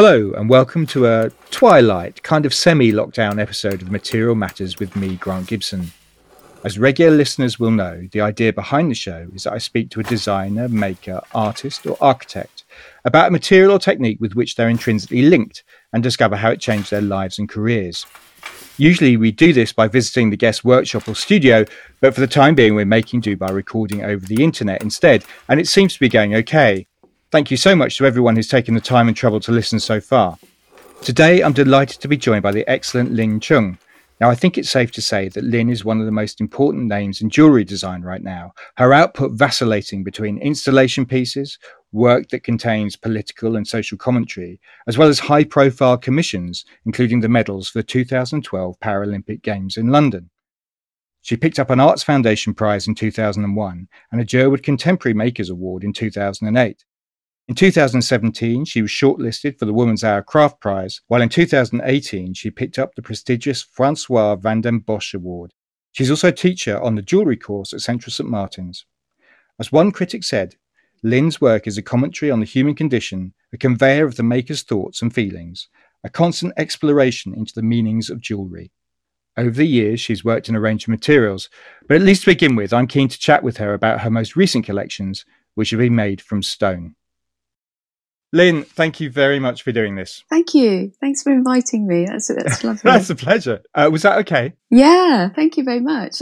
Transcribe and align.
Hello, 0.00 0.30
and 0.36 0.48
welcome 0.48 0.86
to 0.86 1.08
a 1.08 1.28
twilight, 1.50 2.22
kind 2.22 2.46
of 2.46 2.54
semi 2.54 2.92
lockdown 2.92 3.40
episode 3.40 3.82
of 3.82 3.90
Material 3.90 4.36
Matters 4.36 4.78
with 4.78 4.94
me, 4.94 5.16
Grant 5.16 5.48
Gibson. 5.48 5.90
As 6.62 6.78
regular 6.78 7.16
listeners 7.16 7.58
will 7.58 7.72
know, 7.72 8.06
the 8.12 8.20
idea 8.20 8.52
behind 8.52 8.92
the 8.92 8.94
show 8.94 9.26
is 9.34 9.42
that 9.42 9.54
I 9.54 9.58
speak 9.58 9.90
to 9.90 9.98
a 9.98 10.04
designer, 10.04 10.68
maker, 10.68 11.20
artist, 11.34 11.84
or 11.84 11.96
architect 12.00 12.62
about 13.04 13.26
a 13.26 13.32
material 13.32 13.72
or 13.72 13.80
technique 13.80 14.20
with 14.20 14.34
which 14.34 14.54
they're 14.54 14.68
intrinsically 14.68 15.22
linked 15.22 15.64
and 15.92 16.00
discover 16.00 16.36
how 16.36 16.52
it 16.52 16.60
changed 16.60 16.92
their 16.92 17.02
lives 17.02 17.40
and 17.40 17.48
careers. 17.48 18.06
Usually, 18.76 19.16
we 19.16 19.32
do 19.32 19.52
this 19.52 19.72
by 19.72 19.88
visiting 19.88 20.30
the 20.30 20.36
guest 20.36 20.64
workshop 20.64 21.08
or 21.08 21.16
studio, 21.16 21.64
but 22.00 22.14
for 22.14 22.20
the 22.20 22.28
time 22.28 22.54
being, 22.54 22.76
we're 22.76 22.84
making 22.84 23.22
do 23.22 23.36
by 23.36 23.50
recording 23.50 24.04
over 24.04 24.24
the 24.24 24.44
internet 24.44 24.80
instead, 24.80 25.24
and 25.48 25.58
it 25.58 25.66
seems 25.66 25.94
to 25.94 25.98
be 25.98 26.08
going 26.08 26.36
okay. 26.36 26.86
Thank 27.30 27.50
you 27.50 27.58
so 27.58 27.76
much 27.76 27.98
to 27.98 28.06
everyone 28.06 28.36
who's 28.36 28.48
taken 28.48 28.72
the 28.72 28.80
time 28.80 29.06
and 29.06 29.14
trouble 29.14 29.38
to 29.40 29.52
listen 29.52 29.78
so 29.78 30.00
far. 30.00 30.38
Today, 31.02 31.42
I'm 31.42 31.52
delighted 31.52 32.00
to 32.00 32.08
be 32.08 32.16
joined 32.16 32.42
by 32.42 32.52
the 32.52 32.66
excellent 32.66 33.12
Lin 33.12 33.38
Cheung. 33.38 33.76
Now, 34.18 34.30
I 34.30 34.34
think 34.34 34.56
it's 34.56 34.70
safe 34.70 34.90
to 34.92 35.02
say 35.02 35.28
that 35.28 35.44
Lin 35.44 35.68
is 35.68 35.84
one 35.84 36.00
of 36.00 36.06
the 36.06 36.10
most 36.10 36.40
important 36.40 36.86
names 36.86 37.20
in 37.20 37.28
jewellery 37.28 37.64
design 37.64 38.00
right 38.00 38.22
now, 38.22 38.54
her 38.78 38.94
output 38.94 39.32
vacillating 39.32 40.04
between 40.04 40.38
installation 40.38 41.04
pieces, 41.04 41.58
work 41.92 42.30
that 42.30 42.44
contains 42.44 42.96
political 42.96 43.56
and 43.56 43.68
social 43.68 43.98
commentary, 43.98 44.58
as 44.86 44.96
well 44.96 45.08
as 45.08 45.18
high 45.18 45.44
profile 45.44 45.98
commissions, 45.98 46.64
including 46.86 47.20
the 47.20 47.28
medals 47.28 47.68
for 47.68 47.80
the 47.80 47.82
2012 47.82 48.80
Paralympic 48.80 49.42
Games 49.42 49.76
in 49.76 49.88
London. 49.88 50.30
She 51.20 51.36
picked 51.36 51.58
up 51.58 51.68
an 51.68 51.78
Arts 51.78 52.02
Foundation 52.02 52.54
Prize 52.54 52.88
in 52.88 52.94
2001 52.94 53.88
and 54.12 54.20
a 54.20 54.24
Jerwood 54.24 54.62
Contemporary 54.62 55.12
Makers 55.12 55.50
Award 55.50 55.84
in 55.84 55.92
2008. 55.92 56.84
In 57.48 57.54
2017, 57.54 58.66
she 58.66 58.82
was 58.82 58.90
shortlisted 58.90 59.58
for 59.58 59.64
the 59.64 59.72
Woman's 59.72 60.04
Hour 60.04 60.22
Craft 60.22 60.60
Prize, 60.60 61.00
while 61.08 61.22
in 61.22 61.30
2018, 61.30 62.34
she 62.34 62.50
picked 62.50 62.78
up 62.78 62.94
the 62.94 63.00
prestigious 63.00 63.62
Francois 63.62 64.36
van 64.36 64.60
den 64.60 64.80
Bosch 64.80 65.14
Award. 65.14 65.54
She's 65.92 66.10
also 66.10 66.28
a 66.28 66.32
teacher 66.32 66.78
on 66.78 66.94
the 66.94 67.00
jewellery 67.00 67.38
course 67.38 67.72
at 67.72 67.80
Central 67.80 68.12
St 68.12 68.28
Martin's. 68.28 68.84
As 69.58 69.72
one 69.72 69.92
critic 69.92 70.24
said, 70.24 70.56
Lin's 71.02 71.40
work 71.40 71.66
is 71.66 71.78
a 71.78 71.82
commentary 71.82 72.30
on 72.30 72.40
the 72.40 72.44
human 72.44 72.74
condition, 72.74 73.32
a 73.50 73.56
conveyor 73.56 74.04
of 74.04 74.16
the 74.16 74.22
maker's 74.22 74.62
thoughts 74.62 75.00
and 75.00 75.14
feelings, 75.14 75.68
a 76.04 76.10
constant 76.10 76.52
exploration 76.58 77.32
into 77.32 77.54
the 77.54 77.62
meanings 77.62 78.10
of 78.10 78.20
jewellery. 78.20 78.72
Over 79.38 79.52
the 79.52 79.66
years, 79.66 80.00
she's 80.00 80.22
worked 80.22 80.50
in 80.50 80.54
a 80.54 80.60
range 80.60 80.84
of 80.84 80.90
materials, 80.90 81.48
but 81.86 81.94
at 81.94 82.02
least 82.02 82.24
to 82.24 82.30
begin 82.30 82.56
with, 82.56 82.74
I'm 82.74 82.86
keen 82.86 83.08
to 83.08 83.18
chat 83.18 83.42
with 83.42 83.56
her 83.56 83.72
about 83.72 84.02
her 84.02 84.10
most 84.10 84.36
recent 84.36 84.66
collections, 84.66 85.24
which 85.54 85.70
have 85.70 85.80
been 85.80 85.94
made 85.94 86.20
from 86.20 86.42
stone. 86.42 86.94
Lin, 88.32 88.62
thank 88.64 89.00
you 89.00 89.10
very 89.10 89.38
much 89.38 89.62
for 89.62 89.72
doing 89.72 89.96
this. 89.96 90.22
Thank 90.28 90.54
you. 90.54 90.92
Thanks 91.00 91.22
for 91.22 91.32
inviting 91.32 91.86
me. 91.86 92.04
That's, 92.04 92.28
that's 92.28 92.62
lovely. 92.64 92.80
that's 92.84 93.08
a 93.08 93.14
pleasure. 93.14 93.62
Uh, 93.74 93.88
was 93.90 94.02
that 94.02 94.18
okay? 94.18 94.52
Yeah, 94.70 95.30
thank 95.30 95.56
you 95.56 95.64
very 95.64 95.80
much. 95.80 96.20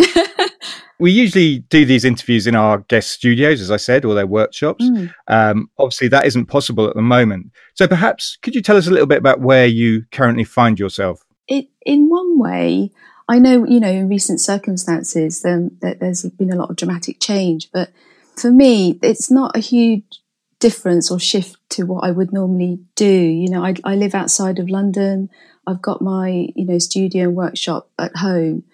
we 1.00 1.10
usually 1.10 1.60
do 1.60 1.84
these 1.84 2.04
interviews 2.04 2.46
in 2.46 2.54
our 2.54 2.78
guest 2.78 3.10
studios, 3.10 3.60
as 3.60 3.72
I 3.72 3.76
said, 3.76 4.04
or 4.04 4.14
their 4.14 4.26
workshops. 4.26 4.84
Mm. 4.84 5.12
Um, 5.26 5.70
obviously, 5.78 6.08
that 6.08 6.26
isn't 6.26 6.46
possible 6.46 6.88
at 6.88 6.94
the 6.94 7.02
moment. 7.02 7.50
So 7.74 7.88
perhaps 7.88 8.38
could 8.40 8.54
you 8.54 8.62
tell 8.62 8.76
us 8.76 8.86
a 8.86 8.90
little 8.90 9.06
bit 9.06 9.18
about 9.18 9.40
where 9.40 9.66
you 9.66 10.04
currently 10.12 10.44
find 10.44 10.78
yourself? 10.78 11.24
It, 11.48 11.68
in 11.84 12.08
one 12.08 12.38
way, 12.38 12.92
I 13.28 13.40
know, 13.40 13.66
you 13.66 13.80
know, 13.80 13.90
in 13.90 14.08
recent 14.08 14.40
circumstances, 14.40 15.44
um, 15.44 15.72
that 15.80 15.98
there's 15.98 16.22
been 16.22 16.52
a 16.52 16.56
lot 16.56 16.70
of 16.70 16.76
dramatic 16.76 17.18
change, 17.20 17.68
but 17.72 17.90
for 18.36 18.52
me, 18.52 18.98
it's 19.02 19.30
not 19.30 19.56
a 19.56 19.60
huge 19.60 20.20
difference 20.66 21.12
or 21.12 21.20
shift 21.20 21.56
to 21.70 21.84
what 21.84 22.02
I 22.02 22.10
would 22.10 22.32
normally 22.32 22.80
do. 22.96 23.06
You 23.06 23.48
know, 23.48 23.64
I, 23.64 23.74
I 23.84 23.94
live 23.94 24.16
outside 24.16 24.58
of 24.58 24.68
London. 24.68 25.30
I've 25.64 25.80
got 25.80 26.02
my, 26.02 26.48
you 26.56 26.64
know, 26.64 26.78
studio 26.78 27.28
and 27.28 27.36
workshop 27.36 27.88
at 28.00 28.16
home 28.16 28.64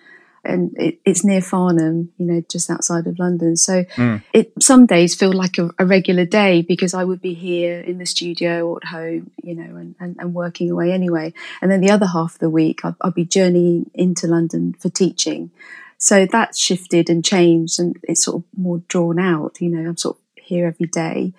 and 0.43 0.75
it, 0.79 1.01
it's 1.05 1.23
near 1.23 1.43
Farnham, 1.43 2.11
you 2.17 2.25
know, 2.25 2.43
just 2.49 2.71
outside 2.71 3.07
of 3.07 3.19
London. 3.19 3.57
So 3.57 3.85
mm. 3.85 4.23
it 4.33 4.55
some 4.59 4.87
days 4.87 5.15
feel 5.15 5.35
like 5.35 5.59
a, 5.59 5.69
a, 5.79 5.85
regular 5.85 6.25
day 6.25 6.63
because 6.63 6.95
I 6.95 7.05
would 7.05 7.21
be 7.21 7.35
here 7.35 7.81
in 7.81 7.99
the 7.99 8.07
studio 8.07 8.67
or 8.69 8.79
at 8.79 8.89
home, 8.89 9.31
you 9.43 9.55
know, 9.55 9.77
and, 9.77 9.95
and, 10.01 10.17
and 10.19 10.33
working 10.33 10.71
away 10.71 10.93
anyway. 10.93 11.35
And 11.61 11.71
then 11.71 11.83
the 11.83 11.91
other 11.91 12.07
half 12.07 12.35
of 12.35 12.39
the 12.39 12.51
week, 12.51 12.87
I'll, 12.87 12.97
I'll 13.03 13.11
be 13.11 13.27
journeying 13.27 13.91
into 13.93 14.27
London 14.27 14.75
for 14.79 14.89
teaching. 14.89 15.51
So 15.99 16.25
that's 16.25 16.59
shifted 16.59 17.11
and 17.11 17.23
changed 17.23 17.79
and 17.79 17.99
it's 18.03 18.25
sort 18.25 18.39
of 18.39 18.45
more 18.57 18.79
drawn 18.89 19.19
out, 19.19 19.61
you 19.61 19.69
know, 19.69 19.91
I'm 19.91 19.99
sort 19.99 20.17
of 20.17 20.23
here 20.43 20.67
every 20.67 20.87
day 20.87 21.35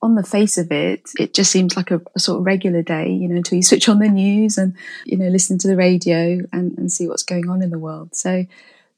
on 0.00 0.14
the 0.14 0.22
face 0.22 0.58
of 0.58 0.70
it, 0.70 1.10
it 1.18 1.34
just 1.34 1.50
seems 1.50 1.76
like 1.76 1.90
a, 1.90 2.00
a, 2.14 2.20
sort 2.20 2.38
of 2.38 2.46
regular 2.46 2.82
day, 2.82 3.10
you 3.10 3.28
know, 3.28 3.36
until 3.36 3.56
you 3.56 3.62
switch 3.62 3.88
on 3.88 3.98
the 3.98 4.08
news 4.08 4.56
and, 4.56 4.74
you 5.04 5.16
know, 5.16 5.28
listen 5.28 5.58
to 5.58 5.68
the 5.68 5.76
radio 5.76 6.38
and, 6.52 6.76
and 6.78 6.92
see 6.92 7.08
what's 7.08 7.24
going 7.24 7.48
on 7.48 7.62
in 7.62 7.70
the 7.70 7.78
world. 7.78 8.14
So, 8.14 8.46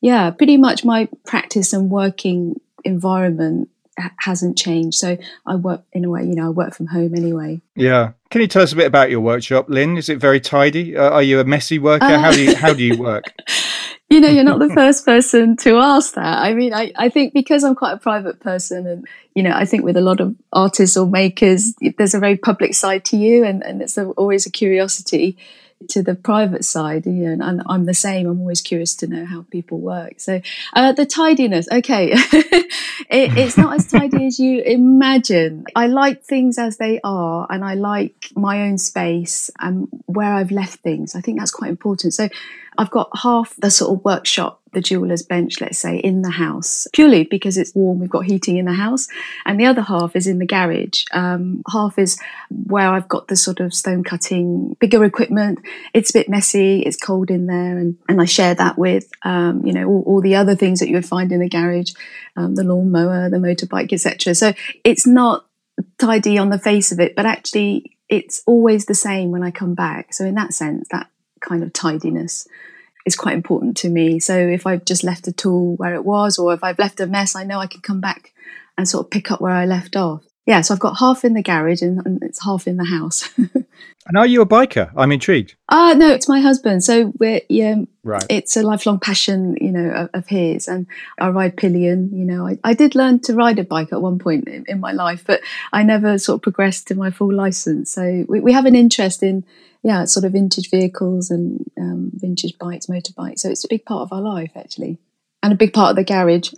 yeah, 0.00 0.30
pretty 0.30 0.56
much 0.56 0.84
my 0.84 1.08
practice 1.24 1.72
and 1.72 1.90
working 1.90 2.60
environment 2.84 3.70
hasn't 4.18 4.56
changed. 4.56 4.96
So 4.98 5.18
I 5.46 5.56
work 5.56 5.82
in 5.92 6.04
a 6.04 6.10
way, 6.10 6.24
you 6.24 6.34
know, 6.34 6.46
I 6.46 6.50
work 6.50 6.74
from 6.74 6.86
home 6.86 7.14
anyway. 7.14 7.60
Yeah. 7.74 8.12
Can 8.30 8.40
you 8.40 8.46
tell 8.46 8.62
us 8.62 8.72
a 8.72 8.76
bit 8.76 8.86
about 8.86 9.10
your 9.10 9.20
workshop, 9.20 9.68
Lin? 9.68 9.96
Is 9.96 10.08
it 10.08 10.18
very 10.18 10.40
tidy? 10.40 10.96
Uh, 10.96 11.10
are 11.10 11.22
you 11.22 11.40
a 11.40 11.44
messy 11.44 11.78
worker? 11.78 12.04
Uh, 12.04 12.18
how 12.18 12.30
do 12.30 12.42
you 12.42 12.54
how 12.54 12.72
do 12.72 12.84
you 12.84 12.96
work? 12.98 13.24
you 14.10 14.20
know, 14.20 14.28
you're 14.28 14.42
not 14.42 14.58
the 14.58 14.68
first 14.68 15.04
person 15.04 15.56
to 15.58 15.76
ask 15.76 16.14
that. 16.14 16.38
I 16.38 16.52
mean, 16.52 16.74
I, 16.74 16.92
I 16.96 17.08
think 17.08 17.32
because 17.32 17.62
I'm 17.62 17.76
quite 17.76 17.92
a 17.92 17.96
private 17.98 18.40
person 18.40 18.86
and, 18.86 19.06
you 19.36 19.42
know, 19.44 19.52
I 19.52 19.64
think 19.64 19.84
with 19.84 19.96
a 19.96 20.00
lot 20.00 20.20
of 20.20 20.34
artists 20.52 20.96
or 20.96 21.06
makers, 21.06 21.74
there's 21.96 22.14
a 22.14 22.18
very 22.18 22.36
public 22.36 22.74
side 22.74 23.04
to 23.06 23.16
you 23.16 23.44
and, 23.44 23.62
and 23.62 23.80
it's 23.80 23.96
always 23.96 24.46
a 24.46 24.50
curiosity 24.50 25.38
to 25.88 26.02
the 26.02 26.14
private 26.14 26.64
side, 26.64 27.06
you 27.06 27.36
know, 27.36 27.44
and 27.44 27.62
I'm 27.66 27.86
the 27.86 27.94
same. 27.94 28.28
I'm 28.28 28.40
always 28.40 28.60
curious 28.60 28.94
to 28.96 29.06
know 29.06 29.24
how 29.24 29.44
people 29.50 29.78
work. 29.78 30.20
So 30.20 30.40
uh, 30.74 30.92
the 30.92 31.06
tidiness, 31.06 31.68
okay, 31.70 32.12
it, 32.12 32.68
it's 33.08 33.56
not 33.56 33.74
as 33.74 33.86
tidy 33.86 34.26
as 34.26 34.38
you 34.38 34.60
imagine. 34.62 35.64
I 35.74 35.86
like 35.86 36.22
things 36.22 36.58
as 36.58 36.76
they 36.76 37.00
are, 37.02 37.46
and 37.50 37.64
I 37.64 37.74
like 37.74 38.30
my 38.36 38.62
own 38.62 38.78
space 38.78 39.50
and 39.58 39.88
where 40.06 40.32
I've 40.32 40.50
left 40.50 40.80
things. 40.80 41.14
I 41.14 41.20
think 41.20 41.38
that's 41.38 41.50
quite 41.50 41.70
important. 41.70 42.14
So 42.14 42.28
I've 42.76 42.90
got 42.90 43.10
half 43.22 43.56
the 43.56 43.70
sort 43.70 43.98
of 43.98 44.04
workshop 44.04 44.59
the 44.72 44.80
jeweller's 44.80 45.22
bench, 45.22 45.60
let's 45.60 45.78
say, 45.78 45.96
in 45.96 46.22
the 46.22 46.30
house, 46.30 46.86
purely 46.92 47.24
because 47.24 47.58
it's 47.58 47.74
warm, 47.74 47.98
we've 47.98 48.10
got 48.10 48.24
heating 48.24 48.56
in 48.56 48.66
the 48.66 48.72
house. 48.72 49.08
And 49.44 49.58
the 49.58 49.66
other 49.66 49.82
half 49.82 50.14
is 50.14 50.26
in 50.26 50.38
the 50.38 50.46
garage. 50.46 51.04
Um, 51.12 51.62
half 51.70 51.98
is 51.98 52.18
where 52.48 52.88
I've 52.90 53.08
got 53.08 53.28
the 53.28 53.36
sort 53.36 53.60
of 53.60 53.74
stone 53.74 54.04
cutting, 54.04 54.76
bigger 54.80 55.04
equipment. 55.04 55.60
It's 55.92 56.10
a 56.10 56.18
bit 56.18 56.28
messy, 56.28 56.80
it's 56.80 56.96
cold 56.96 57.30
in 57.30 57.46
there, 57.46 57.78
and, 57.78 57.96
and 58.08 58.20
I 58.20 58.24
share 58.24 58.54
that 58.54 58.78
with, 58.78 59.10
um, 59.22 59.64
you 59.66 59.72
know, 59.72 59.86
all, 59.88 60.04
all, 60.06 60.20
the 60.20 60.36
other 60.36 60.54
things 60.54 60.80
that 60.80 60.88
you 60.88 60.94
would 60.94 61.06
find 61.06 61.32
in 61.32 61.40
the 61.40 61.48
garage, 61.48 61.92
um, 62.36 62.54
the 62.54 62.64
lawnmower, 62.64 63.28
the 63.30 63.38
motorbike, 63.38 63.92
etc. 63.92 64.34
So 64.34 64.52
it's 64.84 65.06
not 65.06 65.46
tidy 65.98 66.38
on 66.38 66.50
the 66.50 66.58
face 66.58 66.92
of 66.92 67.00
it, 67.00 67.16
but 67.16 67.26
actually 67.26 67.96
it's 68.08 68.42
always 68.46 68.86
the 68.86 68.94
same 68.94 69.30
when 69.30 69.42
I 69.42 69.50
come 69.50 69.74
back. 69.74 70.12
So 70.12 70.24
in 70.24 70.34
that 70.34 70.52
sense, 70.52 70.86
that 70.90 71.08
kind 71.40 71.62
of 71.62 71.72
tidiness 71.72 72.46
is 73.10 73.16
quite 73.16 73.34
important 73.34 73.76
to 73.78 73.88
me. 73.88 74.20
So 74.20 74.36
if 74.36 74.66
I've 74.66 74.84
just 74.84 75.02
left 75.02 75.26
a 75.28 75.32
tool 75.32 75.74
where 75.76 75.94
it 75.94 76.04
was, 76.04 76.38
or 76.38 76.54
if 76.54 76.62
I've 76.62 76.78
left 76.78 77.00
a 77.00 77.06
mess, 77.06 77.34
I 77.34 77.44
know 77.44 77.58
I 77.58 77.66
can 77.66 77.80
come 77.80 78.00
back 78.00 78.32
and 78.78 78.88
sort 78.88 79.06
of 79.06 79.10
pick 79.10 79.30
up 79.30 79.40
where 79.40 79.52
I 79.52 79.66
left 79.66 79.96
off. 79.96 80.22
Yeah, 80.46 80.62
so 80.62 80.74
I've 80.74 80.80
got 80.80 80.98
half 80.98 81.24
in 81.24 81.34
the 81.34 81.42
garage 81.42 81.82
and, 81.82 82.04
and 82.06 82.22
it's 82.22 82.42
half 82.42 82.66
in 82.66 82.76
the 82.76 82.84
house. 82.84 83.28
and 83.36 84.16
are 84.16 84.26
you 84.26 84.40
a 84.40 84.46
biker? 84.46 84.90
I'm 84.96 85.12
intrigued. 85.12 85.54
Ah, 85.68 85.90
uh, 85.90 85.94
no, 85.94 86.10
it's 86.12 86.28
my 86.28 86.40
husband. 86.40 86.82
So 86.82 87.12
we're 87.18 87.42
yeah, 87.48 87.76
right. 88.02 88.24
It's 88.28 88.56
a 88.56 88.62
lifelong 88.62 88.98
passion, 89.00 89.56
you 89.60 89.70
know, 89.70 89.90
of, 89.90 90.10
of 90.14 90.26
his. 90.28 90.66
And 90.66 90.86
I 91.18 91.28
ride 91.28 91.56
pillion. 91.56 92.10
You 92.12 92.24
know, 92.24 92.46
I, 92.46 92.58
I 92.64 92.74
did 92.74 92.94
learn 92.94 93.20
to 93.20 93.34
ride 93.34 93.58
a 93.58 93.64
bike 93.64 93.92
at 93.92 94.00
one 94.00 94.18
point 94.18 94.48
in, 94.48 94.64
in, 94.66 94.80
my 94.80 94.92
life, 94.92 95.24
but 95.26 95.40
I 95.72 95.82
never 95.82 96.18
sort 96.18 96.36
of 96.36 96.42
progressed 96.42 96.88
to 96.88 96.94
my 96.94 97.10
full 97.10 97.32
license. 97.32 97.92
So 97.92 98.24
we, 98.28 98.40
we 98.40 98.52
have 98.52 98.66
an 98.66 98.74
interest 98.74 99.22
in 99.22 99.44
yeah, 99.82 100.04
sort 100.04 100.24
of 100.24 100.32
vintage 100.32 100.70
vehicles 100.70 101.30
and 101.30 101.64
um, 101.78 102.10
vintage 102.14 102.58
bikes, 102.58 102.86
motorbikes. 102.86 103.40
So 103.40 103.50
it's 103.50 103.64
a 103.64 103.68
big 103.68 103.84
part 103.84 104.02
of 104.02 104.12
our 104.12 104.20
life, 104.20 104.52
actually, 104.54 104.98
and 105.42 105.52
a 105.52 105.56
big 105.56 105.72
part 105.72 105.90
of 105.90 105.96
the 105.96 106.04
garage. 106.04 106.50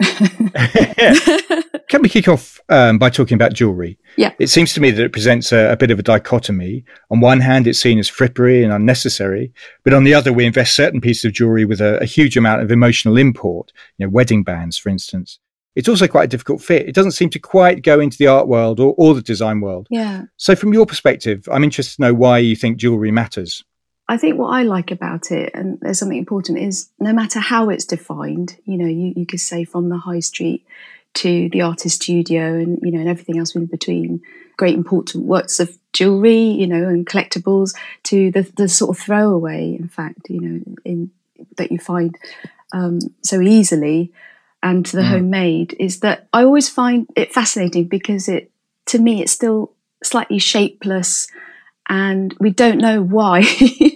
Can 1.89 2.03
we 2.03 2.09
kick 2.09 2.27
off 2.27 2.59
um, 2.69 2.99
by 2.99 3.11
talking 3.11 3.35
about 3.35 3.53
jewellery? 3.53 3.99
Yeah. 4.17 4.33
It 4.39 4.49
seems 4.49 4.75
to 4.75 4.81
me 4.81 4.91
that 4.91 5.05
it 5.05 5.13
presents 5.13 5.53
a, 5.53 5.73
a, 5.73 5.77
bit 5.77 5.91
of 5.91 5.99
a 5.99 6.03
dichotomy. 6.03 6.85
On 7.11 7.21
one 7.21 7.41
hand, 7.41 7.67
it's 7.67 7.79
seen 7.79 7.99
as 7.99 8.11
frippery 8.11 8.65
and 8.65 8.73
unnecessary, 8.73 9.53
but 9.85 9.93
on 9.93 10.05
the 10.05 10.15
other, 10.15 10.33
we 10.33 10.47
invest 10.47 10.75
certain 10.75 11.01
pieces 11.01 11.27
of 11.27 11.33
jewellery 11.33 11.65
with 11.65 11.81
a, 11.81 11.99
a 12.01 12.07
huge 12.07 12.37
amount 12.37 12.63
of 12.63 12.73
emotional 12.73 13.19
import, 13.19 13.73
you 13.99 14.07
know, 14.07 14.11
wedding 14.11 14.43
bands, 14.43 14.79
for 14.79 14.89
instance 14.89 15.39
it's 15.75 15.89
also 15.89 16.07
quite 16.07 16.25
a 16.25 16.29
difficult 16.29 16.63
fit. 16.63 16.89
It 16.89 16.95
doesn't 16.95 17.13
seem 17.13 17.31
to 17.31 17.39
quite 17.39 17.83
go 17.83 18.01
into 18.01 18.19
the 18.19 18.27
art 18.27 18.49
world 18.49 18.79
or, 18.81 18.95
or 18.97 19.15
the 19.15 19.23
design 19.23 19.61
world. 19.61 19.87
Yeah. 19.91 20.25
So, 20.37 20.55
from 20.55 20.73
your 20.73 20.87
perspective, 20.87 21.49
I'm 21.51 21.65
interested 21.65 21.97
to 21.97 22.03
know 22.03 22.15
why 22.15 22.39
you 22.39 22.57
think 22.57 22.77
jewelry 22.77 23.11
matters. 23.11 23.65
I 24.09 24.19
think 24.19 24.39
what 24.39 24.49
I 24.49 24.63
like 24.65 24.91
about 24.91 25.31
it, 25.31 25.53
and 25.55 25.79
there's 25.81 25.99
something 25.99 26.19
important, 26.19 26.59
is 26.59 26.91
no 26.99 27.13
matter 27.13 27.41
how 27.41 27.71
it's 27.71 27.87
defined, 27.87 28.59
you 28.65 28.77
know, 28.77 28.87
you, 28.87 29.15
you 29.17 29.25
could 29.25 29.41
say 29.41 29.65
from 29.65 29.89
the 29.89 29.97
high 29.97 30.21
street 30.21 30.67
to 31.15 31.49
the 31.51 31.63
artist 31.63 32.03
studio 32.03 32.55
and, 32.55 32.79
you 32.83 32.91
know, 32.91 33.01
and 33.01 33.09
everything 33.09 33.39
else 33.39 33.55
in 33.55 33.67
between, 33.67 34.21
great 34.57 34.75
important 34.75 35.25
works 35.25 35.61
of 35.61 35.79
jewelry, 35.93 36.41
you 36.41 36.67
know, 36.67 36.89
and 36.89 37.07
collectibles 37.07 37.75
to 38.03 38.31
the, 38.33 38.43
the 38.57 38.69
sort 38.69 38.97
of 38.97 39.03
throwaway, 39.03 39.77
in 39.79 39.89
fact, 39.89 40.29
you 40.29 40.41
know, 40.41 40.77
in 40.85 41.11
that 41.57 41.73
you 41.73 41.79
find 41.79 42.17
um, 42.73 42.99
so 43.23 43.41
easily 43.41 44.13
and 44.63 44.87
to 44.87 44.97
the 44.97 45.03
mm. 45.03 45.09
homemade 45.09 45.75
is 45.79 46.01
that 46.01 46.29
I 46.33 46.45
always 46.45 46.69
find 46.69 47.09
it 47.17 47.33
fascinating 47.33 47.89
because 47.89 48.29
it, 48.29 48.51
to 48.87 48.99
me, 48.99 49.23
it's 49.23 49.33
still 49.33 49.73
slightly 50.03 50.39
shapeless 50.39 51.29
and 51.89 52.35
we 52.39 52.51
don't 52.51 52.79
know 52.79 53.03
why. 53.03 53.43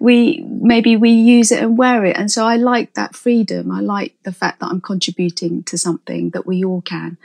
We 0.00 0.42
maybe 0.48 0.96
we 0.96 1.10
use 1.10 1.52
it 1.52 1.62
and 1.62 1.76
wear 1.76 2.06
it. 2.06 2.16
And 2.16 2.30
so 2.30 2.46
i 2.46 2.56
like 2.56 2.94
that 2.94 3.14
freedom. 3.14 3.70
I 3.70 3.80
like 3.80 4.14
the 4.24 4.32
fact 4.32 4.60
that 4.60 4.70
i'm 4.70 4.80
contributing 4.80 5.62
to 5.64 5.76
something 5.76 6.30
that 6.30 6.46
we 6.46 6.64
all 6.64 6.80
can. 6.80 7.18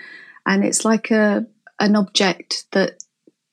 And 0.45 0.63
it's 0.63 0.83
like 0.83 1.09
a 1.09 1.45
an 1.80 1.95
object 1.95 2.65
that 2.71 3.01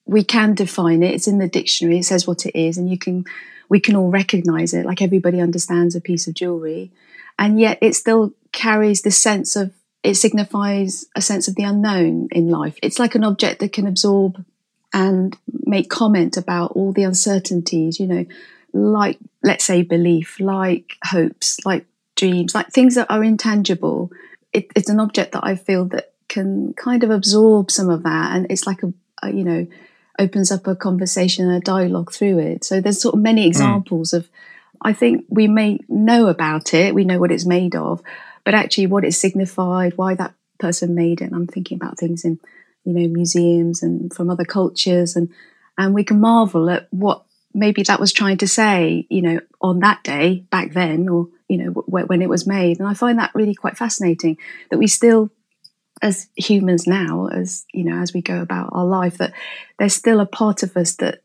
we 0.07 0.25
can 0.25 0.55
define 0.55 1.05
it. 1.05 1.15
It's 1.15 1.29
in 1.29 1.39
the 1.39 1.49
dictionary. 1.49 1.99
It 1.99 2.05
says 2.05 2.27
what 2.27 2.45
it 2.45 2.59
is 2.59 2.77
and 2.77 2.91
you 2.91 2.99
can 2.99 3.25
we 3.69 3.79
can 3.79 3.95
all 3.95 4.11
recognize 4.11 4.75
it. 4.75 4.85
Like 4.85 5.01
everybody 5.01 5.41
understands 5.41 5.95
a 5.95 6.01
piece 6.01 6.27
of 6.27 6.35
jewelry 6.35 6.91
and 7.39 7.61
yet 7.61 7.79
it 7.81 7.95
still 7.95 8.33
carries 8.53 9.03
this 9.03 9.19
sense 9.19 9.57
of 9.57 9.73
it 10.03 10.15
signifies 10.15 11.07
a 11.15 11.21
sense 11.21 11.49
of 11.49 11.55
the 11.55 11.63
unknown 11.63 12.29
in 12.33 12.49
life 12.49 12.77
it's 12.83 12.99
like 12.99 13.15
an 13.15 13.25
object 13.25 13.61
that 13.61 13.73
can 13.73 13.87
absorb 13.87 14.45
and 14.93 15.37
make 15.65 15.89
comment 15.89 16.37
about 16.37 16.73
all 16.73 16.93
the 16.93 17.03
uncertainties, 17.03 17.99
you 17.99 18.07
know, 18.07 18.27
like, 18.73 19.19
let's 19.43 19.65
say, 19.65 19.83
belief, 19.83 20.39
like 20.39 20.97
hopes, 21.05 21.59
like 21.65 21.87
dreams, 22.15 22.55
like 22.55 22.69
things 22.69 22.95
that 22.95 23.11
are 23.11 23.25
intangible. 23.25 24.11
It, 24.53 24.71
it's 24.77 24.91
an 24.91 25.01
object 25.01 25.33
that 25.33 25.45
I 25.45 25.57
feel 25.57 25.87
that 25.87 26.13
can 26.29 26.75
kind 26.75 27.03
of 27.05 27.11
absorb 27.11 27.71
some 27.71 27.89
of 27.89 28.03
that. 28.03 28.37
And 28.37 28.47
it's 28.51 28.67
like 28.67 28.83
a, 28.83 28.93
a 29.23 29.33
you 29.33 29.45
know, 29.45 29.67
opens 30.19 30.53
up 30.53 30.67
a 30.67 30.77
conversation 30.77 31.47
and 31.49 31.57
a 31.57 31.61
dialogue 31.65 32.13
through 32.13 32.39
it. 32.39 32.65
So 32.65 32.81
there's 32.81 33.01
sort 33.01 33.15
of 33.15 33.21
many 33.21 33.43
hmm. 33.43 33.49
examples 33.49 34.11
mm. 34.11 34.19
of, 34.19 34.29
I 34.83 34.93
think 34.93 35.27
we 35.29 35.49
may 35.49 35.81
know 35.89 36.27
about 36.27 36.75
it, 36.75 36.95
we 36.95 37.05
know 37.05 37.19
what 37.19 37.33
it's 37.33 37.47
made 37.47 37.75
of, 37.75 38.03
but 38.45 38.55
actually 38.55 38.87
what 38.87 39.05
it 39.05 39.13
signified, 39.13 39.97
why 39.97 40.15
that 40.15 40.35
person 40.59 40.95
made 40.95 41.21
it. 41.21 41.27
And 41.27 41.35
I'm 41.35 41.47
thinking 41.47 41.77
about 41.77 41.99
things 41.99 42.25
in 42.25 42.41
you 42.85 42.93
know, 42.93 43.09
museums 43.09 43.83
and 43.83 44.13
from 44.13 44.31
other 44.31 44.45
cultures, 44.45 45.17
and 45.17 45.31
and 45.79 45.95
we 45.95 46.05
can 46.05 46.21
marvel 46.21 46.69
at 46.71 46.89
what 46.91 47.25
maybe 47.55 47.83
that 47.83 48.01
was 48.01 48.13
trying 48.13 48.39
to 48.39 48.49
say, 48.49 49.07
you 49.11 49.23
know, 49.23 49.41
on 49.61 49.81
that 49.81 50.03
day 50.03 50.45
back 50.51 50.73
then, 50.73 51.09
or 51.09 51.29
you 51.49 51.59
know, 51.59 51.73
w- 51.73 52.07
when 52.07 52.23
it 52.23 52.29
was 52.29 52.47
made. 52.47 52.79
And 52.79 52.89
I 52.89 52.95
find 52.95 53.19
that 53.19 53.35
really 53.35 53.55
quite 53.55 53.77
fascinating 53.77 54.39
that 54.71 54.79
we 54.79 54.87
still, 54.87 55.31
as 56.01 56.29
humans 56.37 56.87
now, 56.87 57.29
as 57.29 57.65
you 57.73 57.85
know, 57.85 57.99
as 57.99 58.13
we 58.13 58.23
go 58.23 58.41
about 58.41 58.71
our 58.73 58.85
life, 58.85 59.19
that 59.19 59.33
there's 59.79 59.95
still 59.95 60.21
a 60.21 60.27
part 60.27 60.63
of 60.63 60.77
us 60.77 60.97
that 60.97 61.23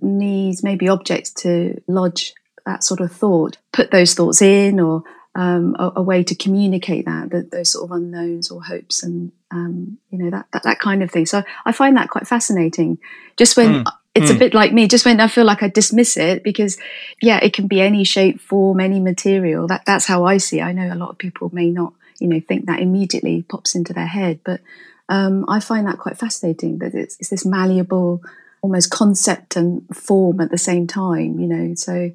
needs 0.00 0.62
maybe 0.62 0.88
objects 0.88 1.32
to 1.32 1.80
lodge 1.86 2.34
that 2.68 2.84
sort 2.84 3.00
of 3.00 3.10
thought, 3.10 3.58
put 3.72 3.90
those 3.90 4.14
thoughts 4.14 4.40
in, 4.40 4.78
or 4.78 5.02
um, 5.34 5.76
a, 5.78 5.92
a, 5.96 6.02
way 6.02 6.24
to 6.24 6.34
communicate 6.34 7.04
that, 7.04 7.30
that, 7.30 7.50
those 7.50 7.72
sort 7.72 7.84
of 7.84 7.96
unknowns 7.96 8.50
or 8.50 8.62
hopes 8.62 9.04
and 9.04 9.30
um, 9.50 9.96
you 10.10 10.18
know 10.18 10.30
that, 10.30 10.46
that, 10.52 10.64
that 10.64 10.80
kind 10.80 11.02
of 11.02 11.10
thing. 11.10 11.26
So 11.26 11.44
I 11.64 11.72
find 11.72 11.96
that 11.96 12.10
quite 12.10 12.26
fascinating. 12.26 12.98
Just 13.36 13.56
when 13.56 13.84
mm. 13.84 13.92
it's 14.14 14.30
mm. 14.30 14.36
a 14.36 14.38
bit 14.38 14.52
like 14.52 14.72
me, 14.72 14.88
just 14.88 15.06
when 15.06 15.20
I 15.20 15.28
feel 15.28 15.44
like 15.44 15.62
I 15.62 15.68
dismiss 15.68 16.16
it 16.16 16.42
because 16.42 16.76
yeah, 17.22 17.38
it 17.42 17.52
can 17.52 17.66
be 17.66 17.80
any 17.80 18.04
shape, 18.04 18.40
form, 18.40 18.80
any 18.80 19.00
material. 19.00 19.66
That 19.68 19.84
that's 19.86 20.06
how 20.06 20.24
I 20.24 20.38
see. 20.38 20.58
It. 20.58 20.64
I 20.64 20.72
know 20.72 20.92
a 20.92 20.96
lot 20.96 21.10
of 21.10 21.18
people 21.18 21.50
may 21.52 21.70
not 21.70 21.92
you 22.18 22.28
know 22.28 22.40
think 22.40 22.66
that 22.66 22.80
immediately 22.80 23.42
pops 23.42 23.74
into 23.74 23.92
their 23.92 24.06
head, 24.06 24.40
but 24.44 24.60
um, 25.08 25.44
I 25.48 25.60
find 25.60 25.86
that 25.86 25.98
quite 25.98 26.18
fascinating. 26.18 26.78
That 26.78 26.94
it's, 26.94 27.16
it's 27.20 27.30
this 27.30 27.46
malleable, 27.46 28.22
almost 28.60 28.90
concept 28.90 29.56
and 29.56 29.84
form 29.96 30.40
at 30.40 30.50
the 30.50 30.58
same 30.58 30.86
time. 30.86 31.38
You 31.38 31.46
know, 31.46 31.74
so 31.74 32.10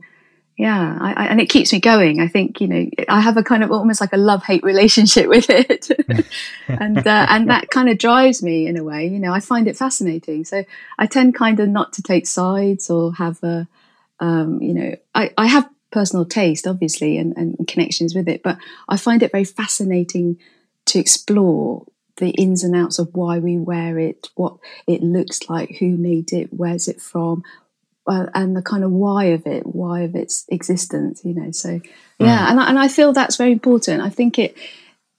yeah 0.57 0.97
I, 0.99 1.13
I, 1.13 1.25
and 1.27 1.41
it 1.41 1.49
keeps 1.49 1.73
me 1.73 1.79
going. 1.79 2.19
I 2.19 2.27
think 2.27 2.61
you 2.61 2.67
know 2.67 2.85
i 3.09 3.19
have 3.19 3.37
a 3.37 3.43
kind 3.43 3.63
of 3.63 3.71
almost 3.71 4.01
like 4.01 4.13
a 4.13 4.17
love 4.17 4.43
hate 4.43 4.63
relationship 4.73 5.27
with 5.27 5.49
it. 5.49 5.89
And 6.67 7.05
uh, 7.05 7.25
and 7.29 7.49
that 7.49 7.69
kind 7.69 7.89
of 7.89 7.97
drives 7.97 8.41
me 8.41 8.67
in 8.67 8.77
a 8.77 8.83
way 8.83 9.07
you 9.07 9.19
know 9.19 9.33
i 9.33 9.39
find 9.39 9.67
it 9.67 9.77
fascinating. 9.77 10.45
So 10.45 10.63
i 10.97 11.05
tend 11.05 11.35
kind 11.35 11.59
of 11.59 11.69
not 11.69 11.93
to 11.93 12.01
take 12.01 12.27
sides 12.27 12.89
or 12.89 13.13
have 13.13 13.43
a 13.43 13.67
um, 14.19 14.61
you 14.61 14.73
know 14.73 14.95
I, 15.13 15.31
I 15.37 15.47
have 15.47 15.69
personal 15.91 16.25
taste 16.25 16.65
obviously 16.65 17.17
and, 17.17 17.35
and 17.37 17.67
connections 17.67 18.15
with 18.15 18.27
it 18.27 18.41
but 18.41 18.57
i 18.89 18.97
find 18.97 19.21
it 19.21 19.31
very 19.31 19.43
fascinating 19.43 20.39
to 20.85 20.97
explore 20.97 21.85
the 22.17 22.29
ins 22.31 22.63
and 22.63 22.75
outs 22.75 22.99
of 22.99 23.09
why 23.13 23.39
we 23.39 23.57
wear 23.57 23.97
it, 23.97 24.29
what 24.35 24.57
it 24.87 25.01
looks 25.01 25.49
like, 25.49 25.77
who 25.77 25.97
made 25.97 26.31
it, 26.31 26.53
where's 26.53 26.87
it 26.87 27.01
from, 27.01 27.43
uh, 28.05 28.27
and 28.33 28.55
the 28.55 28.61
kind 28.61 28.83
of 28.83 28.91
why 28.91 29.25
of 29.25 29.47
it, 29.47 29.65
why 29.65 30.01
of 30.01 30.15
its 30.15 30.45
existence, 30.49 31.21
you 31.23 31.33
know. 31.33 31.51
So 31.51 31.79
yeah, 32.19 32.47
mm. 32.47 32.51
and 32.51 32.59
I, 32.59 32.69
and 32.69 32.79
I 32.79 32.87
feel 32.87 33.13
that's 33.13 33.37
very 33.37 33.51
important. 33.51 34.01
I 34.01 34.09
think 34.09 34.37
it, 34.37 34.57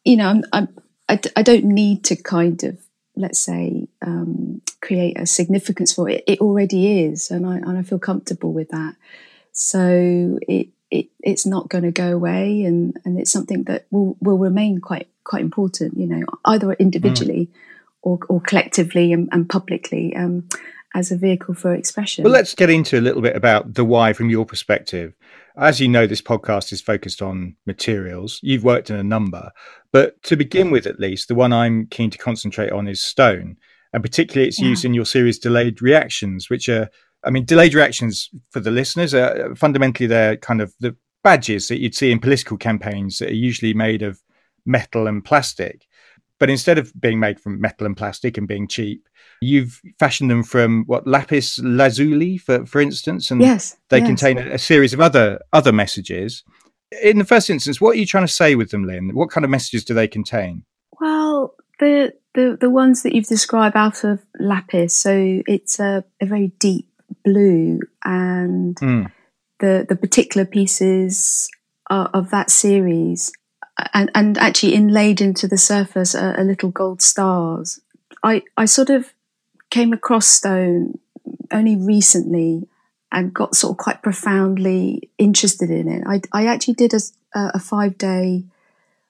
you 0.05 0.17
know, 0.17 0.29
I'm, 0.29 0.45
I'm, 0.53 0.69
I, 1.09 1.21
I 1.37 1.43
don't 1.43 1.65
need 1.65 2.05
to 2.05 2.17
kind 2.17 2.63
of 2.65 2.79
let's 3.17 3.39
say 3.39 3.87
um, 4.03 4.61
create 4.81 5.19
a 5.19 5.27
significance 5.27 5.93
for 5.93 6.09
it. 6.09 6.25
It 6.27 6.41
already 6.41 7.05
is, 7.05 7.31
and 7.31 7.47
I 7.47 7.57
and 7.57 7.79
I 7.79 7.83
feel 7.83 7.99
comfortable 7.99 8.53
with 8.53 8.69
that. 8.71 8.97
So 9.53 10.39
it, 10.47 10.69
it 10.91 11.09
it's 11.21 11.47
not 11.47 11.69
going 11.69 11.85
to 11.85 11.93
go 11.93 12.13
away, 12.13 12.65
and 12.65 12.99
and 13.05 13.19
it's 13.19 13.31
something 13.31 13.65
that 13.65 13.87
will 13.91 14.17
will 14.21 14.39
remain 14.39 14.81
quite 14.81 15.09
quite 15.25 15.43
important. 15.43 15.97
You 15.97 16.07
know, 16.07 16.25
either 16.45 16.73
individually. 16.75 17.49
Mm. 17.51 17.59
Or, 18.07 18.19
or 18.29 18.39
collectively 18.39 19.15
and, 19.15 19.31
and 19.33 19.49
publicly. 19.49 20.15
Um, 20.15 20.47
as 20.95 21.11
a 21.11 21.17
vehicle 21.17 21.55
for 21.55 21.75
expression. 21.75 22.25
Well, 22.25 22.33
let's 22.33 22.55
get 22.55 22.71
into 22.71 22.99
a 22.99 23.03
little 23.03 23.21
bit 23.21 23.37
about 23.37 23.75
the 23.75 23.85
why 23.85 24.13
from 24.13 24.31
your 24.31 24.47
perspective. 24.47 25.15
As 25.57 25.81
you 25.81 25.89
know, 25.89 26.07
this 26.07 26.23
podcast 26.23 26.73
is 26.73 26.81
focused 26.81 27.21
on 27.21 27.57
materials. 27.67 28.41
You've 28.43 28.65
worked 28.65 28.91
in 28.91 28.97
a 28.97 29.05
number, 29.05 29.51
but 29.93 30.23
to 30.25 30.37
begin 30.37 30.71
with, 30.71 30.87
at 30.87 31.01
least, 31.01 31.29
the 31.29 31.35
one 31.35 31.53
I'm 31.53 31.87
keen 31.87 32.11
to 32.11 32.19
concentrate 32.19 32.73
on 32.73 32.89
is 32.89 33.01
stone, 33.01 33.57
and 33.93 34.03
particularly 34.03 34.49
its 34.49 34.61
yeah. 34.61 34.69
use 34.69 34.85
in 34.85 34.95
your 34.95 35.05
series 35.05 35.39
Delayed 35.39 35.83
Reactions, 35.83 36.49
which 36.49 36.69
are, 36.69 36.89
I 37.25 37.31
mean, 37.31 37.45
delayed 37.45 37.75
reactions 37.75 38.31
for 38.51 38.61
the 38.61 38.71
listeners 38.71 39.15
are 39.15 39.55
fundamentally 39.55 40.07
they're 40.07 40.37
kind 40.37 40.61
of 40.61 40.75
the 40.81 40.97
badges 41.23 41.69
that 41.69 41.81
you'd 41.81 41.95
see 41.95 42.11
in 42.11 42.21
political 42.21 42.57
campaigns 42.57 43.19
that 43.19 43.31
are 43.31 43.35
usually 43.35 43.75
made 43.75 44.03
of 44.03 44.21
metal 44.67 45.07
and 45.07 45.25
plastic. 45.25 45.87
But 46.45 46.51
instead 46.51 46.77
of 46.77 46.93
being 47.01 47.21
made 47.21 47.41
from 47.41 47.59
metal 47.59 47.87
and 47.87 47.97
plastic 47.97 48.37
and 48.37 48.47
being 48.47 48.69
cheap, 48.69 49.09
you've 49.41 49.81
fashioned 49.99 50.31
them 50.31 50.43
from 50.43 50.85
what 50.85 51.07
lapis 51.07 51.59
lazuli, 51.61 52.37
for 52.37 52.67
for 52.67 52.83
instance, 52.83 53.31
and 53.31 53.41
yes, 53.41 53.79
they 53.89 54.01
yes. 54.01 54.07
contain 54.07 54.37
a, 54.37 54.51
a, 54.51 54.59
series 54.59 54.93
of 54.93 55.01
other 55.01 55.41
other 55.55 55.73
messages. 55.73 56.45
In 57.03 57.17
the 57.17 57.25
first 57.25 57.49
instance, 57.49 57.81
what 57.81 57.97
are 57.97 57.99
you 57.99 58.05
trying 58.05 58.27
to 58.27 58.33
say 58.33 58.57
with 58.57 58.73
them, 58.73 58.85
Lin? 58.85 59.15
What 59.15 59.31
kind 59.31 59.43
of 59.47 59.51
messages 59.51 59.87
do 59.87 59.95
they 59.95 60.07
contain? 60.07 60.65
Well, 61.01 61.55
the 61.81 62.13
the 62.35 62.59
the 62.61 62.69
ones 62.69 63.05
that 63.05 63.15
you've 63.15 63.27
described 63.27 63.75
out 63.75 64.05
of 64.05 64.21
lapis, 64.39 64.95
so 64.95 65.41
it's 65.47 65.81
a, 65.81 66.05
a 66.21 66.27
very 66.27 66.49
deep 66.59 66.91
blue, 67.25 67.81
and 68.05 68.77
mm. 68.77 69.11
the 69.61 69.87
the 69.89 69.97
particular 69.97 70.45
pieces 70.45 71.49
of 71.89 72.29
that 72.33 72.51
series 72.51 73.33
and, 73.93 74.11
and 74.15 74.39
actually 74.39 74.75
inlaid 74.75 75.21
into 75.21 75.49
the 75.49 75.59
surface 75.59 76.15
are, 76.15 76.37
are 76.39 76.45
little 76.45 76.71
gold 76.71 77.03
stars. 77.03 77.81
I, 78.23 78.43
I 78.57 78.65
sort 78.67 78.91
of 78.91 79.13
came 79.71 79.93
across 79.93 80.27
stone 80.27 80.99
only 81.51 81.77
recently 81.77 82.69
and 83.11 83.33
got 83.33 83.55
sort 83.55 83.73
of 83.73 83.77
quite 83.79 84.03
profoundly 84.03 85.11
interested 85.19 85.71
in 85.71 85.89
it. 85.89 86.05
I, 86.07 86.21
I 86.33 86.47
actually 86.47 86.75
did 86.75 86.95
a, 86.95 87.01
a 87.35 87.59
five 87.59 87.99
day 87.99 88.45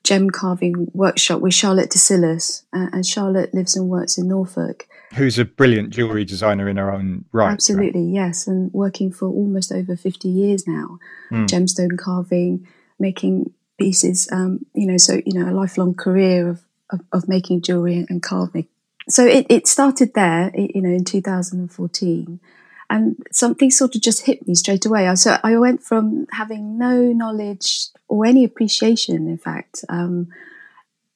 gem 0.04 0.28
carving 0.28 0.90
workshop 0.92 1.40
with 1.40 1.54
Charlotte 1.54 1.90
de 1.90 1.98
Syllas, 1.98 2.62
uh, 2.74 2.88
and 2.92 3.04
Charlotte 3.06 3.54
lives 3.54 3.74
and 3.74 3.88
works 3.88 4.18
in 4.18 4.28
Norfolk. 4.28 4.86
Who's 5.14 5.38
a 5.38 5.46
brilliant 5.46 5.90
jewellery 5.90 6.26
designer 6.26 6.68
in 6.68 6.76
her 6.76 6.92
own 6.92 7.24
right. 7.32 7.50
Absolutely, 7.50 8.04
right? 8.04 8.14
yes, 8.14 8.46
and 8.46 8.72
working 8.72 9.10
for 9.10 9.28
almost 9.28 9.72
over 9.72 9.96
50 9.96 10.28
years 10.28 10.68
now, 10.68 10.98
mm. 11.30 11.46
gemstone 11.46 11.98
carving, 11.98 12.66
making 12.98 13.52
pieces. 13.78 14.28
Um, 14.30 14.66
you 14.74 14.86
know, 14.86 14.96
so 14.96 15.20
you 15.24 15.32
know, 15.32 15.50
a 15.50 15.52
lifelong 15.52 15.94
career 15.94 16.48
of 16.48 16.62
of, 16.90 17.00
of 17.12 17.28
making 17.28 17.62
jewelry 17.62 18.06
and 18.08 18.22
carving. 18.22 18.68
So 19.08 19.24
it, 19.26 19.46
it 19.50 19.66
started 19.66 20.14
there, 20.14 20.50
you 20.54 20.80
know, 20.80 20.88
in 20.88 21.04
2014, 21.04 22.40
and 22.88 23.26
something 23.30 23.70
sort 23.70 23.94
of 23.94 24.00
just 24.00 24.24
hit 24.24 24.46
me 24.48 24.54
straight 24.54 24.86
away. 24.86 25.14
So 25.16 25.38
I 25.42 25.56
went 25.58 25.82
from 25.82 26.26
having 26.32 26.78
no 26.78 27.12
knowledge 27.12 27.88
or 28.08 28.24
any 28.24 28.44
appreciation, 28.44 29.28
in 29.28 29.38
fact, 29.38 29.84
um, 29.88 30.28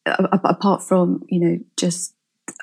apart 0.07 0.83
from 0.83 1.25
you 1.29 1.41
know 1.41 1.59
just 1.77 2.15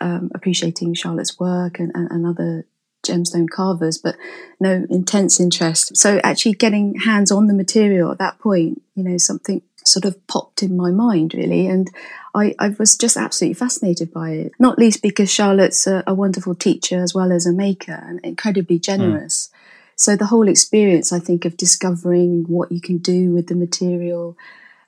um, 0.02 0.32
appreciating 0.36 0.94
Charlotte's 0.94 1.40
work 1.40 1.80
and, 1.80 1.92
and, 1.96 2.12
and 2.12 2.26
other 2.26 2.66
gemstone 3.06 3.50
carvers, 3.50 3.98
but 3.98 4.16
no 4.60 4.86
intense 4.90 5.40
interest. 5.40 5.96
So 5.96 6.20
actually 6.24 6.54
getting 6.54 6.96
hands 6.96 7.32
on 7.32 7.48
the 7.48 7.54
material 7.54 8.12
at 8.12 8.18
that 8.18 8.40
point, 8.40 8.82
you 8.96 9.04
know, 9.04 9.18
something 9.18 9.62
sort 9.88 10.06
of 10.06 10.26
popped 10.28 10.64
in 10.64 10.76
my 10.76 10.92
mind 10.92 11.34
really. 11.34 11.68
And 11.68 11.90
I, 12.34 12.54
I 12.60 12.70
was 12.70 12.98
just 12.98 13.18
absolutely 13.18 13.56
fascinated 13.56 14.12
by 14.12 14.32
it. 14.32 14.52
Not 14.60 14.78
least 14.78 15.02
because 15.02 15.32
Charlotte's 15.32 15.88
a, 15.88 16.04
a 16.06 16.14
wonderful 16.14 16.56
teacher 16.56 17.02
as 17.02 17.14
well 17.14 17.32
as 17.32 17.46
a 17.46 17.54
maker 17.54 18.04
and 18.08 18.20
incredibly 18.22 18.80
generous. 18.80 19.50
Mm. 19.52 19.56
So 19.96 20.16
the 20.16 20.26
whole 20.26 20.48
experience, 20.48 21.14
I 21.14 21.20
think, 21.20 21.46
of 21.46 21.56
discovering 21.56 22.44
what 22.48 22.72
you 22.72 22.82
can 22.82 22.98
do 22.98 23.32
with 23.32 23.48
the 23.48 23.56
material, 23.56 24.38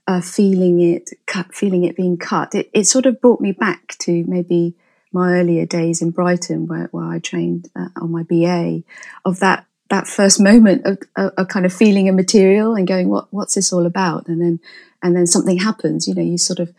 uh, 0.06 0.22
feeling 0.22 0.82
it, 0.82 1.12
cut, 1.26 1.54
feeling 1.54 1.86
it 1.86 1.96
being 1.96 2.18
cut, 2.18 2.54
it, 2.54 2.70
it 2.74 2.86
sort 2.86 3.06
of 3.06 3.22
brought 3.22 3.40
me 3.40 3.54
back 3.54 3.96
to 4.00 4.26
maybe 4.28 4.76
my 5.14 5.34
earlier 5.34 5.66
days 5.66 6.02
in 6.02 6.12
Brighton, 6.12 6.68
where, 6.68 6.90
where 6.92 7.06
I 7.06 7.20
trained 7.20 7.70
uh, 7.76 7.88
on 8.02 8.12
my 8.12 8.24
BA, 8.24 8.84
of 9.24 9.40
that 9.40 9.66
that 9.90 10.08
first 10.08 10.40
moment 10.42 10.86
of, 10.86 11.00
of, 11.16 11.32
of, 11.38 11.48
kind 11.48 11.66
of 11.66 11.72
feeling 11.72 12.10
a 12.10 12.12
material 12.12 12.76
and 12.76 12.86
going, 12.86 13.08
what 13.08 13.28
what's 13.32 13.56
this 13.56 13.72
all 13.72 13.86
about? 13.86 14.28
And 14.28 14.42
then 14.42 14.60
and 15.04 15.16
then 15.16 15.28
something 15.28 15.58
happens. 15.58 16.08
You 16.08 16.16
know, 16.16 16.22
you 16.22 16.38
sort 16.38 16.60
of 16.60 16.74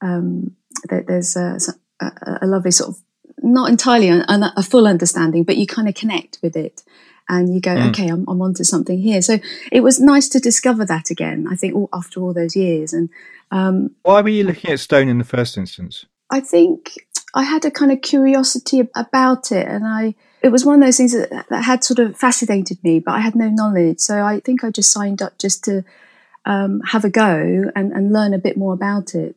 um, 0.00 0.56
there, 0.88 1.02
there's 1.02 1.36
a, 1.36 1.58
a, 2.00 2.38
a, 2.42 2.46
lovely 2.46 2.70
sort 2.70 2.90
of 2.90 3.02
not 3.42 3.70
entirely 3.70 4.08
a, 4.08 4.24
a 4.28 4.62
full 4.62 4.86
understanding, 4.86 5.44
but 5.44 5.56
you 5.56 5.66
kind 5.66 5.88
of 5.88 5.94
connect 5.94 6.38
with 6.42 6.56
it 6.56 6.82
and 7.28 7.54
you 7.54 7.60
go, 7.60 7.74
mm. 7.74 7.88
okay, 7.88 8.08
I'm, 8.08 8.24
I'm 8.28 8.42
onto 8.42 8.64
something 8.64 8.98
here. 8.98 9.22
So 9.22 9.38
it 9.72 9.80
was 9.80 10.00
nice 10.00 10.28
to 10.30 10.40
discover 10.40 10.84
that 10.86 11.10
again. 11.10 11.46
I 11.50 11.56
think 11.56 11.74
all, 11.74 11.88
after 11.92 12.20
all 12.20 12.34
those 12.34 12.54
years. 12.54 12.92
And 12.92 13.08
um, 13.50 13.94
why 14.02 14.20
were 14.20 14.28
you 14.28 14.44
looking 14.44 14.70
at 14.70 14.80
stone 14.80 15.08
in 15.08 15.18
the 15.18 15.24
first 15.24 15.56
instance? 15.56 16.04
I 16.30 16.40
think 16.40 16.94
I 17.34 17.44
had 17.44 17.64
a 17.64 17.70
kind 17.70 17.92
of 17.92 18.02
curiosity 18.02 18.88
about 18.94 19.52
it, 19.52 19.66
and 19.66 19.86
I 19.86 20.14
it 20.42 20.48
was 20.50 20.64
one 20.64 20.74
of 20.74 20.86
those 20.86 20.96
things 20.96 21.12
that, 21.12 21.46
that 21.48 21.64
had 21.64 21.84
sort 21.84 21.98
of 21.98 22.16
fascinated 22.16 22.82
me, 22.82 22.98
but 22.98 23.12
I 23.12 23.20
had 23.20 23.34
no 23.34 23.48
knowledge. 23.48 24.00
So 24.00 24.22
I 24.22 24.40
think 24.40 24.64
I 24.64 24.70
just 24.70 24.92
signed 24.92 25.22
up 25.22 25.38
just 25.38 25.64
to 25.64 25.84
um, 26.44 26.80
have 26.80 27.04
a 27.04 27.10
go 27.10 27.70
and, 27.74 27.92
and 27.92 28.12
learn 28.12 28.34
a 28.34 28.38
bit 28.38 28.56
more 28.56 28.74
about 28.74 29.14
it. 29.14 29.36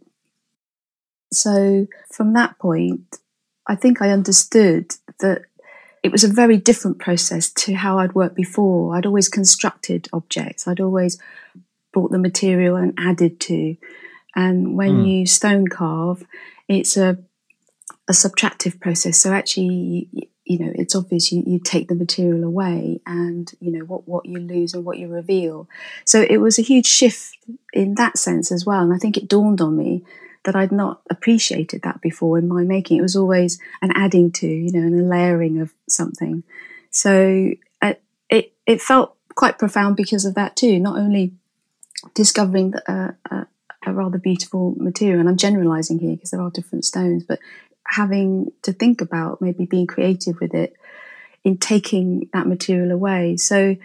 So 1.32 1.88
from 2.12 2.34
that 2.34 2.58
point, 2.58 3.18
I 3.68 3.76
think 3.76 4.02
I 4.02 4.12
understood 4.12 4.96
that 5.20 5.44
it 6.04 6.12
was 6.12 6.24
a 6.24 6.30
very 6.30 6.58
different 6.58 7.00
process 7.00 7.50
to 7.52 7.74
how 7.74 8.00
I'd 8.00 8.16
worked 8.16 8.36
before. 8.36 8.96
I'd 8.96 9.06
always 9.06 9.30
constructed 9.30 10.08
objects, 10.14 10.68
I'd 10.68 10.80
always 10.80 11.20
brought 11.94 12.12
the 12.12 12.20
material 12.20 12.76
and 12.76 12.94
added 12.98 13.40
to. 13.42 13.76
And 14.36 14.78
when 14.78 14.98
mm. 14.98 15.08
you 15.08 15.26
stone 15.26 15.68
carve, 15.68 16.24
it's 16.68 16.96
a 16.96 17.18
a 18.08 18.14
subtractive 18.14 18.80
process. 18.80 19.20
So 19.20 19.34
actually, 19.34 20.10
you, 20.48 20.60
know, 20.60 20.72
it's 20.76 20.96
obvious 20.96 21.32
you, 21.32 21.44
you 21.46 21.60
take 21.60 21.88
the 21.88 21.96
material 21.96 22.44
away, 22.44 23.02
and 23.06 23.52
you 23.60 23.72
know 23.72 23.86
what 23.86 24.08
what 24.08 24.26
you 24.26 24.40
lose 24.40 24.74
and 24.74 24.86
what 24.86 24.98
you 24.98 25.08
reveal. 25.08 25.68
So 26.06 26.22
it 26.22 26.38
was 26.38 26.58
a 26.58 26.64
huge 26.64 26.88
shift 26.88 27.38
in 27.74 27.96
that 27.96 28.18
sense 28.18 28.52
as 28.52 28.66
well. 28.66 28.82
And 28.82 28.94
I 28.94 28.98
think 28.98 29.18
it 29.18 29.28
dawned 29.28 29.62
on 29.62 29.78
me 29.78 30.04
that 30.44 30.56
I'd 30.56 30.72
not 30.72 31.02
appreciated 31.10 31.82
that 31.82 32.02
before 32.02 32.38
in 32.38 32.48
my 32.48 32.64
making. 32.64 32.98
It 32.98 33.02
was 33.02 33.18
always 33.18 33.60
an 33.82 33.92
adding 33.96 34.32
to, 34.34 34.48
you 34.48 34.72
know, 34.72 34.80
and 34.80 35.00
a 35.00 35.04
layering 35.04 35.60
of 35.60 35.74
something. 35.90 36.44
So 36.90 37.52
uh, 37.82 37.96
it 38.30 38.54
it 38.66 38.82
felt 38.82 39.16
quite 39.36 39.60
profound 39.60 39.96
because 39.98 40.26
of 40.26 40.36
that 40.36 40.56
too. 40.56 40.80
Not 40.80 40.98
only 40.98 41.34
discovering 42.14 42.74
a, 42.88 43.14
a, 43.30 43.48
a 43.86 43.94
rather 43.94 44.18
beautiful 44.18 44.76
material, 44.78 45.20
and 45.20 45.30
I'm 45.30 45.38
generalizing 45.38 46.00
here 46.00 46.16
because 46.16 46.32
there 46.32 46.42
are 46.42 46.50
different 46.50 46.86
stones, 46.86 47.24
but 47.24 47.40
having 47.88 48.52
to 48.64 48.74
think 48.74 49.02
about 49.02 49.42
maybe 49.42 49.66
being 49.66 49.88
creative 49.88 50.40
with 50.40 50.54
it 50.54 50.76
in 51.44 51.58
taking 51.58 52.30
that 52.34 52.48
material 52.48 52.92
away. 52.92 53.38
So 53.38 53.78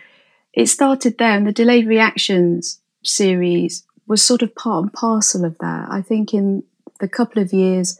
it 0.53 0.67
started 0.67 1.19
there, 1.19 1.37
and 1.37 1.47
the 1.47 1.53
delayed 1.53 1.87
reactions 1.87 2.81
series 3.03 3.85
was 4.07 4.25
sort 4.25 4.43
of 4.43 4.55
part 4.55 4.83
and 4.83 4.93
parcel 4.93 5.45
of 5.45 5.57
that. 5.59 5.89
I 5.91 6.03
think 6.03 6.35
in 6.35 6.65
the 7.01 7.09
couple 7.09 7.43
of 7.43 7.53
years 7.53 7.99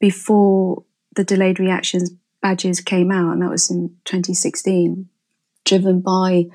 before 0.00 0.84
the 1.14 1.24
delayed 1.24 1.58
reactions 1.60 2.10
badges 2.40 2.80
came 2.80 3.10
out, 3.10 3.32
and 3.32 3.42
that 3.42 3.50
was 3.50 3.70
in 3.70 3.96
2016, 4.04 5.08
driven 5.64 6.00
by 6.00 6.46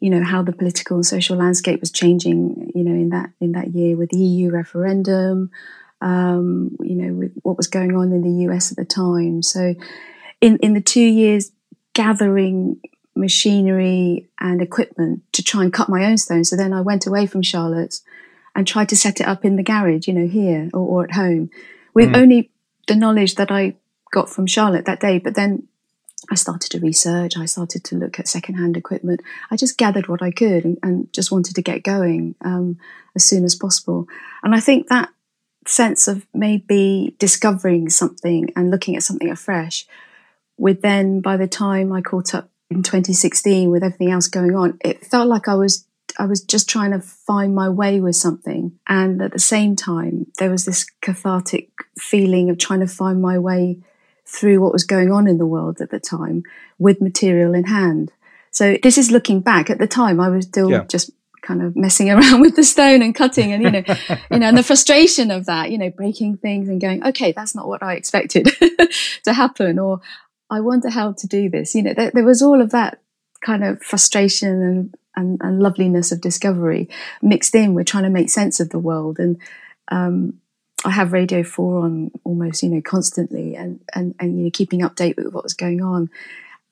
you 0.00 0.10
know 0.10 0.22
how 0.22 0.42
the 0.42 0.52
political 0.52 0.96
and 0.96 1.06
social 1.06 1.36
landscape 1.36 1.80
was 1.80 1.90
changing 1.90 2.70
you 2.74 2.84
know 2.84 2.92
in 2.92 3.08
that 3.08 3.30
in 3.40 3.52
that 3.52 3.68
year 3.68 3.96
with 3.96 4.10
the 4.10 4.18
EU 4.18 4.50
referendum 4.50 5.50
um, 6.00 6.76
you 6.80 6.94
know 6.94 7.14
with 7.14 7.32
what 7.42 7.56
was 7.56 7.66
going 7.66 7.96
on 7.96 8.12
in 8.12 8.22
the 8.22 8.44
US 8.48 8.70
at 8.70 8.76
the 8.76 8.84
time 8.84 9.42
so 9.42 9.74
in 10.40 10.58
in 10.58 10.74
the 10.74 10.80
2 10.80 11.00
years 11.00 11.52
gathering 11.92 12.80
machinery 13.16 14.28
and 14.40 14.60
equipment 14.60 15.22
to 15.32 15.42
try 15.42 15.62
and 15.62 15.72
cut 15.72 15.88
my 15.88 16.04
own 16.04 16.18
stone 16.18 16.44
so 16.44 16.56
then 16.56 16.72
I 16.72 16.80
went 16.80 17.06
away 17.06 17.26
from 17.26 17.42
Charlotte's 17.42 18.02
and 18.54 18.66
tried 18.66 18.88
to 18.88 18.96
set 18.96 19.20
it 19.20 19.26
up 19.26 19.44
in 19.44 19.56
the 19.56 19.62
garage, 19.62 20.06
you 20.06 20.14
know, 20.14 20.26
here 20.26 20.70
or, 20.72 20.80
or 20.80 21.04
at 21.04 21.12
home 21.12 21.50
with 21.92 22.10
mm. 22.10 22.16
only 22.16 22.50
the 22.86 22.94
knowledge 22.94 23.34
that 23.36 23.50
I 23.50 23.74
got 24.12 24.28
from 24.28 24.46
Charlotte 24.46 24.84
that 24.86 25.00
day. 25.00 25.18
But 25.18 25.34
then 25.34 25.66
I 26.30 26.36
started 26.36 26.70
to 26.70 26.80
research, 26.80 27.36
I 27.36 27.46
started 27.46 27.84
to 27.84 27.96
look 27.96 28.18
at 28.18 28.28
secondhand 28.28 28.76
equipment. 28.76 29.20
I 29.50 29.56
just 29.56 29.76
gathered 29.76 30.08
what 30.08 30.22
I 30.22 30.30
could 30.30 30.64
and, 30.64 30.78
and 30.82 31.12
just 31.12 31.32
wanted 31.32 31.54
to 31.56 31.62
get 31.62 31.82
going 31.82 32.34
um, 32.42 32.78
as 33.14 33.24
soon 33.24 33.44
as 33.44 33.54
possible. 33.54 34.06
And 34.42 34.54
I 34.54 34.60
think 34.60 34.88
that 34.88 35.10
sense 35.66 36.08
of 36.08 36.26
maybe 36.34 37.16
discovering 37.18 37.88
something 37.88 38.50
and 38.56 38.70
looking 38.70 38.96
at 38.96 39.02
something 39.02 39.30
afresh 39.30 39.86
with 40.56 40.82
then 40.82 41.20
by 41.20 41.36
the 41.36 41.48
time 41.48 41.92
I 41.92 42.00
caught 42.00 42.34
up 42.34 42.50
in 42.70 42.82
2016 42.82 43.70
with 43.70 43.82
everything 43.82 44.10
else 44.10 44.28
going 44.28 44.54
on, 44.54 44.78
it 44.84 45.04
felt 45.04 45.28
like 45.28 45.48
I 45.48 45.54
was 45.54 45.86
I 46.16 46.26
was 46.26 46.42
just 46.42 46.68
trying 46.68 46.92
to 46.92 47.00
find 47.00 47.56
my 47.56 47.68
way 47.68 47.98
with 47.98 48.14
something. 48.14 48.78
And 48.86 49.20
at 49.20 49.32
the 49.32 49.40
same 49.40 49.74
time, 49.74 50.26
there 50.38 50.50
was 50.50 50.64
this 50.64 50.86
cathartic 51.02 51.70
feeling 51.98 52.50
of 52.50 52.58
trying 52.58 52.80
to 52.80 52.86
find 52.86 53.20
my 53.20 53.36
way 53.36 53.80
through 54.24 54.60
what 54.60 54.72
was 54.72 54.84
going 54.84 55.10
on 55.10 55.26
in 55.26 55.38
the 55.38 55.46
world 55.46 55.80
at 55.80 55.90
the 55.90 55.98
time 55.98 56.44
with 56.78 57.00
material 57.00 57.52
in 57.52 57.64
hand. 57.64 58.12
So 58.52 58.78
this 58.80 58.96
is 58.96 59.10
looking 59.10 59.40
back. 59.40 59.70
At 59.70 59.78
the 59.78 59.88
time, 59.88 60.20
I 60.20 60.28
was 60.28 60.46
still 60.46 60.70
yeah. 60.70 60.84
just 60.84 61.10
kind 61.44 61.62
of 61.62 61.76
messing 61.76 62.10
around 62.12 62.40
with 62.40 62.56
the 62.56 62.64
stone 62.64 63.02
and 63.02 63.14
cutting 63.14 63.52
and 63.52 63.62
you 63.62 63.70
know 63.70 63.82
you 64.30 64.38
know 64.38 64.48
and 64.48 64.58
the 64.58 64.62
frustration 64.62 65.30
of 65.30 65.46
that 65.46 65.70
you 65.70 65.78
know 65.78 65.90
breaking 65.90 66.36
things 66.36 66.68
and 66.68 66.80
going 66.80 67.04
okay 67.06 67.32
that's 67.32 67.54
not 67.54 67.68
what 67.68 67.82
i 67.82 67.94
expected 67.94 68.48
to 69.24 69.32
happen 69.32 69.78
or 69.78 70.00
i 70.50 70.60
wonder 70.60 70.90
how 70.90 71.12
to 71.12 71.26
do 71.26 71.48
this 71.48 71.74
you 71.74 71.82
know 71.82 71.94
there, 71.94 72.10
there 72.12 72.24
was 72.24 72.42
all 72.42 72.60
of 72.60 72.70
that 72.70 73.00
kind 73.44 73.62
of 73.62 73.82
frustration 73.82 74.62
and 74.62 74.94
and, 75.16 75.40
and 75.42 75.60
loveliness 75.60 76.12
of 76.12 76.20
discovery 76.20 76.88
mixed 77.22 77.54
in. 77.54 77.74
We're 77.74 77.84
trying 77.84 78.04
to 78.04 78.10
make 78.10 78.30
sense 78.30 78.60
of 78.60 78.70
the 78.70 78.78
world, 78.78 79.18
and 79.18 79.38
um, 79.88 80.40
I 80.84 80.90
have 80.90 81.12
Radio 81.12 81.42
Four 81.42 81.84
on 81.84 82.10
almost 82.24 82.62
you 82.62 82.70
know 82.70 82.82
constantly, 82.82 83.54
and 83.54 83.80
and 83.94 84.14
and 84.18 84.38
you 84.38 84.44
know 84.44 84.50
keeping 84.52 84.80
update 84.80 85.16
with 85.16 85.32
what 85.32 85.44
was 85.44 85.54
going 85.54 85.82
on. 85.82 86.10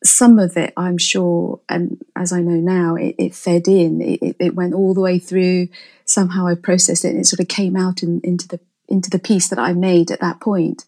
Some 0.04 0.38
of 0.38 0.56
it, 0.56 0.72
I'm 0.76 0.98
sure, 0.98 1.60
and 1.68 2.02
as 2.16 2.32
I 2.32 2.40
know 2.40 2.56
now, 2.56 2.96
it, 2.96 3.14
it 3.18 3.34
fed 3.34 3.68
in. 3.68 4.00
It, 4.00 4.36
it, 4.38 4.54
went 4.54 4.74
all 4.74 4.94
the 4.94 5.00
way 5.00 5.18
through. 5.18 5.68
Somehow 6.04 6.46
I 6.46 6.56
processed 6.56 7.04
it, 7.04 7.10
and 7.10 7.20
it 7.20 7.26
sort 7.26 7.40
of 7.40 7.48
came 7.48 7.76
out 7.76 8.02
in, 8.02 8.20
into 8.24 8.48
the 8.48 8.60
into 8.88 9.10
the 9.10 9.18
piece 9.18 9.48
that 9.48 9.58
I 9.58 9.72
made 9.72 10.10
at 10.10 10.20
that 10.20 10.40
point, 10.40 10.84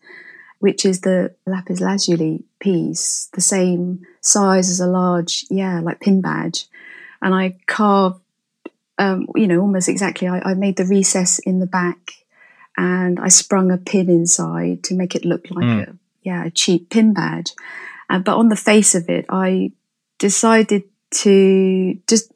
which 0.58 0.84
is 0.84 1.00
the 1.00 1.34
lapis 1.46 1.80
lazuli 1.80 2.44
piece, 2.58 3.30
the 3.32 3.40
same 3.40 4.06
size 4.20 4.68
as 4.68 4.80
a 4.80 4.86
large, 4.86 5.46
yeah, 5.48 5.80
like 5.80 6.00
pin 6.00 6.20
badge, 6.20 6.66
and 7.22 7.34
I 7.34 7.56
carved, 7.66 8.20
um, 8.98 9.28
you 9.34 9.46
know, 9.46 9.60
almost 9.60 9.88
exactly. 9.88 10.28
I, 10.28 10.40
I, 10.40 10.54
made 10.54 10.76
the 10.76 10.84
recess 10.84 11.38
in 11.38 11.60
the 11.60 11.66
back, 11.66 12.12
and 12.76 13.18
I 13.20 13.28
sprung 13.28 13.70
a 13.70 13.78
pin 13.78 14.10
inside 14.10 14.82
to 14.84 14.94
make 14.94 15.14
it 15.14 15.24
look 15.24 15.50
like 15.50 15.64
mm. 15.64 15.88
a 15.88 15.96
yeah 16.22 16.44
a 16.44 16.50
cheap 16.50 16.90
pin 16.90 17.14
badge. 17.14 17.52
Uh, 18.10 18.18
but 18.18 18.36
on 18.36 18.48
the 18.48 18.56
face 18.56 18.94
of 18.94 19.08
it, 19.08 19.26
I 19.28 19.72
decided 20.18 20.84
to 21.10 21.98
just 22.06 22.32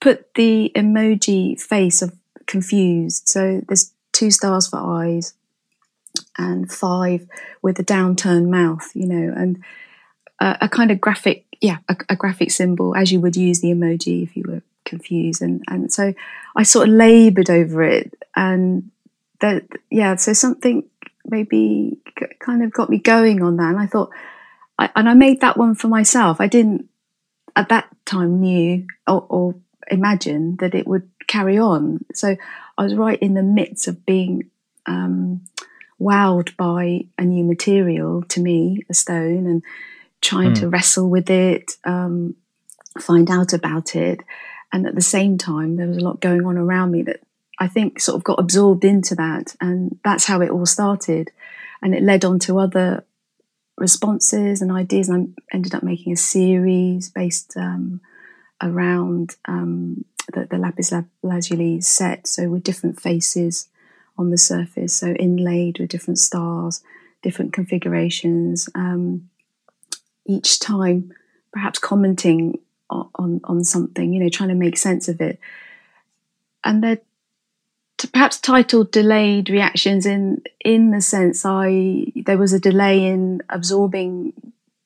put 0.00 0.34
the 0.34 0.72
emoji 0.74 1.60
face 1.60 2.02
of 2.02 2.14
confused. 2.46 3.28
So 3.28 3.62
there's 3.66 3.92
two 4.12 4.30
stars 4.30 4.68
for 4.68 4.78
eyes 4.78 5.34
and 6.36 6.70
five 6.70 7.26
with 7.62 7.78
a 7.78 7.84
downturned 7.84 8.48
mouth, 8.48 8.90
you 8.94 9.06
know, 9.06 9.32
and 9.36 9.62
uh, 10.40 10.56
a 10.60 10.68
kind 10.68 10.90
of 10.90 11.00
graphic 11.00 11.44
yeah, 11.64 11.78
a, 11.88 11.96
a, 12.10 12.16
graphic 12.16 12.50
symbol 12.50 12.94
as 12.94 13.10
you 13.10 13.20
would 13.20 13.36
use 13.36 13.62
the 13.62 13.68
emoji 13.68 14.22
if 14.22 14.36
you 14.36 14.44
were 14.46 14.62
confused. 14.84 15.40
And, 15.40 15.62
and 15.66 15.90
so 15.90 16.12
I 16.54 16.62
sort 16.62 16.88
of 16.88 16.94
labored 16.94 17.48
over 17.48 17.82
it. 17.82 18.12
And 18.36 18.90
that, 19.40 19.64
yeah, 19.90 20.16
so 20.16 20.34
something 20.34 20.84
maybe 21.24 21.96
kind 22.38 22.62
of 22.62 22.70
got 22.70 22.90
me 22.90 22.98
going 22.98 23.42
on 23.42 23.56
that. 23.56 23.70
And 23.70 23.78
I 23.78 23.86
thought, 23.86 24.10
I, 24.78 24.90
and 24.96 25.08
I 25.08 25.14
made 25.14 25.40
that 25.40 25.56
one 25.56 25.74
for 25.74 25.88
myself. 25.88 26.40
I 26.40 26.46
didn't 26.46 26.88
at 27.56 27.68
that 27.68 27.88
time 28.04 28.40
knew 28.40 28.86
or, 29.06 29.26
or 29.28 29.54
imagine 29.90 30.56
that 30.56 30.74
it 30.74 30.86
would 30.86 31.08
carry 31.26 31.58
on. 31.58 32.04
So 32.14 32.36
I 32.76 32.82
was 32.82 32.94
right 32.94 33.18
in 33.20 33.34
the 33.34 33.42
midst 33.42 33.86
of 33.88 34.04
being 34.04 34.50
um, 34.86 35.42
wowed 36.00 36.56
by 36.56 37.06
a 37.18 37.24
new 37.24 37.44
material 37.44 38.22
to 38.24 38.40
me, 38.40 38.82
a 38.90 38.94
stone, 38.94 39.46
and 39.46 39.62
trying 40.20 40.52
mm. 40.52 40.60
to 40.60 40.68
wrestle 40.68 41.08
with 41.08 41.30
it, 41.30 41.76
um, 41.84 42.34
find 42.98 43.30
out 43.30 43.52
about 43.52 43.94
it. 43.94 44.22
And 44.72 44.86
at 44.86 44.94
the 44.94 45.02
same 45.02 45.38
time, 45.38 45.76
there 45.76 45.86
was 45.86 45.98
a 45.98 46.04
lot 46.04 46.20
going 46.20 46.44
on 46.44 46.58
around 46.58 46.90
me 46.90 47.02
that 47.02 47.20
I 47.58 47.68
think 47.68 48.00
sort 48.00 48.16
of 48.16 48.24
got 48.24 48.40
absorbed 48.40 48.84
into 48.84 49.14
that, 49.14 49.54
and 49.60 49.98
that's 50.02 50.24
how 50.24 50.40
it 50.40 50.50
all 50.50 50.66
started, 50.66 51.30
and 51.80 51.94
it 51.94 52.02
led 52.02 52.24
on 52.24 52.40
to 52.40 52.58
other 52.58 53.04
responses 53.76 54.62
and 54.62 54.70
ideas, 54.70 55.08
and 55.08 55.34
I 55.52 55.56
ended 55.56 55.74
up 55.74 55.82
making 55.82 56.12
a 56.12 56.16
series 56.16 57.10
based 57.10 57.56
um, 57.56 58.00
around 58.62 59.36
um, 59.46 60.04
the, 60.32 60.46
the 60.50 60.58
lapis 60.58 60.92
lazuli 61.22 61.80
set, 61.80 62.26
so 62.26 62.48
with 62.48 62.62
different 62.62 63.00
faces 63.00 63.68
on 64.16 64.30
the 64.30 64.38
surface, 64.38 64.96
so 64.96 65.08
inlaid 65.08 65.78
with 65.78 65.90
different 65.90 66.18
stars, 66.18 66.82
different 67.22 67.52
configurations. 67.52 68.68
Um, 68.74 69.28
each 70.26 70.60
time, 70.60 71.12
perhaps 71.52 71.78
commenting 71.78 72.60
on, 72.88 73.10
on, 73.16 73.40
on 73.44 73.64
something, 73.64 74.12
you 74.12 74.20
know, 74.20 74.28
trying 74.28 74.50
to 74.50 74.54
make 74.54 74.78
sense 74.78 75.08
of 75.08 75.20
it, 75.20 75.38
and 76.62 76.82
they're 76.82 77.00
perhaps 78.12 78.40
titled 78.40 78.90
"delayed 78.90 79.50
reactions" 79.50 80.06
in 80.06 80.42
in 80.64 80.90
the 80.90 81.00
sense 81.00 81.44
I 81.44 82.12
there 82.26 82.38
was 82.38 82.52
a 82.52 82.60
delay 82.60 83.06
in 83.06 83.42
absorbing 83.48 84.32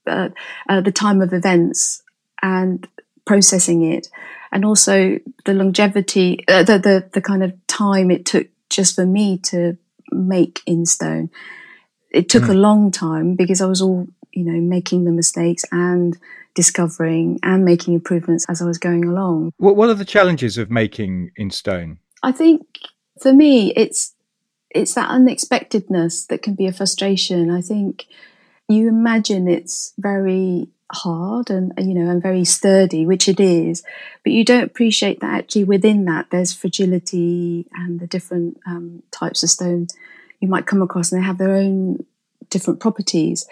uh, 0.06 0.30
uh, 0.68 0.80
the 0.80 0.92
time 0.92 1.20
of 1.20 1.32
events 1.32 2.02
and 2.42 2.86
processing 3.26 3.82
it, 3.82 4.08
and 4.52 4.64
also 4.64 5.18
the 5.44 5.54
longevity, 5.54 6.44
uh, 6.48 6.62
the, 6.62 6.78
the 6.78 7.08
the 7.12 7.20
kind 7.20 7.42
of 7.42 7.54
time 7.66 8.10
it 8.10 8.24
took 8.24 8.48
just 8.70 8.94
for 8.94 9.06
me 9.06 9.38
to 9.38 9.76
make 10.10 10.62
in 10.66 10.86
stone. 10.86 11.30
It 12.10 12.28
took 12.28 12.44
mm. 12.44 12.50
a 12.50 12.54
long 12.54 12.90
time 12.90 13.34
because 13.34 13.60
I 13.60 13.66
was 13.66 13.82
all, 13.82 14.08
you 14.32 14.44
know, 14.44 14.60
making 14.60 15.04
the 15.04 15.12
mistakes 15.12 15.64
and 15.70 16.16
discovering 16.54 17.38
and 17.42 17.64
making 17.64 17.94
improvements 17.94 18.46
as 18.48 18.62
I 18.62 18.64
was 18.64 18.78
going 18.78 19.04
along. 19.04 19.52
What 19.58 19.76
What 19.76 19.90
are 19.90 19.94
the 19.94 20.04
challenges 20.04 20.58
of 20.58 20.70
making 20.70 21.30
in 21.36 21.50
stone? 21.50 21.98
I 22.22 22.32
think 22.32 22.62
for 23.20 23.32
me, 23.32 23.72
it's 23.74 24.14
it's 24.70 24.94
that 24.94 25.08
unexpectedness 25.08 26.26
that 26.26 26.42
can 26.42 26.54
be 26.54 26.66
a 26.66 26.72
frustration. 26.72 27.50
I 27.50 27.60
think 27.60 28.06
you 28.68 28.88
imagine 28.88 29.48
it's 29.48 29.94
very 29.98 30.68
hard 30.90 31.50
and 31.50 31.72
you 31.78 31.94
know 31.94 32.10
and 32.10 32.22
very 32.22 32.44
sturdy 32.44 33.04
which 33.04 33.28
it 33.28 33.38
is 33.38 33.82
but 34.24 34.32
you 34.32 34.42
don't 34.42 34.64
appreciate 34.64 35.20
that 35.20 35.34
actually 35.34 35.64
within 35.64 36.06
that 36.06 36.26
there's 36.30 36.54
fragility 36.54 37.68
and 37.74 38.00
the 38.00 38.06
different 38.06 38.58
um, 38.66 39.02
types 39.10 39.42
of 39.42 39.50
stone 39.50 39.86
you 40.40 40.48
might 40.48 40.66
come 40.66 40.80
across 40.80 41.12
and 41.12 41.20
they 41.20 41.26
have 41.26 41.36
their 41.36 41.54
own 41.54 42.02
different 42.48 42.80
properties 42.80 43.46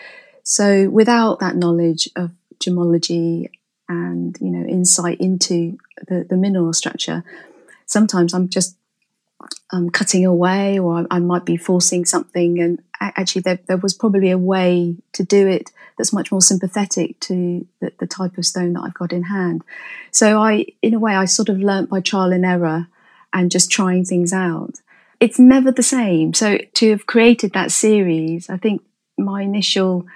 so 0.45 0.89
without 0.89 1.39
that 1.39 1.57
knowledge 1.57 2.09
of 2.17 2.31
gemology 2.59 3.51
and 3.87 4.39
you 4.41 4.49
know 4.49 4.67
insight 4.67 5.21
into 5.21 5.77
the, 6.09 6.25
the 6.25 6.39
mineral 6.39 6.73
structure 6.73 7.23
sometimes 7.85 8.33
i'm 8.33 8.49
just 8.49 8.79
um, 9.71 9.91
cutting 9.91 10.25
away 10.25 10.79
or 10.79 11.07
I, 11.11 11.19
might 11.19 11.45
be 11.45 11.57
forcing 11.57 12.05
something 12.05 12.61
and 12.61 12.83
actually 13.01 13.43
there, 13.43 13.59
there 13.67 13.77
was 13.77 13.95
probably 13.95 14.31
a 14.31 14.39
way 14.39 14.97
to 15.13 15.23
do 15.23 15.47
it 15.47 15.71
that's 15.99 16.13
much 16.13 16.31
more 16.31 16.41
sympathetic 16.41 17.19
to 17.21 17.67
the, 17.81 17.93
the, 17.99 18.07
type 18.07 18.39
of 18.39 18.47
stone 18.47 18.75
that 18.75 18.83
I've 18.83 18.95
got 18.95 19.13
in 19.13 19.25
hand. 19.25 19.63
So 20.11 20.41
I, 20.41 20.67
in 20.83 20.95
a 20.95 20.99
way, 20.99 21.15
I 21.15 21.25
sort 21.25 21.49
of 21.49 21.59
learnt 21.59 21.91
by 21.91 22.01
trial 22.01 22.33
and 22.33 22.45
error 22.45 22.89
and 23.33 23.51
just 23.51 23.71
trying 23.71 24.05
things 24.05 24.33
out. 24.33 24.77
It's 25.21 25.39
never 25.39 25.73
the 25.73 25.83
same. 25.83 26.35
So 26.35 26.59
to 26.75 26.91
have 26.91 27.07
created 27.07 27.53
that 27.53 27.71
series, 27.71 28.51
I 28.51 28.57
think 28.57 28.83
my 29.19 29.43
initial 29.43 30.07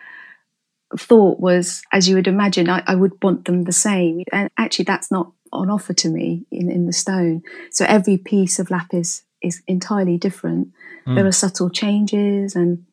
thought 0.96 1.40
was, 1.40 1.82
as 1.92 2.08
you 2.08 2.16
would 2.16 2.28
imagine, 2.28 2.68
I, 2.68 2.82
I 2.86 2.94
would 2.94 3.22
want 3.22 3.44
them 3.44 3.64
the 3.64 3.72
same. 3.72 4.24
And 4.32 4.50
actually, 4.58 4.86
that's 4.86 5.10
not 5.10 5.32
on 5.52 5.70
offer 5.70 5.92
to 5.92 6.08
me 6.08 6.44
in, 6.50 6.70
in 6.70 6.86
the 6.86 6.92
stone. 6.92 7.42
So 7.70 7.84
every 7.86 8.16
piece 8.16 8.58
of 8.58 8.70
lapis 8.70 9.22
is 9.42 9.62
entirely 9.66 10.16
different. 10.16 10.68
Mm. 11.06 11.16
There 11.16 11.26
are 11.26 11.32
subtle 11.32 11.70
changes 11.70 12.54
and 12.54 12.84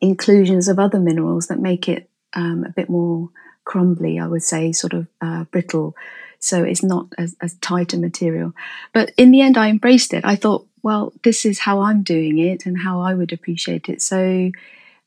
inclusions 0.00 0.68
of 0.68 0.78
other 0.78 0.98
minerals 0.98 1.46
that 1.46 1.60
make 1.60 1.88
it 1.88 2.10
um, 2.34 2.64
a 2.64 2.70
bit 2.70 2.88
more 2.88 3.30
crumbly, 3.64 4.18
I 4.18 4.26
would 4.26 4.42
say, 4.42 4.72
sort 4.72 4.92
of 4.92 5.06
uh, 5.20 5.44
brittle. 5.44 5.96
So 6.38 6.62
it's 6.62 6.82
not 6.82 7.06
as, 7.18 7.34
as 7.40 7.54
tight 7.54 7.94
a 7.94 7.98
material. 7.98 8.52
But 8.92 9.12
in 9.16 9.30
the 9.30 9.40
end, 9.40 9.56
I 9.56 9.68
embraced 9.68 10.12
it. 10.12 10.24
I 10.24 10.36
thought, 10.36 10.66
well, 10.82 11.12
this 11.24 11.44
is 11.44 11.60
how 11.60 11.80
I'm 11.80 12.02
doing 12.02 12.38
it 12.38 12.66
and 12.66 12.78
how 12.78 13.00
I 13.00 13.14
would 13.14 13.32
appreciate 13.32 13.88
it. 13.88 14.02
So, 14.02 14.50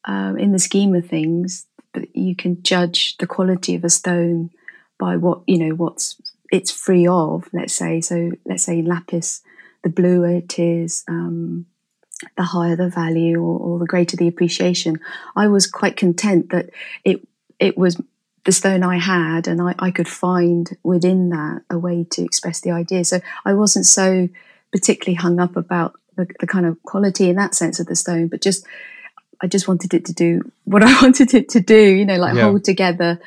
um, 0.06 0.38
in 0.38 0.52
the 0.52 0.60
scheme 0.60 0.96
of 0.96 1.08
things, 1.08 1.66
you 2.14 2.36
can 2.36 2.62
judge 2.64 3.18
the 3.18 3.28
quality 3.28 3.76
of 3.76 3.84
a 3.84 3.90
stone 3.90 4.50
by 4.98 5.16
what 5.18 5.42
you 5.48 5.58
know 5.58 5.76
what's 5.76 6.16
it's 6.52 6.72
free 6.72 7.08
of. 7.08 7.50
Let's 7.54 7.74
say 7.74 8.02
so. 8.02 8.32
Let's 8.46 8.64
say 8.64 8.82
lapis, 8.82 9.42
the 9.84 9.90
bluer 9.90 10.30
it 10.30 10.60
is, 10.60 11.04
um, 11.08 11.66
the 12.38 12.44
higher 12.44 12.76
the 12.76 12.90
value 12.90 13.40
or, 13.40 13.60
or, 13.60 13.80
the 13.80 13.86
greater 13.86 14.18
the 14.18 14.28
appreciation. 14.28 15.00
I 15.36 15.48
was 15.48 15.68
quite 15.68 15.98
content 15.98 16.50
that 16.50 16.70
it 17.04 17.28
it 17.60 17.78
was 17.78 18.02
the 18.46 18.52
stone 18.52 18.84
I 18.84 18.98
had, 18.98 19.48
and 19.48 19.62
I, 19.62 19.76
I 19.80 19.92
could 19.92 20.08
find 20.08 20.70
within 20.84 21.30
that 21.30 21.62
a 21.70 21.78
way 21.78 22.06
to 22.12 22.24
express 22.24 22.62
the 22.62 22.72
idea. 22.72 23.06
So 23.06 23.20
I 23.46 23.54
wasn't 23.54 23.86
so 23.86 24.30
particularly 24.72 25.16
hung 25.16 25.40
up 25.40 25.56
about 25.56 26.00
the, 26.16 26.28
the 26.40 26.48
kind 26.48 26.66
of 26.66 26.82
quality 26.84 27.30
in 27.30 27.36
that 27.36 27.56
sense 27.56 27.80
of 27.80 27.88
the 27.88 27.96
stone, 27.96 28.28
but 28.28 28.42
just 28.42 28.66
I 29.42 29.48
just 29.48 29.68
wanted 29.68 29.94
it 29.94 30.06
to 30.06 30.14
do 30.14 30.52
what 30.66 30.84
I 30.84 30.92
wanted 31.02 31.34
it 31.34 31.50
to 31.50 31.60
do, 31.60 31.80
you 31.80 32.06
know, 32.06 32.18
like 32.18 32.36
yeah. 32.36 32.44
hold 32.44 32.64
together 32.64 33.20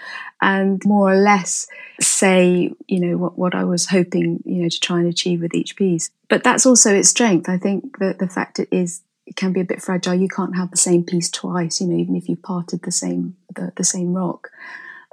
and 0.42 0.83
more 0.85 1.12
or 1.12 1.16
less 1.16 1.68
say, 2.00 2.74
you 2.88 3.00
know, 3.00 3.16
what, 3.16 3.38
what 3.38 3.55
I 3.55 3.62
was 3.62 3.87
hoping, 3.87 4.42
you 4.44 4.62
know, 4.62 4.68
to 4.68 4.81
try 4.81 4.98
and 4.98 5.09
achieve 5.09 5.40
with 5.40 5.55
each 5.55 5.76
piece. 5.76 6.11
But 6.28 6.42
that's 6.42 6.66
also 6.66 6.94
its 6.94 7.09
strength. 7.09 7.48
I 7.48 7.59
think 7.59 7.98
that 7.98 8.18
the 8.18 8.26
fact 8.26 8.59
it 8.59 8.68
is, 8.72 9.02
it 9.24 9.37
can 9.37 9.52
be 9.52 9.61
a 9.61 9.64
bit 9.64 9.81
fragile. 9.81 10.14
You 10.14 10.28
can't 10.28 10.57
have 10.57 10.72
the 10.72 10.76
same 10.76 11.05
piece 11.05 11.31
twice, 11.31 11.81
you 11.81 11.87
know, 11.87 11.96
even 11.96 12.16
if 12.16 12.28
you 12.28 12.37
parted 12.37 12.83
the 12.83 12.90
same, 12.90 13.37
the, 13.55 13.72
the 13.76 13.85
same 13.85 14.14
rock. 14.14 14.50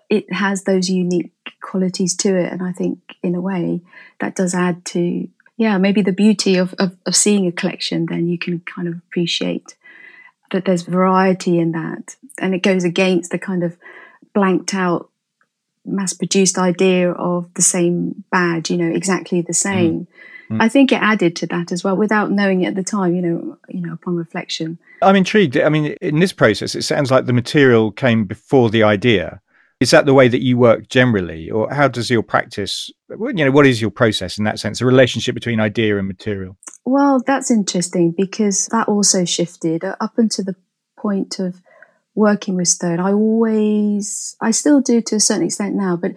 It 0.09 0.33
has 0.33 0.63
those 0.63 0.89
unique 0.89 1.31
qualities 1.61 2.15
to 2.17 2.35
it. 2.35 2.51
And 2.51 2.63
I 2.63 2.71
think 2.71 2.99
in 3.21 3.35
a 3.35 3.41
way 3.41 3.81
that 4.19 4.35
does 4.35 4.55
add 4.55 4.83
to, 4.85 5.27
yeah, 5.57 5.77
maybe 5.77 6.01
the 6.01 6.11
beauty 6.11 6.55
of, 6.55 6.73
of, 6.79 6.97
of 7.05 7.15
seeing 7.15 7.45
a 7.45 7.51
collection, 7.51 8.07
then 8.07 8.27
you 8.27 8.39
can 8.39 8.61
kind 8.61 8.87
of 8.87 8.95
appreciate 8.95 9.75
that 10.49 10.65
there's 10.65 10.81
variety 10.81 11.59
in 11.59 11.73
that. 11.73 12.15
And 12.39 12.55
it 12.55 12.63
goes 12.63 12.83
against 12.83 13.29
the 13.29 13.37
kind 13.37 13.63
of 13.63 13.77
blanked 14.33 14.73
out 14.73 15.11
mass 15.89 16.13
produced 16.13 16.57
idea 16.57 17.11
of 17.11 17.53
the 17.55 17.61
same 17.61 18.23
badge, 18.31 18.69
you 18.69 18.77
know, 18.77 18.89
exactly 18.89 19.41
the 19.41 19.53
same. 19.53 20.01
Mm. 20.01 20.07
Mm. 20.51 20.61
I 20.61 20.69
think 20.69 20.91
it 20.91 21.01
added 21.01 21.35
to 21.37 21.47
that 21.47 21.71
as 21.71 21.83
well 21.83 21.95
without 21.95 22.31
knowing 22.31 22.61
it 22.61 22.69
at 22.69 22.75
the 22.75 22.83
time, 22.83 23.15
you 23.15 23.21
know, 23.21 23.57
you 23.69 23.81
know, 23.81 23.93
upon 23.93 24.15
reflection. 24.15 24.79
I'm 25.01 25.15
intrigued. 25.15 25.57
I 25.57 25.69
mean, 25.69 25.95
in 26.01 26.19
this 26.19 26.33
process, 26.33 26.75
it 26.75 26.83
sounds 26.83 27.11
like 27.11 27.25
the 27.25 27.33
material 27.33 27.91
came 27.91 28.25
before 28.25 28.69
the 28.69 28.83
idea. 28.83 29.41
Is 29.79 29.91
that 29.91 30.05
the 30.05 30.13
way 30.13 30.27
that 30.27 30.43
you 30.43 30.57
work 30.57 30.89
generally, 30.89 31.49
or 31.49 31.73
how 31.73 31.87
does 31.87 32.09
your 32.09 32.23
practice? 32.23 32.91
You 33.09 33.45
know, 33.45 33.51
what 33.51 33.65
is 33.65 33.79
your 33.79 33.91
process 33.91 34.37
in 34.37 34.43
that 34.43 34.59
sense? 34.59 34.79
The 34.79 34.85
relationship 34.85 35.35
between 35.35 35.61
idea 35.61 35.97
and 35.97 36.05
material. 36.05 36.57
Well, 36.83 37.21
that's 37.25 37.49
interesting 37.49 38.13
because 38.17 38.67
that 38.67 38.89
also 38.89 39.23
shifted 39.23 39.85
up 39.85 40.17
until 40.17 40.43
the 40.43 40.55
point 40.97 41.39
of 41.39 41.61
working 42.19 42.55
with 42.55 42.67
stone. 42.67 42.99
I 42.99 43.13
always, 43.13 44.35
I 44.41 44.51
still 44.51 44.81
do 44.81 45.01
to 45.01 45.15
a 45.15 45.19
certain 45.19 45.45
extent 45.45 45.73
now, 45.75 45.95
but 45.95 46.11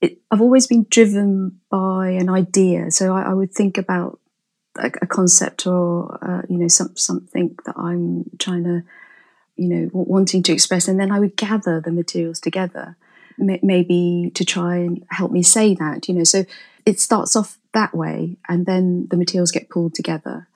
it, 0.00 0.18
I've 0.30 0.40
always 0.40 0.66
been 0.66 0.86
driven 0.88 1.60
by 1.70 2.10
an 2.10 2.30
idea. 2.30 2.90
So 2.90 3.14
I, 3.14 3.22
I 3.30 3.34
would 3.34 3.52
think 3.52 3.76
about 3.76 4.18
a, 4.78 4.90
a 5.02 5.06
concept 5.06 5.66
or 5.66 6.18
uh, 6.22 6.42
you 6.48 6.58
know 6.58 6.68
some, 6.68 6.96
something 6.96 7.56
that 7.66 7.76
I'm 7.76 8.30
trying 8.38 8.64
to 8.64 8.82
you 9.56 9.68
know 9.68 9.90
wanting 9.92 10.42
to 10.44 10.52
express, 10.52 10.88
and 10.88 10.98
then 10.98 11.12
I 11.12 11.20
would 11.20 11.36
gather 11.36 11.80
the 11.80 11.92
materials 11.92 12.40
together, 12.40 12.96
maybe 13.38 14.32
to 14.34 14.44
try 14.44 14.76
and 14.76 15.04
help 15.10 15.30
me 15.30 15.42
say 15.42 15.74
that. 15.74 16.08
You 16.08 16.14
know, 16.14 16.24
so 16.24 16.44
it 16.86 17.00
starts 17.00 17.36
off 17.36 17.58
that 17.72 17.94
way, 17.94 18.36
and 18.48 18.66
then 18.66 19.06
the 19.10 19.16
materials 19.16 19.52
get 19.52 19.68
pulled 19.68 19.94
together. 19.94 20.48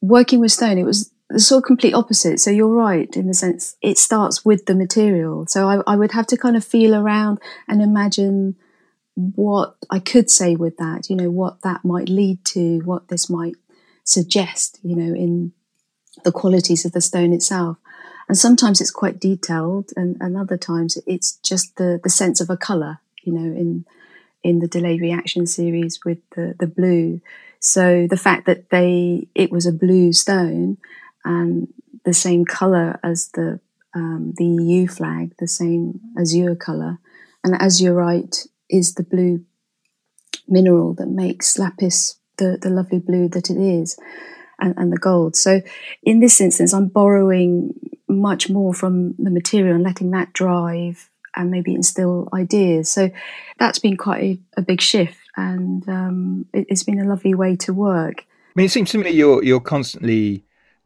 Working 0.00 0.40
with 0.40 0.52
stone, 0.52 0.78
it 0.78 0.84
was 0.84 1.12
the 1.30 1.38
sort 1.38 1.62
of 1.62 1.66
complete 1.66 1.94
opposite. 1.94 2.40
So 2.40 2.50
you're 2.50 2.68
right 2.68 3.08
in 3.16 3.28
the 3.28 3.34
sense 3.34 3.76
it 3.80 3.98
starts 3.98 4.44
with 4.44 4.66
the 4.66 4.74
material. 4.74 5.46
So 5.46 5.68
I, 5.68 5.92
I, 5.92 5.96
would 5.96 6.12
have 6.12 6.26
to 6.28 6.36
kind 6.36 6.56
of 6.56 6.64
feel 6.64 6.94
around 6.94 7.38
and 7.68 7.80
imagine 7.80 8.56
what 9.14 9.76
I 9.90 10.00
could 10.00 10.28
say 10.28 10.56
with 10.56 10.76
that, 10.78 11.08
you 11.08 11.16
know, 11.16 11.30
what 11.30 11.62
that 11.62 11.84
might 11.84 12.08
lead 12.08 12.44
to, 12.46 12.80
what 12.80 13.08
this 13.08 13.30
might 13.30 13.54
suggest, 14.02 14.80
you 14.82 14.96
know, 14.96 15.14
in 15.14 15.52
the 16.24 16.32
qualities 16.32 16.84
of 16.84 16.92
the 16.92 17.00
stone 17.00 17.32
itself. 17.32 17.76
And 18.28 18.36
sometimes 18.36 18.80
it's 18.80 18.90
quite 18.90 19.20
detailed 19.20 19.90
and, 19.96 20.16
and 20.20 20.36
other 20.36 20.56
times 20.56 20.98
it's 21.06 21.32
just 21.38 21.76
the, 21.76 22.00
the 22.02 22.10
sense 22.10 22.40
of 22.40 22.50
a 22.50 22.56
colour, 22.56 23.00
you 23.22 23.32
know, 23.32 23.56
in 23.56 23.84
in 24.42 24.60
the 24.60 24.68
delayed 24.68 25.02
reaction 25.02 25.46
series 25.46 26.00
with 26.02 26.18
the, 26.34 26.54
the 26.58 26.66
blue. 26.66 27.20
So 27.58 28.06
the 28.08 28.16
fact 28.16 28.46
that 28.46 28.70
they 28.70 29.28
it 29.34 29.52
was 29.52 29.66
a 29.66 29.72
blue 29.72 30.12
stone 30.12 30.78
and 31.24 31.68
the 32.04 32.14
same 32.14 32.44
color 32.44 32.98
as 33.02 33.28
the 33.34 33.60
um, 33.92 34.34
the 34.36 34.44
EU 34.44 34.86
flag, 34.86 35.34
the 35.38 35.48
same 35.48 36.00
azure 36.16 36.54
color, 36.54 36.98
and 37.42 37.54
azurite 37.54 38.46
is 38.68 38.94
the 38.94 39.02
blue 39.02 39.44
mineral 40.46 40.94
that 40.94 41.08
makes 41.08 41.58
lapis 41.58 42.16
the, 42.36 42.58
the 42.60 42.70
lovely 42.70 42.98
blue 42.98 43.28
that 43.28 43.50
it 43.50 43.56
is 43.56 43.98
and, 44.60 44.74
and 44.76 44.92
the 44.92 44.96
gold. 44.96 45.36
So 45.36 45.60
in 46.02 46.20
this 46.20 46.40
instance, 46.40 46.72
I'm 46.72 46.88
borrowing 46.88 47.72
much 48.08 48.50
more 48.50 48.74
from 48.74 49.14
the 49.18 49.30
material 49.30 49.74
and 49.74 49.84
letting 49.84 50.10
that 50.10 50.32
drive 50.32 51.10
and 51.36 51.50
maybe 51.50 51.74
instill 51.74 52.28
ideas. 52.32 52.90
So 52.90 53.10
that's 53.58 53.78
been 53.78 53.96
quite 53.96 54.22
a, 54.22 54.40
a 54.58 54.62
big 54.62 54.80
shift 54.80 55.18
and 55.36 55.88
um, 55.88 56.46
it, 56.52 56.66
it's 56.68 56.82
been 56.82 57.00
a 57.00 57.08
lovely 57.08 57.34
way 57.34 57.56
to 57.56 57.72
work. 57.72 58.26
I 58.26 58.52
mean, 58.56 58.66
it 58.66 58.70
seems 58.70 58.90
to 58.90 58.98
me 58.98 59.10
you're 59.10 59.44
you're 59.44 59.60
constantly 59.60 60.44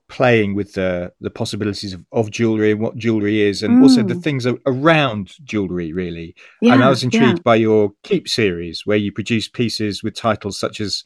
playing 0.09 0.55
with 0.55 0.75
the 0.75 1.13
the 1.21 1.31
possibilities 1.31 1.93
of, 1.93 2.05
of 2.13 2.31
jewelry 2.31 2.73
and 2.73 2.81
what 2.81 2.97
jewelry 2.97 3.43
is, 3.43 3.63
and 3.63 3.79
mm. 3.79 3.83
also 3.83 4.03
the 4.03 4.15
mm. 4.15 4.23
things 4.23 4.47
around 4.67 5.33
jewelry, 5.45 5.93
really. 5.93 6.35
Yeah, 6.61 6.75
and 6.75 6.85
I 6.85 6.89
was 6.89 7.03
intrigued 7.03 7.39
yeah. 7.39 7.43
by 7.43 7.57
your 7.57 7.93
Keep 8.03 8.29
series, 8.29 8.85
where 8.85 8.97
you 8.97 9.13
produce 9.13 9.49
pieces 9.49 10.03
with 10.03 10.15
titles 10.15 10.59
such 10.59 10.81
as 10.81 11.05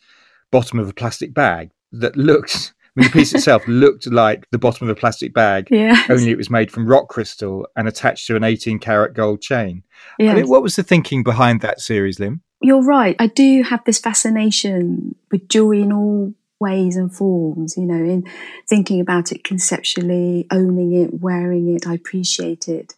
"Bottom 0.50 0.78
of 0.78 0.88
a 0.88 0.94
Plastic 0.94 1.34
Bag" 1.34 1.70
that 1.92 2.16
looks 2.16 2.72
I 2.98 3.00
mean, 3.02 3.10
the 3.10 3.12
piece 3.12 3.32
itself 3.32 3.62
looked 3.68 4.06
like 4.08 4.48
the 4.50 4.58
bottom 4.58 4.88
of 4.88 4.96
a 4.96 4.98
plastic 4.98 5.32
bag, 5.32 5.68
yes. 5.70 6.10
only 6.10 6.30
it 6.30 6.36
was 6.36 6.50
made 6.50 6.70
from 6.70 6.86
rock 6.86 7.08
crystal 7.08 7.66
and 7.76 7.86
attached 7.86 8.26
to 8.26 8.36
an 8.36 8.44
18 8.44 8.78
karat 8.78 9.14
gold 9.14 9.40
chain. 9.40 9.84
Yes. 10.18 10.32
I 10.32 10.40
mean, 10.40 10.48
what 10.48 10.62
was 10.62 10.76
the 10.76 10.82
thinking 10.82 11.22
behind 11.22 11.60
that 11.60 11.80
series, 11.80 12.18
Lin? 12.18 12.40
You're 12.60 12.82
right. 12.82 13.14
I 13.20 13.28
do 13.28 13.62
have 13.62 13.84
this 13.84 14.00
fascination 14.00 15.14
with 15.30 15.48
jewelry 15.48 15.82
in 15.82 15.92
all 15.92 16.34
ways 16.60 16.96
and 16.96 17.14
forms, 17.14 17.76
you 17.76 17.84
know, 17.84 18.02
in 18.02 18.24
thinking 18.68 19.00
about 19.00 19.32
it 19.32 19.44
conceptually, 19.44 20.46
owning 20.50 20.92
it, 20.92 21.20
wearing 21.20 21.74
it. 21.74 21.86
I 21.86 21.94
appreciate 21.94 22.68
it, 22.68 22.94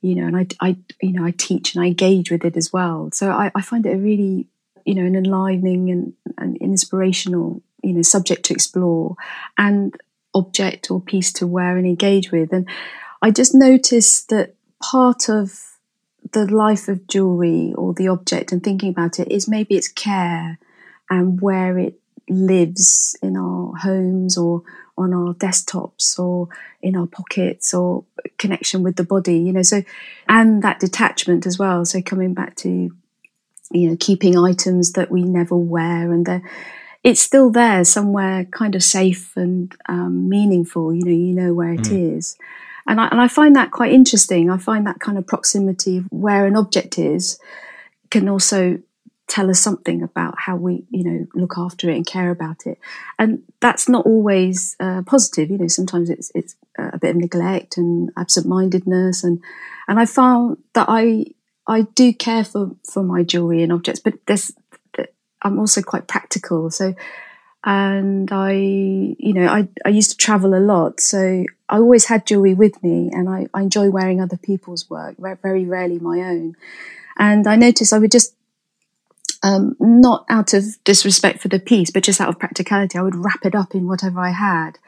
you 0.00 0.14
know, 0.14 0.26
and 0.26 0.36
I, 0.36 0.46
I 0.60 0.76
you 1.00 1.12
know, 1.12 1.24
I 1.24 1.32
teach 1.32 1.74
and 1.74 1.84
I 1.84 1.88
engage 1.88 2.30
with 2.30 2.44
it 2.44 2.56
as 2.56 2.72
well. 2.72 3.10
So 3.12 3.30
I, 3.30 3.50
I 3.54 3.62
find 3.62 3.86
it 3.86 3.94
a 3.94 3.98
really, 3.98 4.46
you 4.84 4.94
know, 4.94 5.04
an 5.04 5.16
enlivening 5.16 5.90
and, 5.90 6.12
and 6.36 6.56
inspirational 6.58 7.62
you 7.82 7.92
know 7.92 8.02
subject 8.02 8.44
to 8.44 8.54
explore 8.54 9.16
and 9.56 9.96
object 10.34 10.90
or 10.90 11.00
piece 11.00 11.32
to 11.32 11.46
wear 11.46 11.76
and 11.76 11.86
engage 11.86 12.30
with 12.30 12.52
and 12.52 12.68
i 13.22 13.30
just 13.30 13.54
noticed 13.54 14.28
that 14.28 14.54
part 14.82 15.28
of 15.28 15.78
the 16.32 16.46
life 16.46 16.88
of 16.88 17.06
jewelry 17.06 17.72
or 17.76 17.94
the 17.94 18.08
object 18.08 18.52
and 18.52 18.62
thinking 18.62 18.90
about 18.90 19.18
it 19.18 19.30
is 19.30 19.48
maybe 19.48 19.76
its 19.76 19.88
care 19.88 20.58
and 21.08 21.40
where 21.40 21.78
it 21.78 21.98
lives 22.28 23.16
in 23.22 23.36
our 23.36 23.74
homes 23.76 24.36
or 24.36 24.62
on 24.96 25.14
our 25.14 25.32
desktops 25.34 26.18
or 26.18 26.48
in 26.82 26.96
our 26.96 27.06
pockets 27.06 27.72
or 27.72 28.04
connection 28.36 28.82
with 28.82 28.96
the 28.96 29.04
body 29.04 29.38
you 29.38 29.52
know 29.52 29.62
so 29.62 29.82
and 30.28 30.62
that 30.62 30.80
detachment 30.80 31.46
as 31.46 31.58
well. 31.58 31.84
So 31.84 32.02
coming 32.02 32.34
back 32.34 32.54
to 32.56 32.90
you 33.70 33.90
know 33.90 33.96
keeping 33.98 34.36
items 34.38 34.92
that 34.92 35.10
we 35.10 35.22
never 35.22 35.56
wear 35.56 36.12
and 36.12 36.26
they're 36.26 36.42
it's 37.04 37.20
still 37.20 37.50
there 37.50 37.84
somewhere 37.84 38.44
kind 38.46 38.74
of 38.74 38.82
safe 38.82 39.36
and 39.36 39.74
um, 39.88 40.28
meaningful 40.28 40.92
you 40.94 41.04
know 41.04 41.10
you 41.10 41.34
know 41.34 41.54
where 41.54 41.72
it 41.72 41.82
mm. 41.82 42.16
is, 42.16 42.36
and 42.86 43.00
I, 43.00 43.08
and 43.08 43.20
I 43.20 43.28
find 43.28 43.54
that 43.56 43.70
quite 43.70 43.92
interesting. 43.92 44.50
I 44.50 44.58
find 44.58 44.86
that 44.86 45.00
kind 45.00 45.16
of 45.16 45.26
proximity 45.26 45.98
of 45.98 46.04
where 46.10 46.44
an 46.44 46.56
object 46.56 46.98
is 46.98 47.38
can 48.10 48.28
also 48.28 48.80
tell 49.28 49.50
us 49.50 49.60
something 49.60 50.02
about 50.02 50.34
how 50.38 50.56
we 50.56 50.84
you 50.90 51.04
know 51.04 51.26
look 51.34 51.54
after 51.56 51.88
it 51.90 51.96
and 51.96 52.06
care 52.06 52.30
about 52.30 52.66
it 52.66 52.78
and 53.18 53.42
that's 53.60 53.88
not 53.88 54.06
always 54.06 54.74
uh, 54.80 55.02
positive 55.02 55.50
you 55.50 55.58
know 55.58 55.68
sometimes 55.68 56.10
it's 56.10 56.32
it's 56.34 56.56
a 56.78 56.98
bit 56.98 57.10
of 57.10 57.16
neglect 57.16 57.76
and 57.76 58.10
absent-mindedness 58.16 59.22
and 59.22 59.42
and 59.86 60.00
i 60.00 60.06
found 60.06 60.56
that 60.72 60.86
i 60.88 61.26
i 61.66 61.82
do 61.94 62.12
care 62.12 62.44
for 62.44 62.70
for 62.90 63.02
my 63.02 63.22
jewelry 63.22 63.62
and 63.62 63.72
objects 63.72 64.00
but 64.00 64.14
there's 64.26 64.52
I'm 65.42 65.58
also 65.58 65.82
quite 65.82 66.06
practical. 66.06 66.70
So, 66.70 66.94
and 67.64 68.30
I, 68.32 68.52
you 68.52 69.32
know, 69.32 69.46
I, 69.46 69.68
I 69.84 69.88
used 69.90 70.10
to 70.10 70.16
travel 70.16 70.54
a 70.54 70.60
lot. 70.60 71.00
So 71.00 71.44
I 71.68 71.76
always 71.76 72.06
had 72.06 72.26
jewelry 72.26 72.54
with 72.54 72.82
me 72.82 73.10
and 73.12 73.28
I, 73.28 73.48
I 73.52 73.62
enjoy 73.62 73.90
wearing 73.90 74.20
other 74.20 74.36
people's 74.36 74.88
work, 74.88 75.16
very 75.18 75.64
rarely 75.64 75.98
my 75.98 76.20
own. 76.20 76.56
And 77.18 77.46
I 77.46 77.56
noticed 77.56 77.92
I 77.92 77.98
would 77.98 78.12
just, 78.12 78.34
um, 79.42 79.76
not 79.78 80.24
out 80.28 80.54
of 80.54 80.64
disrespect 80.84 81.40
for 81.40 81.48
the 81.48 81.58
piece, 81.60 81.90
but 81.90 82.02
just 82.02 82.20
out 82.20 82.28
of 82.28 82.38
practicality, 82.38 82.98
I 82.98 83.02
would 83.02 83.14
wrap 83.14 83.44
it 83.44 83.54
up 83.54 83.74
in 83.74 83.86
whatever 83.86 84.20
I 84.20 84.30
had. 84.30 84.78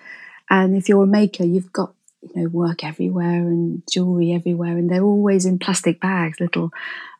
And 0.48 0.76
if 0.76 0.88
you're 0.88 1.04
a 1.04 1.06
maker, 1.06 1.44
you've 1.44 1.72
got 1.72 1.94
you 2.22 2.42
know 2.42 2.48
work 2.48 2.84
everywhere 2.84 3.40
and 3.40 3.82
jewelry 3.90 4.32
everywhere, 4.32 4.76
and 4.76 4.90
they're 4.90 5.02
always 5.02 5.44
in 5.46 5.58
plastic 5.58 6.00
bags, 6.00 6.40
little 6.40 6.70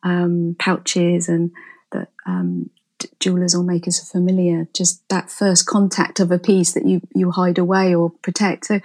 um, 0.03 0.57
pouches, 0.59 1.29
and 1.29 1.53
that 1.93 2.09
um, 2.27 2.71
jewelers 3.19 3.55
or 3.55 3.63
makers 3.63 4.01
are 4.01 4.07
familiar 4.07 4.67
just 4.75 5.09
that 5.09 5.31
first 5.31 5.67
contact 5.67 6.21
of 6.21 6.31
a 6.31 6.39
piece 6.39 6.73
that 6.73 6.85
you 6.85 7.01
you 7.15 7.31
hide 7.31 7.59
away 7.59 7.95
or 7.95 8.11
protect 8.23 8.67
so 8.67 8.81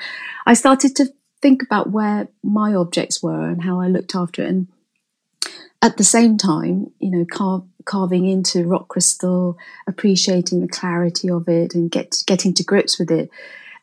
i 0.45 0.53
started 0.53 0.95
to 0.95 1.08
think 1.41 1.62
about 1.62 1.91
where 1.91 2.27
my 2.43 2.73
objects 2.73 3.21
were 3.21 3.49
and 3.49 3.63
how 3.63 3.79
i 3.81 3.88
looked 3.88 4.15
after 4.15 4.41
it 4.41 4.49
and 4.49 4.67
at 5.86 5.98
the 5.98 6.04
same 6.04 6.38
time 6.38 6.91
you 7.00 7.12
know 7.12 7.26
car- 7.26 7.63
carving 7.86 8.28
into 8.28 8.65
rock 8.65 8.88
crystal 8.88 9.58
appreciating 9.88 10.62
the 10.62 10.67
clarity 10.67 11.30
of 11.30 11.48
it 11.48 11.76
and 11.76 11.91
get 11.91 12.15
getting 12.26 12.54
to 12.54 12.63
grips 12.63 12.98
with 13.00 13.12
it 13.12 13.30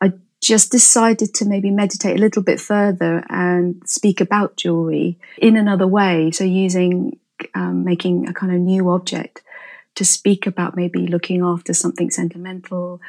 i 0.00 0.12
just 0.40 0.72
decided 0.72 1.32
to 1.32 1.44
maybe 1.44 1.70
meditate 1.70 2.16
a 2.16 2.20
little 2.20 2.42
bit 2.42 2.60
further 2.60 3.24
and 3.28 3.80
speak 3.86 4.20
about 4.20 4.56
jewelry 4.56 5.18
in 5.38 5.56
another 5.56 5.86
way 5.86 6.30
so 6.30 6.44
using 6.44 7.18
um, 7.54 7.84
making 7.84 8.28
a 8.28 8.34
kind 8.34 8.52
of 8.52 8.60
new 8.60 8.88
object 8.90 9.42
to 9.94 10.04
speak 10.04 10.46
about 10.46 10.76
maybe 10.76 11.06
looking 11.06 11.42
after 11.42 11.74
something 11.74 12.10
sentimental. 12.10 13.00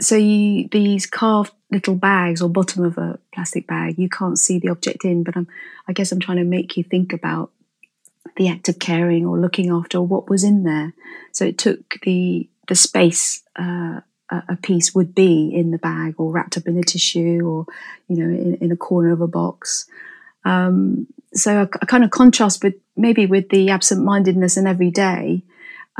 So 0.00 0.16
you, 0.16 0.68
these 0.70 1.06
carved 1.06 1.52
little 1.70 1.96
bags 1.96 2.42
or 2.42 2.48
bottom 2.48 2.84
of 2.84 2.98
a 2.98 3.18
plastic 3.34 3.66
bag, 3.66 3.98
you 3.98 4.08
can't 4.08 4.38
see 4.38 4.58
the 4.58 4.68
object 4.68 5.04
in, 5.04 5.24
but 5.24 5.36
I'm, 5.36 5.48
I 5.88 5.92
guess 5.92 6.12
I'm 6.12 6.20
trying 6.20 6.38
to 6.38 6.44
make 6.44 6.76
you 6.76 6.84
think 6.84 7.12
about 7.12 7.50
the 8.36 8.48
act 8.48 8.68
of 8.68 8.78
caring 8.78 9.26
or 9.26 9.38
looking 9.38 9.70
after 9.70 9.98
or 9.98 10.06
what 10.06 10.30
was 10.30 10.44
in 10.44 10.64
there. 10.64 10.92
So 11.32 11.44
it 11.44 11.58
took 11.58 12.00
the 12.02 12.48
the 12.68 12.74
space 12.74 13.42
uh, 13.56 14.00
a 14.30 14.56
piece 14.62 14.94
would 14.94 15.12
be 15.12 15.50
in 15.52 15.72
the 15.72 15.78
bag 15.78 16.14
or 16.18 16.30
wrapped 16.30 16.56
up 16.56 16.66
in 16.66 16.78
a 16.78 16.82
tissue 16.82 17.40
or 17.44 17.66
you 18.08 18.16
know 18.16 18.32
in, 18.32 18.54
in 18.60 18.72
a 18.72 18.76
corner 18.76 19.10
of 19.10 19.20
a 19.20 19.26
box. 19.26 19.86
Um, 20.44 21.06
so 21.34 21.62
a, 21.62 21.68
a, 21.82 21.86
kind 21.86 22.02
of 22.02 22.10
contrast 22.10 22.62
with 22.64 22.74
maybe 22.96 23.26
with 23.26 23.50
the 23.50 23.70
absent-mindedness 23.70 24.56
and 24.56 24.66
every 24.66 24.90
day 24.90 25.42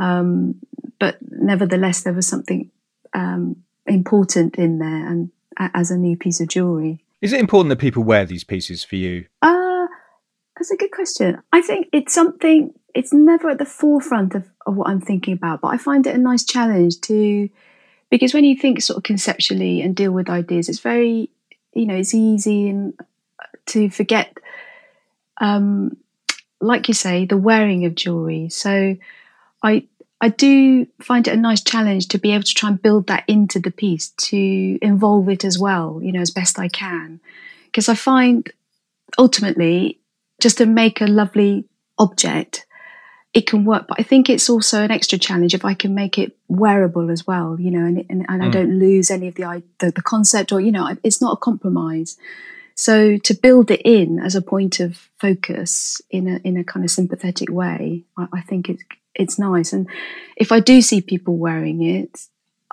um, 0.01 0.55
but 0.99 1.17
nevertheless, 1.29 2.01
there 2.01 2.13
was 2.13 2.27
something 2.27 2.71
um, 3.13 3.63
important 3.85 4.55
in 4.55 4.79
there, 4.79 5.07
and 5.07 5.31
as 5.57 5.91
a 5.91 5.97
new 5.97 6.17
piece 6.17 6.41
of 6.41 6.47
jewelry. 6.47 7.03
Is 7.21 7.33
it 7.33 7.39
important 7.39 7.69
that 7.69 7.77
people 7.77 8.03
wear 8.03 8.25
these 8.25 8.43
pieces 8.43 8.83
for 8.83 8.95
you? 8.95 9.25
Uh, 9.43 9.70
that's 10.55 10.71
a 10.71 10.77
good 10.77 10.91
question. 10.91 11.41
I 11.51 11.61
think 11.61 11.87
it's 11.91 12.13
something. 12.13 12.73
It's 12.93 13.13
never 13.13 13.49
at 13.49 13.57
the 13.57 13.65
forefront 13.65 14.35
of, 14.35 14.49
of 14.65 14.75
what 14.75 14.89
I'm 14.89 15.01
thinking 15.01 15.33
about, 15.33 15.61
but 15.61 15.69
I 15.69 15.77
find 15.77 16.05
it 16.05 16.15
a 16.15 16.19
nice 16.19 16.43
challenge 16.43 16.99
to 17.01 17.49
because 18.09 18.33
when 18.33 18.43
you 18.43 18.57
think 18.57 18.81
sort 18.81 18.97
of 18.97 19.03
conceptually 19.03 19.81
and 19.81 19.95
deal 19.95 20.11
with 20.11 20.29
ideas, 20.29 20.67
it's 20.67 20.79
very 20.79 21.29
you 21.73 21.85
know 21.85 21.95
it's 21.95 22.13
easy 22.13 22.69
and 22.69 22.93
uh, 23.39 23.45
to 23.67 23.89
forget, 23.89 24.37
um, 25.39 25.95
like 26.59 26.87
you 26.87 26.93
say, 26.93 27.25
the 27.25 27.37
wearing 27.37 27.85
of 27.85 27.95
jewelry. 27.95 28.49
So 28.49 28.97
I 29.63 29.87
I 30.19 30.29
do 30.29 30.85
find 31.01 31.27
it 31.27 31.33
a 31.33 31.37
nice 31.37 31.63
challenge 31.63 32.09
to 32.09 32.19
be 32.19 32.33
able 32.33 32.43
to 32.43 32.53
try 32.53 32.69
and 32.69 32.81
build 32.81 33.07
that 33.07 33.23
into 33.27 33.59
the 33.59 33.71
piece 33.71 34.09
to 34.09 34.77
involve 34.81 35.29
it 35.29 35.45
as 35.45 35.57
well, 35.57 35.99
you 36.03 36.11
know, 36.11 36.21
as 36.21 36.29
best 36.29 36.59
I 36.59 36.67
can. 36.67 37.21
Because 37.65 37.87
I 37.87 37.95
find 37.95 38.51
ultimately 39.17 40.00
just 40.41 40.57
to 40.57 40.65
make 40.65 41.01
a 41.01 41.05
lovely 41.05 41.65
object, 41.97 42.65
it 43.33 43.47
can 43.47 43.63
work. 43.63 43.85
But 43.87 43.99
I 43.99 44.03
think 44.03 44.29
it's 44.29 44.49
also 44.49 44.83
an 44.83 44.91
extra 44.91 45.17
challenge 45.17 45.53
if 45.53 45.63
I 45.63 45.73
can 45.73 45.95
make 45.95 46.17
it 46.17 46.35
wearable 46.47 47.09
as 47.09 47.25
well, 47.25 47.57
you 47.59 47.71
know, 47.71 47.85
and, 47.85 48.05
and, 48.09 48.25
and 48.27 48.41
mm. 48.41 48.45
I 48.45 48.49
don't 48.49 48.77
lose 48.77 49.09
any 49.09 49.27
of 49.29 49.35
the, 49.35 49.63
the, 49.79 49.91
the 49.91 50.01
concept 50.01 50.51
or, 50.51 50.59
you 50.59 50.71
know, 50.71 50.95
it's 51.03 51.21
not 51.21 51.33
a 51.33 51.37
compromise. 51.37 52.17
So 52.75 53.17
to 53.17 53.33
build 53.33 53.71
it 53.71 53.81
in 53.85 54.19
as 54.19 54.35
a 54.35 54.41
point 54.41 54.79
of 54.79 55.09
focus 55.19 56.01
in 56.09 56.27
a 56.27 56.39
in 56.43 56.57
a 56.57 56.63
kind 56.63 56.83
of 56.83 56.89
sympathetic 56.89 57.49
way, 57.49 58.03
I, 58.17 58.27
I 58.33 58.41
think 58.41 58.69
it 58.69 58.79
it's 59.13 59.37
nice. 59.37 59.73
And 59.73 59.87
if 60.35 60.51
I 60.51 60.59
do 60.59 60.81
see 60.81 61.01
people 61.01 61.37
wearing 61.37 61.83
it, 61.83 62.27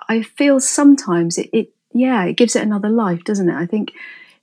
I 0.07 0.23
feel 0.23 0.59
sometimes 0.59 1.37
it, 1.37 1.49
it 1.53 1.73
yeah, 1.93 2.23
it 2.25 2.37
gives 2.37 2.55
it 2.55 2.63
another 2.63 2.89
life, 2.89 3.23
doesn't 3.23 3.49
it? 3.49 3.55
I 3.55 3.65
think 3.65 3.93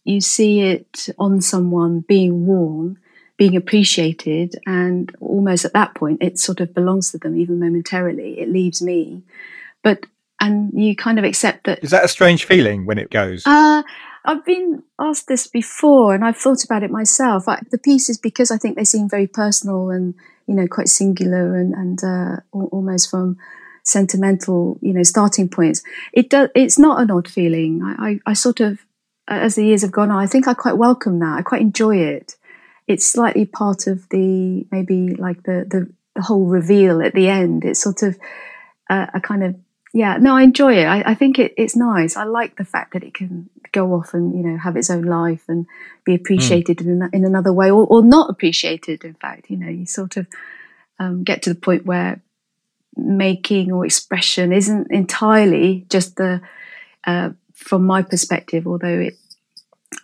you 0.05 0.21
see 0.21 0.61
it 0.61 1.09
on 1.19 1.41
someone 1.41 2.01
being 2.01 2.47
worn, 2.47 2.99
being 3.37 3.57
appreciated, 3.57 4.57
and 4.67 5.15
almost 5.21 5.65
at 5.65 5.73
that 5.75 5.95
point, 5.95 6.23
it 6.23 6.39
sort 6.39 6.61
of 6.61 6.75
belongs 6.75 7.11
to 7.11 7.19
them, 7.19 7.37
even 7.37 7.61
momentarily. 7.61 8.41
It 8.41 8.49
leaves 8.49 8.81
me, 8.83 9.23
but 9.83 10.07
and 10.41 10.71
you 10.75 10.95
kind 10.95 11.19
of 11.19 11.25
accept 11.25 11.65
that. 11.65 11.83
Is 11.83 11.91
that 11.91 12.05
a 12.05 12.09
strange 12.09 12.45
feeling 12.45 12.87
when 12.87 12.99
it 12.99 13.11
goes? 13.11 13.43
Uh, 13.47 13.83
I've 14.25 14.45
been 14.45 14.83
asked 14.99 15.29
this 15.29 15.47
before, 15.47 16.15
and 16.15 16.25
I've 16.25 16.37
thought 16.37 16.65
about 16.65 16.83
it 16.83 16.91
myself. 16.91 17.49
I, 17.49 17.61
the 17.71 17.79
pieces, 17.79 18.19
because 18.19 18.51
I 18.51 18.59
think 18.59 18.77
they 18.77 18.85
seem 18.85 19.09
very 19.09 19.27
personal 19.27 19.91
and 19.91 20.15
you 20.47 20.55
know, 20.55 20.67
quite 20.67 20.89
singular 20.89 21.57
and, 21.57 21.75
and 21.75 22.05
uh, 22.05 22.37
almost 22.53 23.11
from 23.11 23.37
sentimental, 23.83 24.79
you 24.81 24.93
know, 24.93 25.03
starting 25.03 25.49
points. 25.49 25.83
It 26.13 26.31
does. 26.31 26.49
It's 26.55 26.79
not 26.79 27.01
an 27.01 27.11
odd 27.11 27.29
feeling. 27.29 27.83
I, 27.83 28.11
I, 28.11 28.31
I 28.31 28.33
sort 28.33 28.61
of, 28.61 28.81
as 29.29 29.57
the 29.57 29.67
years 29.67 29.83
have 29.83 29.93
gone 29.93 30.11
on, 30.11 30.23
I 30.23 30.27
think 30.27 30.47
I 30.47 30.55
quite 30.55 30.77
welcome 30.77 31.19
that. 31.19 31.39
I 31.39 31.43
quite 31.43 31.61
enjoy 31.61 31.97
it. 31.97 32.37
It's 32.87 33.07
slightly 33.07 33.45
part 33.45 33.87
of 33.87 34.09
the 34.11 34.67
maybe 34.71 35.15
like 35.15 35.43
the 35.43 35.67
the, 35.69 35.93
the 36.15 36.23
whole 36.23 36.47
reveal 36.47 37.03
at 37.03 37.15
the 37.15 37.29
end. 37.29 37.65
It's 37.65 37.81
sort 37.81 38.03
of 38.03 38.19
a, 38.89 39.09
a 39.15 39.21
kind 39.21 39.45
of 39.45 39.57
yeah. 39.93 40.19
No, 40.19 40.37
I 40.37 40.43
enjoy 40.43 40.75
it. 40.75 40.85
I, 40.85 41.13
I 41.13 41.15
think 41.15 41.39
it, 41.39 41.55
it's 41.57 41.75
nice. 41.77 42.17
I 42.17 42.25
like 42.25 42.57
the 42.57 42.65
fact 42.65 42.93
that 42.93 43.03
it 43.03 43.15
can 43.15 43.49
go 43.73 43.95
off 43.95 44.15
and 44.15 44.35
you 44.35 44.43
know 44.43 44.59
have 44.59 44.77
its 44.77 44.91
own 44.91 45.05
life 45.05 45.45
and 45.49 45.67
be 46.05 46.15
appreciated 46.15 46.79
mm. 46.79 46.87
in, 46.87 47.11
in 47.13 47.25
another 47.25 47.53
way 47.53 47.71
or, 47.71 47.87
or 47.87 48.03
not 48.03 48.31
appreciated. 48.31 49.05
In 49.05 49.15
fact, 49.15 49.51
you 49.51 49.57
know, 49.57 49.69
you 49.69 49.87
sort 49.87 50.17
of 50.17 50.27
um, 50.99 51.25
get 51.25 51.43
to 51.43 51.51
the 51.51 51.61
point 51.61 51.87
where 51.87 52.21
making 52.97 53.73
or 53.73 53.85
expression 53.85 54.53
isn't 54.53 54.91
entirely 54.91 55.87
just 55.91 56.17
the 56.17 56.41
uh, 57.07 57.31
from 57.53 57.87
my 57.87 58.03
perspective 58.03 58.67
although 58.67 58.99
it 59.01 59.19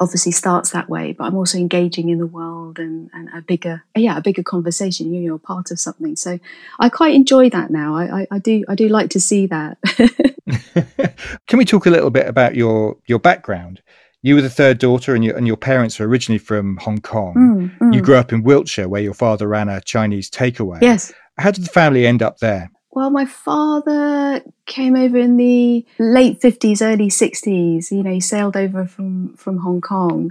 obviously 0.03 0.33
starts 0.33 0.71
that 0.71 0.89
way 0.89 1.13
but 1.13 1.25
i'm 1.25 1.37
also 1.37 1.59
engaging 1.59 2.09
in 2.09 2.19
the 2.19 2.27
world 2.27 2.79
and, 2.79 3.11
and 3.13 3.29
a 3.35 3.41
bigger 3.43 3.85
yeah 3.97 4.17
a 4.17 4.21
bigger 4.21 4.43
conversation. 4.43 5.13
You're 5.13 5.37
a 5.37 5.39
part 5.39 5.71
of 5.71 5.81
something. 5.81 6.17
So 6.17 6.39
i 6.79 6.89
quite 6.89 7.15
enjoy 7.15 7.51
that 7.51 7.71
now. 7.71 7.95
I, 7.97 8.21
I, 8.21 8.27
I 8.33 8.39
do 8.39 8.65
i 8.69 8.75
do 8.75 8.89
like 8.89 9.11
to 9.11 9.21
see 9.21 9.47
that. 9.47 9.79
Can 11.49 11.59
we 11.59 11.65
talk 11.65 11.87
a 11.87 11.91
little 11.91 12.11
bit 12.11 12.27
about 12.27 12.55
your 12.55 12.97
your 13.07 13.19
background? 13.19 13.83
You 14.25 14.37
were 14.37 14.43
the 14.43 14.51
third 14.51 14.79
daughter 14.79 15.17
and, 15.17 15.25
you, 15.25 15.35
and 15.35 15.49
your 15.49 15.57
parents 15.57 15.99
were 15.99 16.07
originally 16.07 16.39
from 16.39 16.77
hong 16.77 17.01
kong. 17.01 17.35
Mm, 17.35 17.79
mm. 17.79 17.95
you 17.95 18.01
grew 18.01 18.15
up 18.15 18.33
in 18.33 18.45
wiltshire 18.45 18.89
where 18.89 19.03
your 19.03 19.15
father 19.15 19.49
ran 19.49 19.69
a 19.69 19.81
chinese 19.81 20.31
takeaway. 20.31 20.81
Yes. 20.81 21.13
How 21.39 21.51
did 21.51 21.65
the 21.65 21.71
family 21.71 22.07
end 22.07 22.23
up 22.23 22.39
there 22.39 22.71
well, 22.93 23.09
my 23.09 23.25
father 23.25 24.43
came 24.67 24.95
over 24.95 25.17
in 25.17 25.39
the 25.39 25.85
late 25.99 26.41
50s, 26.41 26.83
early 26.83 27.09
60s. 27.09 27.91
You 27.91 28.03
know, 28.03 28.13
he 28.13 28.21
sailed 28.21 28.55
over 28.55 28.85
from, 28.85 29.35
from 29.35 29.59
Hong 29.59 29.81
Kong 29.81 30.31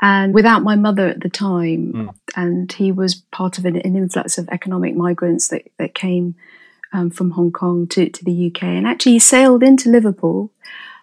and 0.00 0.32
without 0.32 0.62
my 0.62 0.76
mother 0.76 1.08
at 1.08 1.20
the 1.20 1.28
time. 1.28 1.92
Mm. 1.92 2.14
And 2.34 2.72
he 2.72 2.90
was 2.90 3.16
part 3.16 3.58
of 3.58 3.66
an, 3.66 3.76
an, 3.76 3.96
influx 3.96 4.38
of 4.38 4.48
economic 4.48 4.96
migrants 4.96 5.48
that, 5.48 5.70
that 5.78 5.94
came 5.94 6.36
um, 6.94 7.10
from 7.10 7.32
Hong 7.32 7.52
Kong 7.52 7.86
to, 7.88 8.08
to 8.08 8.24
the 8.24 8.46
UK. 8.46 8.62
And 8.62 8.86
actually, 8.86 9.12
he 9.12 9.18
sailed 9.18 9.62
into 9.62 9.90
Liverpool 9.90 10.50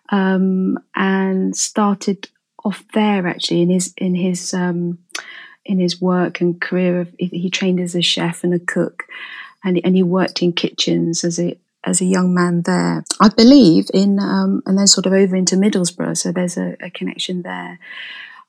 um, 0.09 0.79
and 0.95 1.55
started 1.55 2.27
off 2.65 2.83
there 2.95 3.27
actually 3.27 3.61
in 3.61 3.69
his, 3.69 3.93
in 3.97 4.15
his, 4.15 4.51
um, 4.51 4.97
in 5.63 5.77
his 5.77 6.01
work 6.01 6.41
and 6.41 6.59
career. 6.59 7.07
He 7.19 7.51
trained 7.51 7.79
as 7.79 7.93
a 7.93 8.01
chef 8.01 8.43
and 8.43 8.55
a 8.55 8.59
cook 8.59 9.03
and, 9.63 9.79
and 9.83 9.95
he 9.95 10.03
worked 10.03 10.41
in 10.41 10.53
kitchens 10.53 11.23
as 11.23 11.39
a 11.39 11.57
as 11.83 12.01
a 12.01 12.05
young 12.05 12.33
man 12.33 12.63
there. 12.63 13.03
I 13.19 13.29
believe 13.29 13.89
in, 13.93 14.19
um, 14.19 14.61
and 14.65 14.77
then 14.77 14.87
sort 14.87 15.05
of 15.05 15.13
over 15.13 15.35
into 15.35 15.55
Middlesbrough. 15.55 16.17
So 16.17 16.31
there's 16.31 16.57
a, 16.57 16.75
a 16.81 16.89
connection 16.89 17.43
there. 17.43 17.79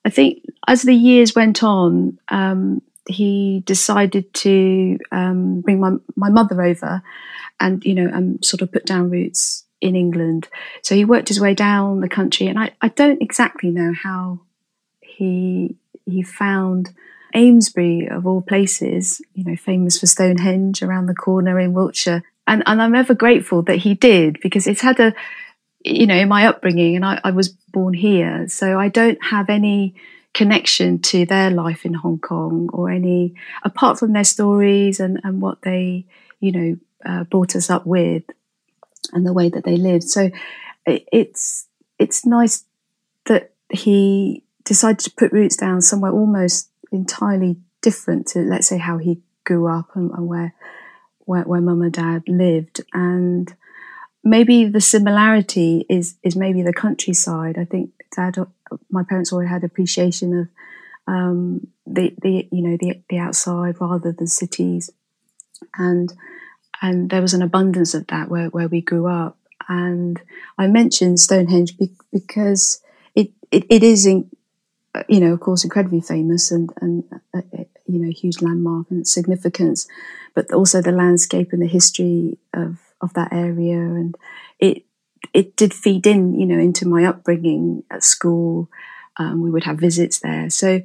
I 0.04 0.10
think 0.10 0.44
as 0.66 0.82
the 0.82 0.94
years 0.94 1.34
went 1.34 1.62
on, 1.62 2.18
um, 2.28 2.82
he 3.08 3.62
decided 3.64 4.32
to 4.34 4.98
um, 5.12 5.60
bring 5.60 5.80
my 5.80 5.92
my 6.16 6.30
mother 6.30 6.62
over, 6.62 7.02
and 7.60 7.84
you 7.84 7.94
know, 7.94 8.10
and 8.12 8.44
sort 8.44 8.62
of 8.62 8.72
put 8.72 8.86
down 8.86 9.10
roots 9.10 9.64
in 9.80 9.94
England. 9.94 10.48
So 10.82 10.94
he 10.94 11.04
worked 11.04 11.28
his 11.28 11.40
way 11.40 11.54
down 11.54 12.00
the 12.00 12.08
country, 12.08 12.46
and 12.48 12.58
I, 12.58 12.72
I 12.80 12.88
don't 12.88 13.22
exactly 13.22 13.70
know 13.70 13.92
how 13.92 14.40
he 15.00 15.76
he 16.06 16.22
found 16.22 16.90
Amesbury, 17.34 18.08
of 18.08 18.26
all 18.26 18.42
places, 18.42 19.20
you 19.34 19.44
know, 19.44 19.56
famous 19.56 20.00
for 20.00 20.06
Stonehenge 20.06 20.82
around 20.82 21.06
the 21.06 21.14
corner 21.14 21.58
in 21.60 21.72
Wiltshire. 21.72 22.22
And, 22.46 22.62
and 22.66 22.80
I'm 22.80 22.94
ever 22.94 23.14
grateful 23.14 23.62
that 23.62 23.76
he 23.76 23.94
did 23.94 24.38
because 24.42 24.66
it's 24.66 24.80
had 24.80 24.98
a, 25.00 25.14
you 25.84 26.06
know, 26.06 26.16
in 26.16 26.28
my 26.28 26.46
upbringing, 26.46 26.96
and 26.96 27.04
I, 27.04 27.20
I 27.22 27.30
was 27.30 27.48
born 27.48 27.94
here. 27.94 28.48
So 28.48 28.78
I 28.78 28.88
don't 28.88 29.22
have 29.22 29.50
any 29.50 29.94
connection 30.34 31.00
to 31.00 31.26
their 31.26 31.50
life 31.50 31.84
in 31.84 31.94
Hong 31.94 32.18
Kong 32.18 32.70
or 32.72 32.90
any, 32.90 33.34
apart 33.64 33.98
from 33.98 34.12
their 34.12 34.24
stories 34.24 35.00
and, 35.00 35.20
and 35.24 35.40
what 35.40 35.62
they, 35.62 36.06
you 36.40 36.52
know, 36.52 36.76
uh, 37.04 37.24
brought 37.24 37.56
us 37.56 37.70
up 37.70 37.86
with 37.86 38.24
and 39.12 39.26
the 39.26 39.32
way 39.32 39.48
that 39.48 39.64
they 39.64 39.76
lived. 39.76 40.04
So 40.04 40.30
it, 40.86 41.08
it's, 41.12 41.66
it's 41.98 42.24
nice 42.24 42.64
that 43.26 43.52
he 43.70 44.42
decided 44.64 45.00
to 45.00 45.10
put 45.10 45.32
roots 45.32 45.56
down 45.56 45.80
somewhere 45.80 46.12
almost 46.12 46.70
entirely 46.92 47.58
different 47.82 48.26
to, 48.28 48.40
let's 48.40 48.68
say, 48.68 48.78
how 48.78 48.98
he 48.98 49.20
grew 49.44 49.66
up 49.68 49.90
and, 49.94 50.10
and 50.12 50.26
where, 50.26 50.54
where 51.20 51.42
where 51.42 51.60
mum 51.60 51.82
and 51.82 51.92
dad 51.92 52.22
lived, 52.26 52.80
and 52.92 53.54
maybe 54.24 54.64
the 54.64 54.80
similarity 54.80 55.86
is 55.88 56.16
is 56.22 56.36
maybe 56.36 56.62
the 56.62 56.72
countryside. 56.72 57.58
I 57.58 57.64
think 57.64 57.90
dad, 58.14 58.36
my 58.90 59.02
parents 59.02 59.32
always 59.32 59.48
had 59.48 59.64
appreciation 59.64 60.38
of 60.38 60.48
um, 61.06 61.66
the 61.86 62.14
the 62.20 62.48
you 62.50 62.62
know 62.62 62.76
the 62.80 63.02
the 63.08 63.18
outside 63.18 63.80
rather 63.80 64.12
than 64.12 64.26
cities, 64.26 64.90
and 65.76 66.12
and 66.82 67.10
there 67.10 67.22
was 67.22 67.34
an 67.34 67.42
abundance 67.42 67.94
of 67.94 68.06
that 68.08 68.28
where 68.28 68.48
where 68.48 68.68
we 68.68 68.80
grew 68.80 69.06
up. 69.06 69.38
And 69.68 70.20
I 70.56 70.66
mentioned 70.66 71.20
Stonehenge 71.20 71.76
because 72.10 72.80
it, 73.14 73.32
it, 73.50 73.66
it 73.68 73.82
is 73.82 74.06
in, 74.06 74.30
you 75.08 75.20
know, 75.20 75.32
of 75.32 75.40
course, 75.40 75.64
incredibly 75.64 76.00
famous 76.00 76.50
and, 76.50 76.70
and 76.80 77.04
uh, 77.34 77.40
uh, 77.58 77.64
you 77.86 77.98
know, 77.98 78.10
huge 78.10 78.42
landmark 78.42 78.90
and 78.90 79.06
significance, 79.06 79.86
but 80.34 80.52
also 80.52 80.80
the 80.80 80.92
landscape 80.92 81.52
and 81.52 81.62
the 81.62 81.66
history 81.66 82.38
of, 82.54 82.78
of 83.00 83.14
that 83.14 83.32
area. 83.32 83.78
And 83.78 84.16
it, 84.58 84.84
it 85.32 85.56
did 85.56 85.74
feed 85.74 86.06
in, 86.06 86.38
you 86.38 86.46
know, 86.46 86.58
into 86.58 86.86
my 86.86 87.04
upbringing 87.04 87.84
at 87.90 88.04
school. 88.04 88.68
Um, 89.16 89.42
we 89.42 89.50
would 89.50 89.64
have 89.64 89.78
visits 89.78 90.20
there. 90.20 90.48
So, 90.50 90.80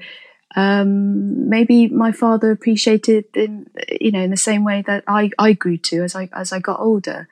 um, 0.56 1.50
maybe 1.50 1.88
my 1.88 2.12
father 2.12 2.52
appreciated 2.52 3.26
in, 3.34 3.68
you 4.00 4.12
know, 4.12 4.22
in 4.22 4.30
the 4.30 4.38
same 4.38 4.64
way 4.64 4.84
that 4.86 5.04
I, 5.08 5.32
I 5.40 5.54
grew 5.54 5.78
to 5.78 6.04
as 6.04 6.16
I, 6.16 6.30
as 6.34 6.54
I 6.54 6.60
got 6.60 6.80
older. 6.80 7.28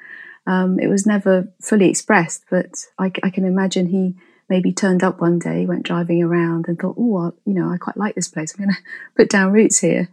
Um, 0.47 0.79
it 0.79 0.87
was 0.87 1.05
never 1.05 1.53
fully 1.61 1.87
expressed, 1.87 2.45
but 2.49 2.85
I, 2.97 3.11
I 3.21 3.29
can 3.29 3.45
imagine 3.45 3.87
he, 3.87 4.15
maybe 4.51 4.73
turned 4.73 5.01
up 5.01 5.21
one 5.21 5.39
day, 5.39 5.65
went 5.65 5.83
driving 5.83 6.21
around, 6.21 6.67
and 6.67 6.77
thought, 6.77 6.97
"Oh, 6.99 7.33
you 7.45 7.53
know, 7.53 7.69
I 7.69 7.77
quite 7.77 7.97
like 7.97 8.13
this 8.13 8.27
place. 8.27 8.53
I'm 8.53 8.65
going 8.65 8.75
to 8.75 8.81
put 9.15 9.29
down 9.29 9.51
roots 9.51 9.79
here." 9.79 10.09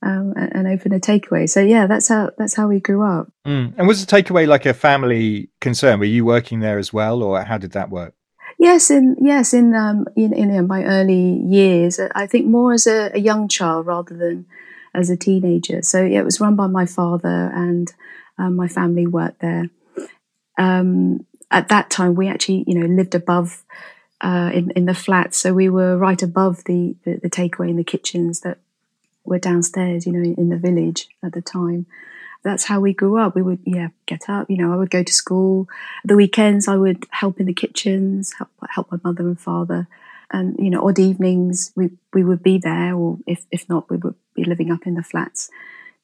Um, 0.00 0.32
and, 0.36 0.68
open 0.68 0.92
a 0.92 1.00
takeaway. 1.00 1.50
So 1.50 1.60
yeah, 1.60 1.88
that's 1.88 2.06
how 2.06 2.30
that's 2.38 2.54
how 2.54 2.68
we 2.68 2.78
grew 2.78 3.02
up. 3.02 3.32
Mm. 3.44 3.74
And 3.76 3.88
was 3.88 4.04
the 4.04 4.06
takeaway 4.06 4.46
like 4.46 4.64
a 4.64 4.72
family 4.72 5.50
concern? 5.60 5.98
Were 5.98 6.04
you 6.04 6.24
working 6.24 6.60
there 6.60 6.78
as 6.78 6.92
well, 6.92 7.20
or 7.20 7.42
how 7.42 7.58
did 7.58 7.72
that 7.72 7.90
work? 7.90 8.14
Yes, 8.60 8.90
in 8.90 9.16
yes, 9.20 9.52
in 9.52 9.74
um, 9.74 10.06
in, 10.14 10.32
in 10.32 10.66
my 10.68 10.84
early 10.84 11.40
years, 11.44 11.98
I 12.14 12.28
think 12.28 12.46
more 12.46 12.72
as 12.74 12.86
a, 12.86 13.10
a, 13.12 13.18
young 13.18 13.48
child 13.48 13.86
rather 13.86 14.16
than 14.16 14.46
as 14.94 15.10
a 15.10 15.16
teenager. 15.16 15.82
So 15.82 16.04
yeah, 16.04 16.20
it 16.20 16.24
was 16.24 16.40
run 16.40 16.54
by 16.54 16.68
my 16.68 16.86
father, 16.86 17.50
and 17.52 17.92
um, 18.38 18.54
my 18.54 18.68
family 18.68 19.06
worked 19.06 19.40
there. 19.40 19.70
Um, 20.58 21.26
at 21.50 21.68
that 21.68 21.90
time 21.90 22.14
we 22.14 22.28
actually 22.28 22.64
you 22.66 22.74
know 22.74 22.86
lived 22.86 23.14
above 23.14 23.64
uh, 24.20 24.50
in 24.52 24.70
in 24.72 24.86
the 24.86 24.94
flats, 24.94 25.38
so 25.38 25.54
we 25.54 25.68
were 25.68 25.96
right 25.96 26.22
above 26.22 26.64
the, 26.64 26.96
the, 27.04 27.16
the 27.22 27.30
takeaway 27.30 27.70
in 27.70 27.76
the 27.76 27.84
kitchens 27.84 28.40
that 28.40 28.58
were 29.24 29.38
downstairs, 29.38 30.06
you 30.06 30.12
know, 30.12 30.20
in, 30.22 30.34
in, 30.34 30.48
the 30.48 30.56
village 30.56 31.08
at 31.22 31.32
the 31.32 31.42
time. 31.42 31.86
That's 32.42 32.64
how 32.64 32.80
we 32.80 32.94
grew 32.94 33.18
up. 33.18 33.34
We 33.34 33.42
would 33.42 33.60
yeah 33.64 33.88
get 34.06 34.28
up, 34.28 34.50
you 34.50 34.56
know. 34.56 34.72
I 34.72 34.76
would 34.76 34.90
go 34.90 35.02
to 35.02 35.12
school. 35.12 35.68
The 36.04 36.16
weekends 36.16 36.66
I 36.66 36.76
would 36.76 37.06
help 37.10 37.38
in 37.38 37.46
the 37.46 37.52
kitchens, 37.52 38.32
help 38.38 38.50
help 38.70 38.90
my 38.90 38.98
mother 39.04 39.24
and 39.24 39.38
father, 39.38 39.86
and 40.32 40.56
you 40.58 40.70
know, 40.70 40.86
odd 40.86 40.98
evenings 40.98 41.72
we 41.76 41.90
we 42.12 42.24
would 42.24 42.42
be 42.42 42.58
there, 42.58 42.94
or 42.94 43.18
if 43.26 43.46
if 43.50 43.68
not, 43.68 43.90
we 43.90 43.98
would 43.98 44.14
be 44.34 44.44
living 44.44 44.70
up 44.70 44.86
in 44.86 44.94
the 44.94 45.02
flats 45.02 45.50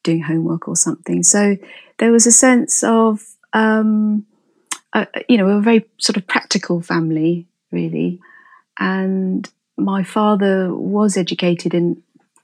doing 0.03 0.23
homework 0.23 0.69
or 0.69 0.77
something. 0.77 1.23
So 1.23 1.57
there 1.99 2.13
was 2.13 2.27
a 2.27 2.33
sense 2.33 2.85
of 2.85 3.25
um, 3.53 4.27
uh, 4.95 5.07
you 5.29 5.37
know, 5.37 5.45
we 5.45 5.53
were 5.53 5.59
a 5.59 5.63
very 5.63 5.85
sort 5.99 6.17
of 6.17 6.27
practical 6.27 6.81
family, 6.81 7.47
really. 7.73 8.21
And 8.79 9.49
my 9.77 10.05
father 10.05 10.75
was 10.75 11.17
educated 11.17 11.75
in 11.75 12.03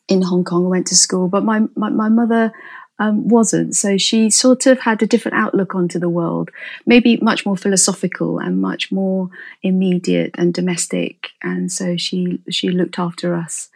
in 0.09 0.23
Hong 0.23 0.43
Kong, 0.43 0.63
and 0.63 0.71
went 0.71 0.89
to 0.89 0.97
school, 0.97 1.29
but 1.29 1.45
my 1.45 1.61
my, 1.77 1.89
my 1.89 2.09
mother 2.09 2.53
um, 2.99 3.29
wasn't. 3.29 3.77
So 3.77 3.97
she 3.97 4.29
sort 4.31 4.67
of 4.67 4.81
had 4.81 5.03
a 5.03 5.07
different 5.07 5.39
outlook 5.39 5.75
onto 5.75 5.99
the 5.99 6.09
world, 6.09 6.51
maybe 6.85 7.17
much 7.17 7.47
more 7.47 7.57
philosophical 7.57 8.39
and 8.39 8.61
much 8.61 8.93
more 8.93 9.31
immediate 9.63 10.35
and 10.37 10.53
domestic. 10.53 11.31
And 11.43 11.71
so 11.71 11.97
she 11.97 12.41
she 12.51 12.71
looked 12.71 12.99
after 12.99 13.35
us 13.35 13.69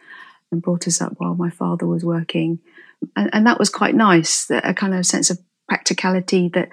and 0.51 0.61
brought 0.61 0.87
us 0.87 1.01
up 1.01 1.13
while 1.17 1.35
my 1.35 1.49
father 1.49 1.87
was 1.87 2.03
working, 2.03 2.59
and, 3.15 3.29
and 3.33 3.47
that 3.47 3.59
was 3.59 3.69
quite 3.69 3.95
nice. 3.95 4.49
A 4.51 4.73
kind 4.73 4.93
of 4.93 5.05
sense 5.05 5.29
of 5.29 5.39
practicality 5.67 6.49
that 6.49 6.69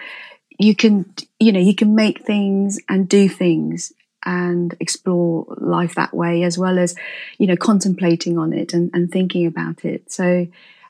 you 0.63 0.75
can 0.75 1.13
you 1.41 1.53
know 1.53 1.61
you 1.61 1.75
can 1.75 1.95
make 1.95 2.25
things 2.25 2.81
and 2.89 3.09
do 3.09 3.29
things 3.29 3.93
and 4.25 4.77
explore 4.79 5.47
life 5.59 5.97
that 5.97 6.15
way 6.15 6.45
as 6.45 6.57
well 6.57 6.79
as 6.79 6.95
you 7.39 7.47
know 7.47 7.57
contemplating 7.57 8.39
on 8.39 8.53
it 8.53 8.73
and, 8.73 8.91
and 8.95 9.11
thinking 9.11 9.47
about 9.47 9.85
it 9.85 10.11
so 10.11 10.47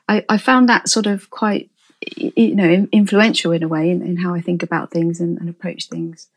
I, 0.07 0.25
I 0.29 0.37
found 0.37 0.69
that 0.69 0.89
sort 0.89 1.07
of 1.07 1.29
quite 1.29 1.69
you 2.17 2.55
know 2.55 2.87
influential 2.91 3.51
in 3.51 3.63
a 3.63 3.67
way 3.67 3.89
in, 3.89 4.01
in 4.01 4.17
how 4.17 4.33
I 4.33 4.41
think 4.41 4.63
about 4.63 4.91
things 4.91 5.19
and, 5.19 5.37
and 5.37 5.49
approach 5.49 5.87
things. 5.87 6.27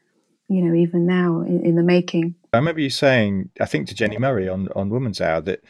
You 0.48 0.62
know, 0.62 0.74
even 0.74 1.06
now 1.06 1.40
in, 1.40 1.64
in, 1.66 1.74
the 1.74 1.82
making. 1.82 2.36
I 2.52 2.58
remember 2.58 2.80
you 2.80 2.88
saying, 2.88 3.50
I 3.60 3.64
think 3.64 3.88
to 3.88 3.96
Jenny 3.96 4.16
Murray 4.16 4.48
on 4.48 4.68
on 4.76 4.90
Woman's 4.90 5.20
Hour 5.20 5.40
that 5.40 5.64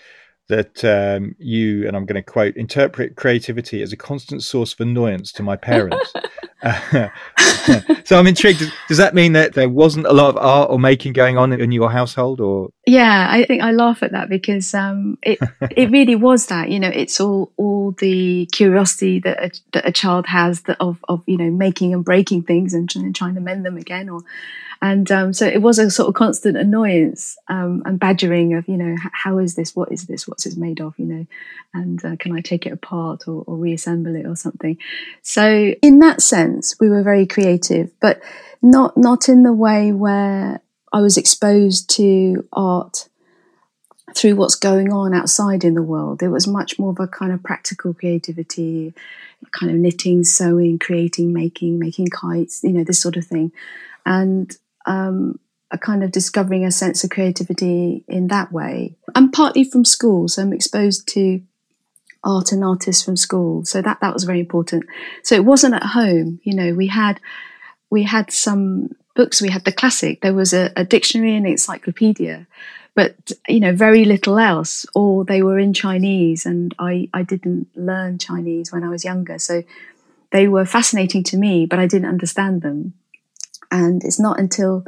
that 0.49 0.85
um, 0.85 1.35
you 1.39 1.87
and 1.89 1.97
I'm 1.97 2.05
going 2.05 2.23
to 2.23 2.31
quote 2.31 2.57
interpret 2.57 3.17
creativity 3.17 3.81
as 3.81 3.93
a 3.93 3.97
constant 3.97 4.43
source 4.43 4.75
of 4.75 4.81
annoyance 4.81 5.33
to 5.33 5.43
my 5.43 5.57
parents. 5.57 6.13
so 8.05 8.19
I'm 8.19 8.27
intrigued. 8.27 8.63
Does 8.89 8.97
that 8.97 9.15
mean 9.15 9.35
that 9.35 9.53
there 9.53 9.69
wasn't 9.69 10.07
a 10.07 10.13
lot 10.13 10.31
of 10.31 10.37
art 10.39 10.71
or 10.71 10.79
making 10.79 11.13
going 11.13 11.37
on 11.37 11.53
in 11.53 11.71
your 11.71 11.91
household, 11.91 12.41
or? 12.41 12.71
Yeah, 12.87 13.27
I 13.31 13.45
think 13.45 13.63
I 13.63 13.73
laugh 13.73 14.03
at 14.03 14.13
that 14.13 14.29
because 14.29 14.73
um, 14.73 15.19
it 15.23 15.39
it 15.71 15.91
really 15.91 16.17
was 16.17 16.47
that. 16.47 16.71
You 16.71 16.81
know, 16.81 16.89
it's 16.89 17.21
all 17.21 17.53
all 17.57 17.93
the 17.99 18.47
curiosity 18.53 19.21
that 19.21 19.45
a, 19.45 19.51
that 19.73 19.87
a 19.87 19.93
child 19.93 20.27
has 20.27 20.63
that 20.63 20.79
of 20.81 21.05
of 21.09 21.23
you 21.27 21.37
know 21.37 21.51
making 21.51 21.93
and 21.93 22.05
breaking 22.05 22.45
things 22.45 22.73
and 22.73 22.89
trying 23.15 23.35
to 23.35 23.41
mend 23.41 23.67
them 23.67 23.77
again, 23.77 24.09
or 24.09 24.23
and 24.83 25.11
um, 25.11 25.33
so 25.33 25.47
it 25.47 25.63
was 25.63 25.79
a 25.79 25.91
sort 25.91 26.09
of 26.09 26.15
constant 26.15 26.57
annoyance 26.57 27.37
um, 27.49 27.83
and 27.87 27.99
badgering 27.99 28.55
of 28.55 28.69
you 28.69 28.77
know 28.77 28.97
how 29.13 29.39
is 29.39 29.55
this? 29.55 29.75
What 29.75 29.93
is 29.93 30.07
this? 30.07 30.29
What's 30.29 30.47
it 30.47 30.57
made 30.57 30.81
of? 30.81 30.99
you 30.99 31.07
know? 31.07 31.27
And 31.75 32.05
uh, 32.05 32.17
can 32.17 32.33
i 32.33 32.41
take 32.41 32.67
it 32.67 32.73
apart 32.73 33.29
or, 33.29 33.45
or, 33.47 33.57
reassemble 33.57 34.15
it 34.17 34.27
or 34.27 34.37
something? 34.37 34.79
So 35.23 35.75
in 35.83 35.99
that 36.01 36.23
sense 36.23 36.77
we 36.81 36.89
were 36.89 37.03
very 37.03 37.27
creative 37.27 37.91
but 38.01 38.23
not 38.63 38.97
not 38.97 39.29
in 39.29 39.43
the 39.43 39.53
way 39.53 39.93
where 39.93 40.61
i 40.93 41.01
was 41.01 41.17
exposed 41.17 41.91
to 41.91 42.49
art 42.53 43.09
through 44.15 44.35
what's 44.35 44.55
going 44.55 44.93
on 44.93 45.13
outside 45.13 45.63
in 45.63 45.75
the 45.75 45.83
world. 45.83 46.23
It 46.23 46.29
was 46.29 46.47
much 46.47 46.79
more 46.79 46.91
of 46.91 47.01
a 47.01 47.07
kind 47.07 47.33
of 47.33 47.43
practical 47.43 47.93
creativity 47.93 48.95
kind 49.53 49.71
of 49.71 49.79
knitting 49.79 50.25
sewing 50.25 50.79
creating 50.79 51.33
making 51.33 51.79
making 51.79 52.07
kites 52.09 52.65
you 52.65 52.73
know 52.73 52.85
this 52.85 53.01
sort 53.01 53.17
of 53.17 53.27
thing. 53.27 53.53
And 54.05 54.57
um, 54.87 55.39
a 55.71 55.79
kind 55.79 56.03
of 56.03 56.13
discovering 56.13 56.65
a 56.65 56.71
sense 56.71 57.03
of 57.05 57.11
creativity 57.11 58.05
in 58.09 58.29
that 58.29 58.53
way. 58.53 58.95
I'm 59.15 59.31
partly 59.31 59.65
from 59.65 59.85
school, 59.85 60.29
so 60.29 60.43
I'm 60.43 60.53
exposed 60.53 61.09
to 61.09 61.43
art 62.23 62.53
and 62.53 62.65
artists 62.65 63.05
from 63.05 63.17
school. 63.17 63.65
So 63.65 63.83
that 63.83 64.01
that 64.01 64.15
was 64.15 64.25
very 64.25 64.41
important. 64.41 64.85
So 65.23 65.35
it 65.35 65.45
wasn't 65.45 65.75
at 65.75 65.83
home. 65.83 66.41
You 66.43 66.55
know, 66.55 66.75
we 66.75 66.87
had 66.89 67.21
we 67.91 68.05
had 68.05 68.31
some 68.31 68.91
books. 69.15 69.43
We 69.43 69.51
had 69.51 69.65
the 69.65 69.73
classic. 69.73 70.21
There 70.21 70.35
was 70.35 70.53
a, 70.53 70.73
a 70.77 70.85
dictionary 70.85 71.37
and 71.37 71.47
encyclopedia, 71.47 72.47
but 72.95 73.17
you 73.49 73.61
know, 73.61 73.75
very 73.75 74.05
little 74.05 74.39
else. 74.39 74.87
Or 74.95 75.25
they 75.25 75.43
were 75.43 75.59
in 75.59 75.73
Chinese, 75.73 76.47
and 76.47 76.75
I 76.79 77.09
I 77.13 77.23
didn't 77.23 77.69
learn 77.75 78.19
Chinese 78.19 78.73
when 78.73 78.85
I 78.85 78.89
was 78.89 79.05
younger, 79.05 79.39
so 79.39 79.65
they 80.31 80.49
were 80.49 80.65
fascinating 80.65 81.23
to 81.25 81.37
me, 81.37 81.67
but 81.67 81.79
I 81.79 81.87
didn't 81.87 82.09
understand 82.09 82.63
them. 82.63 82.95
And 83.71 84.03
it's 84.05 84.21
not 84.21 84.39
until 84.39 84.85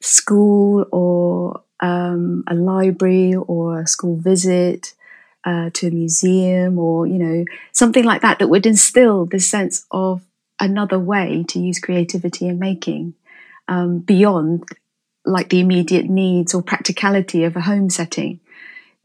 school 0.00 0.86
or 0.92 1.62
um, 1.80 2.44
a 2.46 2.54
library 2.54 3.34
or 3.34 3.80
a 3.80 3.86
school 3.86 4.16
visit 4.16 4.94
uh, 5.44 5.70
to 5.74 5.88
a 5.88 5.90
museum 5.90 6.78
or, 6.78 7.06
you 7.06 7.18
know, 7.18 7.44
something 7.72 8.04
like 8.04 8.22
that 8.22 8.38
that 8.38 8.48
would 8.48 8.66
instill 8.66 9.26
this 9.26 9.48
sense 9.48 9.84
of 9.90 10.22
another 10.60 10.98
way 10.98 11.44
to 11.48 11.58
use 11.58 11.78
creativity 11.78 12.48
in 12.48 12.58
making 12.58 13.14
um, 13.68 13.98
beyond 13.98 14.64
like 15.26 15.48
the 15.48 15.60
immediate 15.60 16.06
needs 16.06 16.54
or 16.54 16.62
practicality 16.62 17.44
of 17.44 17.56
a 17.56 17.62
home 17.62 17.90
setting. 17.90 18.40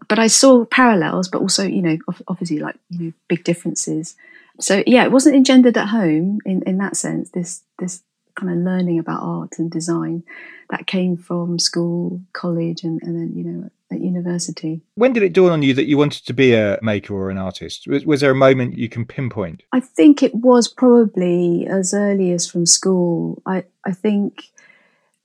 But 0.07 0.19
I 0.19 0.27
saw 0.27 0.65
parallels, 0.65 1.27
but 1.27 1.41
also, 1.41 1.63
you 1.65 1.81
know, 1.81 1.97
obviously 2.27 2.59
like, 2.59 2.75
you 2.89 2.99
know, 2.99 3.13
big 3.27 3.43
differences. 3.43 4.15
So 4.59 4.83
yeah, 4.85 5.03
it 5.03 5.11
wasn't 5.11 5.35
engendered 5.35 5.77
at 5.77 5.89
home 5.89 6.39
in, 6.45 6.63
in 6.63 6.77
that 6.77 6.97
sense, 6.97 7.29
this, 7.31 7.63
this 7.79 8.01
kind 8.39 8.51
of 8.51 8.57
learning 8.59 8.99
about 8.99 9.21
art 9.21 9.59
and 9.59 9.69
design 9.69 10.23
that 10.69 10.87
came 10.87 11.17
from 11.17 11.59
school, 11.59 12.21
college, 12.33 12.83
and, 12.83 13.01
and 13.01 13.15
then, 13.15 13.33
you 13.35 13.43
know, 13.43 13.69
at 13.91 14.01
university. 14.01 14.81
When 14.95 15.13
did 15.13 15.23
it 15.23 15.33
dawn 15.33 15.51
on 15.51 15.63
you 15.63 15.73
that 15.73 15.87
you 15.87 15.97
wanted 15.97 16.25
to 16.25 16.33
be 16.33 16.53
a 16.53 16.77
maker 16.81 17.15
or 17.15 17.31
an 17.31 17.39
artist? 17.39 17.87
Was, 17.87 18.05
was, 18.05 18.21
there 18.21 18.31
a 18.31 18.35
moment 18.35 18.77
you 18.77 18.87
can 18.87 19.05
pinpoint? 19.05 19.63
I 19.71 19.79
think 19.79 20.21
it 20.21 20.35
was 20.35 20.67
probably 20.67 21.65
as 21.67 21.93
early 21.93 22.31
as 22.31 22.47
from 22.47 22.65
school. 22.67 23.41
I, 23.45 23.63
I 23.83 23.93
think 23.93 24.43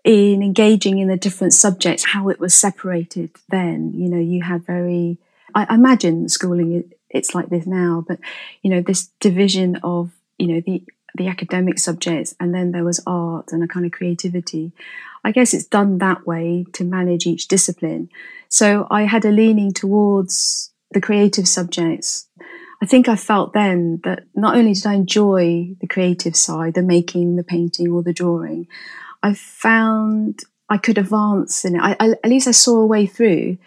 in 0.03 0.43
engaging 0.43 0.99
in 0.99 1.09
the 1.09 1.17
different 1.17 1.53
subjects, 1.53 2.07
how 2.07 2.29
it 2.31 2.41
was 2.41 2.55
separated 2.55 3.31
then, 3.51 3.93
you 3.95 4.09
know, 4.09 4.19
you 4.19 4.43
had 4.43 4.65
very, 4.65 5.19
I, 5.55 5.67
I 5.69 5.75
imagine 5.75 6.29
schooling, 6.31 6.91
it's 7.11 7.35
like 7.35 7.51
this 7.51 7.67
now, 7.67 8.05
but, 8.07 8.19
you 8.63 8.71
know, 8.71 8.81
this 8.81 9.09
division 9.21 9.77
of, 9.83 10.11
you 10.39 10.47
know, 10.47 10.63
the 10.65 10.83
the 11.15 11.29
academic 11.29 11.79
subjects, 11.79 12.35
and 12.41 12.55
then 12.55 12.73
there 12.73 12.85
was 12.85 13.03
art 13.07 13.53
and 13.53 13.63
a 13.63 13.69
kind 13.69 13.87
of 13.87 13.93
creativity. 13.93 14.73
I 15.25 15.33
guess 15.33 15.55
it's 15.55 15.65
done 15.67 15.99
that 15.99 16.27
way 16.27 16.67
to 16.73 16.85
manage 16.85 17.27
each 17.27 17.49
discipline. 17.49 18.11
So 18.49 18.87
I 18.91 19.05
had 19.05 19.25
a 19.25 19.31
leaning 19.31 19.73
towards 19.73 20.73
the 20.91 21.01
creative 21.01 21.49
subjects. 21.49 22.29
I 22.83 22.87
think 22.87 23.09
I 23.09 23.17
felt 23.17 23.53
then 23.53 24.01
that 24.05 24.25
not 24.35 24.57
only 24.57 24.75
did 24.75 24.87
I 24.87 24.95
enjoy 24.95 25.75
the 25.81 25.87
creative 25.87 26.37
side, 26.37 26.75
the 26.75 26.83
making, 26.83 27.37
the 27.37 27.45
painting, 27.45 27.91
or 27.91 28.03
the 28.03 28.13
drawing, 28.13 28.67
I 29.23 29.35
found 29.35 30.41
I 30.69 30.77
could 30.77 30.99
advance 30.99 31.65
in 31.65 31.77
it. 31.77 31.81
I, 31.81 31.97
I, 31.99 32.11
at 32.11 32.27
least 32.27 32.49
I 32.49 32.53
saw 32.53 32.81
a 32.81 32.87
way 32.87 33.07
through 33.07 33.59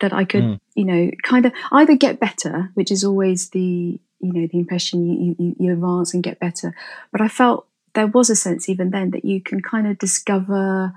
that 0.00 0.12
I 0.12 0.24
could, 0.24 0.42
mm. 0.42 0.60
you 0.74 0.84
know, 0.84 1.10
kind 1.22 1.46
of 1.46 1.52
either 1.70 1.96
get 1.96 2.20
better, 2.20 2.70
which 2.74 2.90
is 2.90 3.04
always 3.04 3.50
the 3.50 4.00
you 4.22 4.32
know 4.32 4.46
the 4.46 4.58
impression 4.58 5.06
you, 5.06 5.36
you 5.38 5.56
you 5.58 5.72
advance 5.72 6.14
and 6.14 6.22
get 6.22 6.38
better. 6.38 6.74
But 7.10 7.20
i 7.20 7.28
felt 7.28 7.66
there 7.94 8.06
was 8.06 8.30
a 8.30 8.36
sense 8.36 8.68
even 8.68 8.90
then 8.90 9.10
that 9.10 9.24
you 9.24 9.40
can 9.40 9.60
kind 9.60 9.86
of 9.86 9.98
discover 9.98 10.92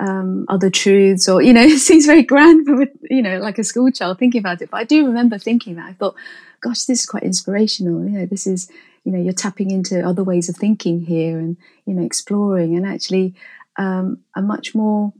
um, 0.00 0.46
other 0.48 0.70
truths 0.70 1.28
or 1.28 1.42
you 1.42 1.52
know 1.52 1.62
it 1.74 1.78
seems 1.78 2.06
very 2.06 2.22
grand 2.22 2.66
for 2.66 2.86
you 3.10 3.22
know 3.22 3.38
like 3.38 3.58
a 3.58 3.64
school 3.64 3.90
child 3.90 4.18
thinking 4.18 4.40
about 4.40 4.62
it. 4.62 4.70
But 4.70 4.78
i 4.78 4.84
do 4.84 5.06
remember 5.06 5.38
thinking 5.38 5.76
that. 5.76 5.86
I 5.86 5.92
thought 5.92 6.14
gosh 6.60 6.84
this 6.84 7.00
is 7.00 7.06
quite 7.06 7.24
inspirational. 7.24 8.04
You 8.04 8.10
know 8.10 8.26
this 8.26 8.46
is 8.46 8.70
you 9.04 9.12
know 9.12 9.20
you're 9.20 9.32
tapping 9.32 9.70
into 9.70 10.06
other 10.06 10.24
ways 10.24 10.48
of 10.48 10.56
thinking 10.56 11.00
here 11.00 11.38
and 11.38 11.56
you 11.86 11.94
know 11.94 12.04
exploring. 12.04 12.76
And 12.76 12.86
actually 12.86 13.34
um, 13.76 14.18
a 14.34 14.42
much 14.42 14.74
more 14.74 15.12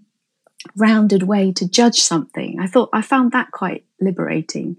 rounded 0.77 1.23
way 1.25 1.53
to 1.53 1.69
judge 1.69 2.01
something. 2.01 2.59
I 2.61 2.67
thought 2.67 2.91
i 2.93 3.03
found 3.03 3.33
that 3.33 3.51
quite 3.51 3.85
liberating. 4.01 4.77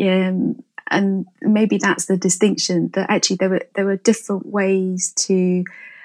Um, 0.00 0.62
and 0.92 1.26
maybe 1.40 1.78
that's 1.78 2.06
the 2.06 2.16
distinction 2.16 2.90
that 2.94 3.10
actually 3.10 3.36
there 3.36 3.50
were 3.50 3.62
there 3.74 3.86
were 3.86 3.96
different 3.96 4.46
ways 4.46 5.12
to 5.16 5.64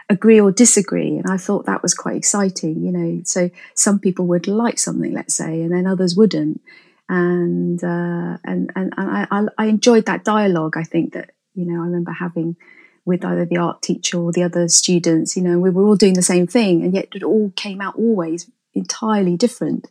agree 0.10 0.39
or 0.39 0.52
disagree. 0.52 1.17
And 1.17 1.30
i 1.30 1.38
thought 1.38 1.65
that 1.65 1.84
was 1.84 1.93
quite 1.93 2.17
exciting 2.17 2.84
you 2.84 2.91
know. 2.91 3.21
So 3.26 3.50
some 3.73 4.00
people 4.00 4.26
would 4.28 4.47
like 4.47 4.80
something 4.80 5.13
let's 5.13 5.36
say 5.36 5.62
and 5.62 5.71
then 5.71 5.88
others 5.88 6.15
wouldn't. 6.15 6.62
And 7.10 7.82
uh, 7.84 8.38
and 8.43 8.71
and, 8.76 8.93
and 8.97 9.28
I, 9.32 9.47
I 9.58 9.65
enjoyed 9.67 10.06
that 10.08 10.26
dialogue 10.26 10.76
i 10.76 10.84
think 10.84 11.13
that 11.13 11.32
you 11.56 11.65
know 11.65 11.82
i 11.82 11.86
remember 11.86 12.12
having 12.12 12.58
with 13.06 13.23
either 13.23 13.45
the 13.45 13.58
art 13.58 13.82
teacher 13.82 14.19
or 14.19 14.34
the 14.34 14.43
other 14.43 14.67
students 14.67 15.38
you 15.38 15.41
know 15.41 15.58
we 15.58 15.69
were 15.69 15.86
all 15.88 15.95
doing 15.95 16.15
the 16.15 16.21
same 16.21 16.45
thing 16.45 16.84
and 16.84 16.93
yet 16.93 17.08
it 17.15 17.23
all 17.23 17.54
came 17.56 17.80
out 17.80 17.95
always 17.95 18.52
entirely 18.73 19.38
different 19.38 19.88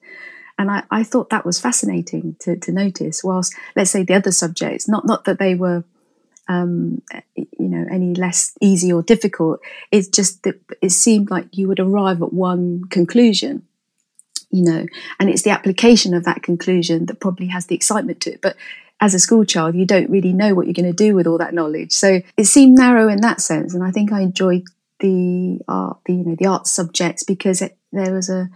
and 0.59 0.71
I, 0.71 0.85
I 0.91 1.03
thought 1.03 1.31
that 1.31 1.45
was 1.45 1.61
fascinating 1.61 2.37
to, 2.41 2.57
to 2.57 2.73
notice. 2.73 3.23
Whilst, 3.23 3.55
let's 3.75 3.91
say, 3.91 4.03
the 4.03 4.15
other 4.15 4.33
subjects, 4.33 4.89
not 4.89 5.07
not 5.07 5.25
that 5.25 5.39
they 5.39 5.55
were, 5.55 5.85
um, 6.49 7.03
you 7.35 7.69
know, 7.69 7.87
any 7.91 8.15
less 8.15 8.53
easy 8.61 8.93
or 8.93 9.03
difficult. 9.03 9.61
It's 9.91 10.09
just 10.09 10.43
that 10.45 10.61
it 10.81 10.91
seemed 10.91 11.31
like 11.31 11.57
you 11.57 11.69
would 11.69 11.81
arrive 11.81 12.23
at 12.23 12.33
one 12.33 12.85
conclusion, 12.89 13.67
you 14.51 14.65
know, 14.65 14.87
and 15.21 15.29
it's 15.29 15.43
the 15.43 15.51
application 15.51 16.15
of 16.15 16.25
that 16.25 16.43
conclusion 16.43 17.07
that 17.07 17.21
probably 17.21 17.49
has 17.49 17.67
the 17.67 17.75
excitement 17.75 18.21
to 18.23 18.33
it. 18.33 18.41
But 18.41 18.57
as 18.99 19.13
a 19.13 19.19
school 19.19 19.45
child, 19.45 19.75
you 19.75 19.85
don't 19.85 20.09
really 20.09 20.33
know 20.33 20.55
what 20.55 20.67
you're 20.67 20.73
going 20.73 20.87
to 20.87 20.93
do 20.93 21.15
with 21.15 21.27
all 21.27 21.39
that 21.39 21.53
knowledge. 21.53 21.93
So 21.93 22.23
it 22.39 22.45
seemed 22.45 22.79
narrow 22.79 23.09
in 23.09 23.21
that 23.21 23.43
sense, 23.43 23.75
and 23.75 23.85
I 23.85 23.91
think 23.91 24.11
I 24.11 24.23
enjoyed 24.23 24.65
the 25.01 25.61
art, 25.69 25.99
the 26.07 26.15
you 26.15 26.25
know, 26.25 26.35
the 26.35 26.47
art 26.47 26.67
subjects 26.67 27.23
because 27.23 27.61
it, 27.61 27.77
there 27.93 28.15
was 28.15 28.31
a 28.31 28.49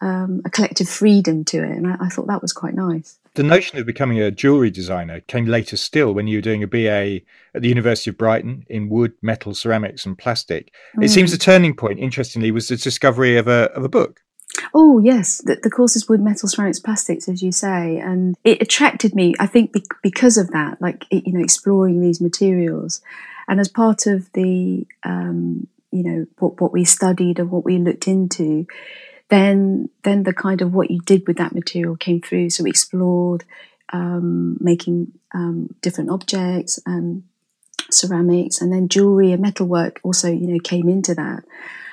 um, 0.00 0.42
a 0.44 0.50
collective 0.50 0.88
freedom 0.88 1.44
to 1.46 1.58
it. 1.58 1.70
And 1.70 1.86
I, 1.86 1.96
I, 2.00 2.08
thought 2.08 2.26
that 2.26 2.42
was 2.42 2.52
quite 2.52 2.74
nice. 2.74 3.18
The 3.34 3.42
notion 3.42 3.78
of 3.78 3.86
becoming 3.86 4.20
a 4.20 4.30
jewellery 4.30 4.70
designer 4.70 5.20
came 5.20 5.46
later 5.46 5.76
still 5.76 6.12
when 6.12 6.26
you 6.26 6.38
were 6.38 6.42
doing 6.42 6.62
a 6.62 6.66
BA 6.66 7.20
at 7.54 7.62
the 7.62 7.68
University 7.68 8.10
of 8.10 8.18
Brighton 8.18 8.66
in 8.68 8.88
wood, 8.88 9.14
metal, 9.22 9.54
ceramics, 9.54 10.04
and 10.04 10.18
plastic. 10.18 10.72
Mm. 10.96 11.04
It 11.04 11.08
seems 11.08 11.32
the 11.32 11.38
turning 11.38 11.74
point, 11.74 11.98
interestingly, 11.98 12.50
was 12.50 12.68
the 12.68 12.76
discovery 12.76 13.36
of 13.36 13.48
a, 13.48 13.70
of 13.74 13.84
a 13.84 13.88
book. 13.88 14.20
Oh 14.74 14.98
yes, 14.98 15.42
the, 15.44 15.58
the 15.62 15.70
course 15.70 15.96
is 15.96 16.08
wood, 16.08 16.20
metal, 16.20 16.48
ceramics, 16.48 16.78
plastics, 16.78 17.28
as 17.28 17.42
you 17.42 17.52
say, 17.52 17.98
and 17.98 18.36
it 18.44 18.62
attracted 18.62 19.14
me. 19.14 19.34
I 19.38 19.46
think 19.46 19.72
be- 19.72 19.84
because 20.02 20.38
of 20.38 20.50
that, 20.50 20.80
like 20.80 21.04
you 21.10 21.32
know, 21.32 21.40
exploring 21.40 22.00
these 22.00 22.20
materials, 22.20 23.02
and 23.48 23.60
as 23.60 23.68
part 23.68 24.06
of 24.06 24.32
the 24.32 24.86
um, 25.02 25.66
you 25.90 26.02
know 26.02 26.26
what 26.38 26.60
what 26.60 26.72
we 26.72 26.84
studied 26.84 27.38
and 27.38 27.50
what 27.50 27.64
we 27.64 27.78
looked 27.78 28.08
into, 28.08 28.66
then 29.28 29.88
then 30.02 30.22
the 30.22 30.32
kind 30.32 30.62
of 30.62 30.72
what 30.72 30.90
you 30.90 31.00
did 31.00 31.26
with 31.26 31.36
that 31.38 31.54
material 31.54 31.96
came 31.96 32.20
through. 32.20 32.50
So 32.50 32.64
we 32.64 32.70
explored 32.70 33.44
um, 33.92 34.56
making 34.60 35.12
um, 35.32 35.74
different 35.82 36.10
objects 36.10 36.78
and 36.86 37.24
ceramics, 37.90 38.60
and 38.60 38.72
then 38.72 38.88
jewelry 38.88 39.32
and 39.32 39.42
metalwork 39.42 40.00
also, 40.02 40.30
you 40.30 40.46
know, 40.48 40.58
came 40.60 40.88
into 40.88 41.14
that. 41.14 41.44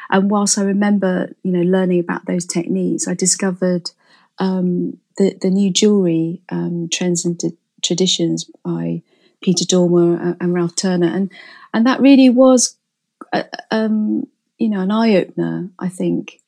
And 0.09 0.29
whilst 0.29 0.57
I 0.57 0.63
remember, 0.63 1.33
you 1.43 1.51
know, 1.51 1.61
learning 1.61 1.99
about 1.99 2.25
those 2.25 2.45
techniques, 2.45 3.07
I 3.07 3.13
discovered 3.13 3.91
um, 4.39 4.99
the 5.17 5.35
the 5.41 5.49
new 5.49 5.71
jewelry 5.71 6.41
um, 6.49 6.89
trends 6.91 7.25
and 7.25 7.41
traditions 7.81 8.45
by 8.63 9.01
Peter 9.41 9.65
Dormer 9.65 10.37
and 10.39 10.53
Ralph 10.53 10.75
Turner, 10.75 11.07
and 11.07 11.31
and 11.73 11.85
that 11.87 11.99
really 11.99 12.29
was, 12.29 12.77
uh, 13.31 13.43
um, 13.71 14.27
you 14.57 14.69
know, 14.69 14.81
an 14.81 14.91
eye 14.91 15.15
opener. 15.15 15.69
I 15.79 15.89
think, 15.89 16.39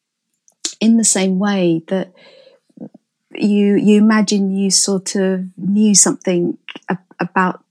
in 0.79 0.97
the 0.97 1.03
same 1.03 1.39
way 1.39 1.83
that 1.87 2.13
you 3.31 3.75
you 3.75 3.97
imagine 3.97 4.55
you 4.55 4.71
sort 4.71 5.15
of 5.15 5.45
knew 5.57 5.93
something 5.93 6.57
about 7.19 7.63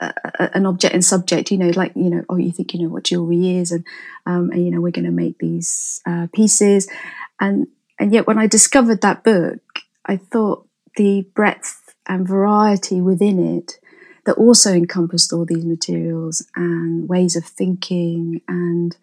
uh, 0.00 0.12
an 0.38 0.66
object 0.66 0.94
and 0.94 1.04
subject, 1.04 1.50
you 1.50 1.58
know, 1.58 1.70
like 1.76 1.92
you 1.94 2.10
know, 2.10 2.24
oh, 2.28 2.36
you 2.36 2.50
think 2.50 2.74
you 2.74 2.80
know 2.82 2.88
what 2.88 3.04
jewelry 3.04 3.56
is, 3.58 3.70
and 3.70 3.86
um, 4.26 4.50
and 4.50 4.64
you 4.64 4.70
know, 4.70 4.80
we're 4.80 4.90
going 4.90 5.04
to 5.04 5.10
make 5.10 5.38
these 5.38 6.00
uh, 6.06 6.26
pieces, 6.32 6.88
and 7.40 7.68
and 7.98 8.12
yet 8.12 8.26
when 8.26 8.38
I 8.38 8.46
discovered 8.46 9.00
that 9.02 9.22
book, 9.22 9.60
I 10.04 10.16
thought 10.16 10.66
the 10.96 11.26
breadth 11.34 11.94
and 12.06 12.26
variety 12.26 13.00
within 13.00 13.56
it 13.56 13.78
that 14.24 14.34
also 14.34 14.72
encompassed 14.72 15.32
all 15.32 15.44
these 15.44 15.64
materials 15.64 16.46
and 16.54 17.08
ways 17.08 17.36
of 17.36 17.44
thinking 17.44 18.40
and 18.48 18.96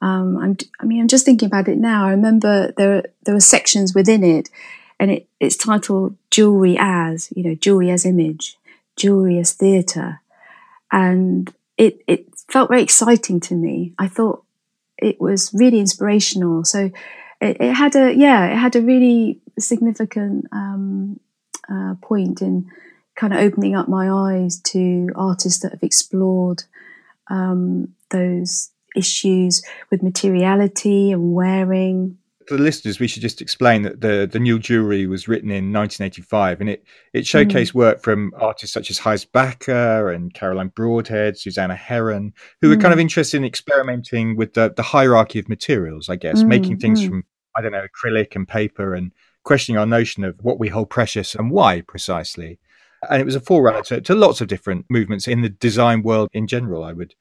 um, 0.00 0.36
I'm, 0.36 0.56
I 0.80 0.84
mean, 0.84 1.00
I'm 1.00 1.08
just 1.08 1.24
thinking 1.24 1.46
about 1.46 1.68
it 1.68 1.78
now. 1.78 2.06
I 2.06 2.10
remember 2.10 2.72
there 2.76 3.04
there 3.24 3.34
were 3.34 3.40
sections 3.40 3.94
within 3.94 4.22
it, 4.22 4.48
and 5.00 5.10
it, 5.10 5.26
it's 5.40 5.56
titled 5.56 6.16
"Jewelry 6.30 6.76
as," 6.78 7.32
you 7.34 7.42
know, 7.42 7.54
jewelry 7.54 7.90
as 7.90 8.04
image, 8.06 8.56
jewelry 8.96 9.38
as 9.38 9.52
theatre, 9.52 10.20
and 10.92 11.52
it 11.76 12.00
it 12.06 12.26
felt 12.48 12.70
very 12.70 12.82
exciting 12.82 13.40
to 13.40 13.54
me. 13.54 13.92
I 13.98 14.06
thought 14.06 14.44
it 14.96 15.20
was 15.20 15.52
really 15.52 15.80
inspirational. 15.80 16.64
So 16.64 16.90
it, 17.40 17.56
it 17.60 17.74
had 17.74 17.96
a 17.96 18.14
yeah, 18.14 18.46
it 18.46 18.56
had 18.56 18.76
a 18.76 18.82
really 18.82 19.40
significant 19.58 20.46
um, 20.52 21.18
uh, 21.68 21.94
point 22.00 22.40
in 22.40 22.70
kind 23.16 23.32
of 23.32 23.40
opening 23.40 23.74
up 23.74 23.88
my 23.88 24.08
eyes 24.08 24.60
to 24.60 25.10
artists 25.16 25.60
that 25.62 25.72
have 25.72 25.82
explored 25.82 26.62
um, 27.28 27.94
those 28.10 28.70
issues 28.98 29.62
with 29.90 30.02
materiality 30.02 31.12
and 31.12 31.32
wearing. 31.32 32.18
For 32.46 32.56
the 32.56 32.62
listeners, 32.62 32.98
we 32.98 33.06
should 33.06 33.20
just 33.20 33.42
explain 33.42 33.82
that 33.82 34.00
the, 34.00 34.26
the 34.30 34.38
new 34.38 34.58
jewelry 34.58 35.06
was 35.06 35.28
written 35.28 35.50
in 35.50 35.70
1985 35.70 36.62
and 36.62 36.70
it, 36.70 36.84
it 37.12 37.24
showcased 37.24 37.72
mm. 37.72 37.74
work 37.74 38.02
from 38.02 38.32
artists 38.38 38.72
such 38.72 38.90
as 38.90 38.98
Gijs 38.98 39.26
Bakker 39.26 40.14
and 40.14 40.32
Caroline 40.32 40.72
Broadhead, 40.74 41.38
Susanna 41.38 41.76
Heron, 41.76 42.32
who 42.62 42.68
mm. 42.68 42.70
were 42.70 42.80
kind 42.80 42.94
of 42.94 42.98
mm. 42.98 43.02
interested 43.02 43.36
in 43.36 43.44
experimenting 43.44 44.34
with 44.34 44.54
the, 44.54 44.72
the 44.74 44.82
hierarchy 44.82 45.38
of 45.38 45.48
materials, 45.48 46.08
I 46.08 46.16
guess, 46.16 46.42
mm. 46.42 46.46
making 46.46 46.78
things 46.78 47.02
mm. 47.02 47.08
from, 47.08 47.24
I 47.54 47.60
don't 47.60 47.72
know, 47.72 47.84
acrylic 47.84 48.34
and 48.34 48.48
paper 48.48 48.94
and 48.94 49.12
questioning 49.44 49.78
our 49.78 49.86
notion 49.86 50.24
of 50.24 50.36
what 50.42 50.58
we 50.58 50.68
hold 50.68 50.88
precious 50.90 51.34
and 51.34 51.50
why 51.50 51.82
precisely. 51.82 52.58
And 53.08 53.20
it 53.20 53.24
was 53.24 53.34
a 53.34 53.40
forerunner 53.40 53.82
to, 53.84 54.00
to 54.00 54.14
lots 54.14 54.40
of 54.40 54.48
different 54.48 54.86
movements 54.88 55.28
in 55.28 55.42
the 55.42 55.48
design 55.48 56.02
world 56.02 56.28
in 56.32 56.46
general, 56.46 56.82
I 56.82 56.92
would 56.92 57.14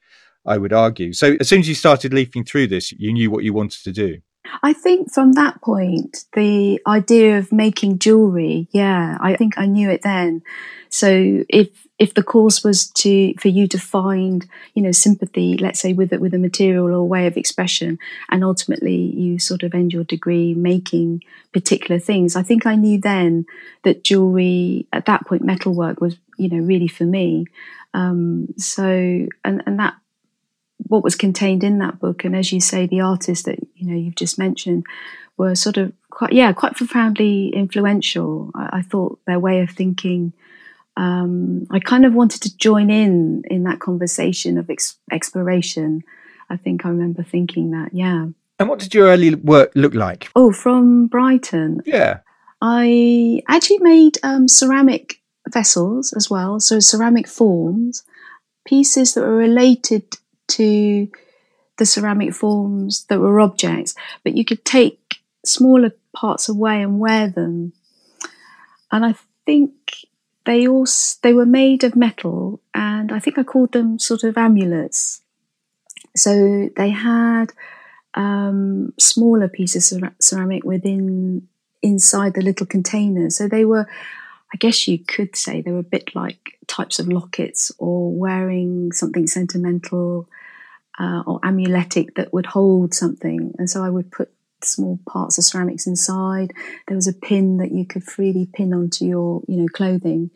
I 0.48 0.58
would 0.58 0.74
argue. 0.74 1.14
So 1.14 1.36
as 1.40 1.50
soon 1.50 1.60
as 1.60 1.70
you 1.70 1.76
started 1.76 2.14
leafing 2.14 2.44
through 2.46 2.68
this, 2.68 2.92
you 2.94 3.12
knew 3.14 3.30
what 3.30 3.44
you 3.44 3.54
wanted 3.54 3.84
to 3.84 3.92
do. 3.92 4.22
I 4.64 4.74
think 4.74 5.12
from 5.14 5.34
that 5.34 5.62
point, 5.62 6.24
the 6.34 6.82
idea 6.88 7.38
of 7.38 7.52
making 7.52 8.00
jewelry, 8.00 8.70
yeah, 8.72 9.18
I 9.20 9.36
think 9.36 9.58
I 9.58 9.66
knew 9.66 9.90
it 9.90 10.02
then. 10.04 10.42
So 10.90 11.44
if 11.50 11.70
if 12.00 12.14
the 12.14 12.24
course 12.24 12.64
was 12.64 12.90
to 12.92 13.34
for 13.40 13.50
you 13.50 13.68
to 13.68 13.78
find, 13.78 14.48
you 14.74 14.82
know, 14.82 14.92
sympathy, 14.92 15.58
let's 15.58 15.80
say 15.80 15.94
with 15.94 16.14
it 16.14 16.22
with 16.22 16.34
a 16.34 16.40
material 16.40 16.94
or 16.94 17.08
way 17.08 17.28
of 17.28 17.36
expression, 17.36 18.00
and 18.30 18.44
ultimately 18.44 18.96
you 18.96 19.38
sort 19.38 19.64
of 19.64 19.74
end 19.74 19.92
your 19.92 20.06
degree 20.06 20.54
making 20.54 21.24
particular 21.52 22.00
things, 22.00 22.36
I 22.36 22.44
think 22.44 22.66
I 22.66 22.76
knew 22.76 23.00
then 23.00 23.46
that 23.84 24.04
jewelry 24.04 24.88
at 24.94 25.06
that 25.06 25.26
point, 25.28 25.44
metalwork 25.44 26.00
was, 26.00 26.18
you 26.38 26.50
know, 26.50 26.64
really 26.64 26.88
for 26.88 27.04
me. 27.04 27.48
Um, 27.94 28.54
so 28.58 28.86
and 29.44 29.64
and 29.66 29.80
that 29.80 29.96
what 30.78 31.04
was 31.04 31.16
contained 31.16 31.64
in 31.64 31.80
that 31.80 32.00
book, 32.00 32.24
and 32.24 32.36
as 32.36 32.52
you 32.52 32.60
say, 32.60 32.86
the 32.86 33.02
artists 33.02 33.46
that 33.46 33.60
you 33.76 33.88
know 33.88 33.98
you've 33.98 34.16
just 34.16 34.38
mentioned 34.38 34.86
were 35.38 35.56
sort 35.56 35.78
of 35.78 35.94
quite, 36.10 36.34
yeah, 36.34 36.52
quite 36.54 36.76
profoundly 36.76 37.50
influential. 37.50 38.52
I, 38.56 38.80
I 38.80 38.82
thought 38.82 39.20
their 39.26 39.40
way 39.40 39.62
of 39.62 39.72
thinking. 39.72 40.34
Um, 40.96 41.68
I 41.70 41.80
kind 41.80 42.06
of 42.06 42.14
wanted 42.14 42.42
to 42.42 42.58
join 42.58 42.90
in 42.90 43.44
in 43.50 43.64
that 43.64 43.80
conversation 43.80 44.58
of 44.58 44.70
ex- 44.70 44.98
exploration. 45.12 46.04
I 46.50 46.58
think 46.58 46.86
I 46.86 46.90
remember 46.90 47.24
thinking 47.24 47.72
that, 47.72 47.94
yeah. 47.94 48.28
And 48.60 48.70
what 48.70 48.80
did 48.80 48.94
your 48.94 49.08
early 49.08 49.36
work 49.36 49.72
look 49.76 49.94
like? 49.94 50.30
Oh, 50.36 50.52
from 50.52 51.08
Brighton. 51.08 51.82
Yeah. 51.86 52.20
I 52.62 53.44
actually 53.48 53.80
made 53.80 54.18
um, 54.24 54.48
ceramic 54.48 55.22
vessels 55.50 56.14
as 56.14 56.30
well, 56.30 56.60
so 56.60 56.80
ceramic 56.80 57.28
forms, 57.28 58.04
pieces 58.66 59.14
that 59.14 59.22
were 59.22 59.36
related 59.36 60.18
to 60.50 61.10
the 61.78 61.86
ceramic 61.86 62.34
forms 62.34 63.06
that 63.06 63.20
were 63.20 63.40
objects, 63.40 63.96
but 64.24 64.36
you 64.36 64.44
could 64.44 64.66
take 64.66 65.20
smaller 65.46 65.92
parts 66.14 66.50
away 66.50 66.82
and 66.82 67.00
wear 67.00 67.28
them. 67.28 67.74
And 68.92 69.06
I 69.06 69.16
think 69.46 69.72
they 70.46 70.68
also 70.68 71.20
they 71.22 71.34
were 71.34 71.46
made 71.46 71.84
of 71.84 71.96
metal, 71.96 72.62
and 72.74 73.12
I 73.12 73.20
think 73.20 73.38
I 73.38 73.44
called 73.44 73.74
them 73.74 74.00
sort 74.00 74.24
of 74.24 74.38
amulets. 74.38 75.22
So 76.16 76.70
they 76.76 76.90
had 76.90 77.54
um, 78.16 78.94
smaller 78.98 79.48
pieces 79.48 79.92
of 79.92 80.04
ceramic 80.20 80.64
within 80.64 81.48
inside 81.84 82.34
the 82.34 82.42
little 82.42 82.66
containers. 82.66 83.36
So 83.36 83.48
they 83.48 83.66
were, 83.66 83.88
I 84.54 84.58
guess 84.58 84.88
you 84.88 85.00
could 85.00 85.36
say, 85.36 85.62
they 85.62 85.72
were 85.72 85.80
a 85.80 85.84
bit 85.84 86.16
like 86.16 86.57
types 86.68 87.00
of 87.00 87.08
lockets 87.08 87.72
or 87.78 88.12
wearing 88.12 88.92
something 88.92 89.28
sentimental 89.28 90.30
uh, 91.00 91.24
or 91.26 91.40
amuletic 91.44 92.16
that 92.16 92.34
would 92.34 92.46
hold 92.46 92.94
something. 92.94 93.54
And 93.58 93.70
so 93.70 93.84
I 93.84 93.90
would 93.90 94.12
put 94.12 94.32
small 94.64 95.00
parts 95.08 95.38
of 95.38 95.44
ceramics 95.44 95.88
inside. 95.88 96.54
There 96.88 96.96
was 96.96 97.08
a 97.08 97.14
pin 97.14 97.58
that 97.58 97.72
you 97.72 97.86
could 97.86 98.04
freely 98.04 98.50
pin 98.52 98.74
onto 98.74 99.06
your, 99.06 99.42
you 99.48 99.58
know, 99.58 99.68
clothing. 99.68 100.32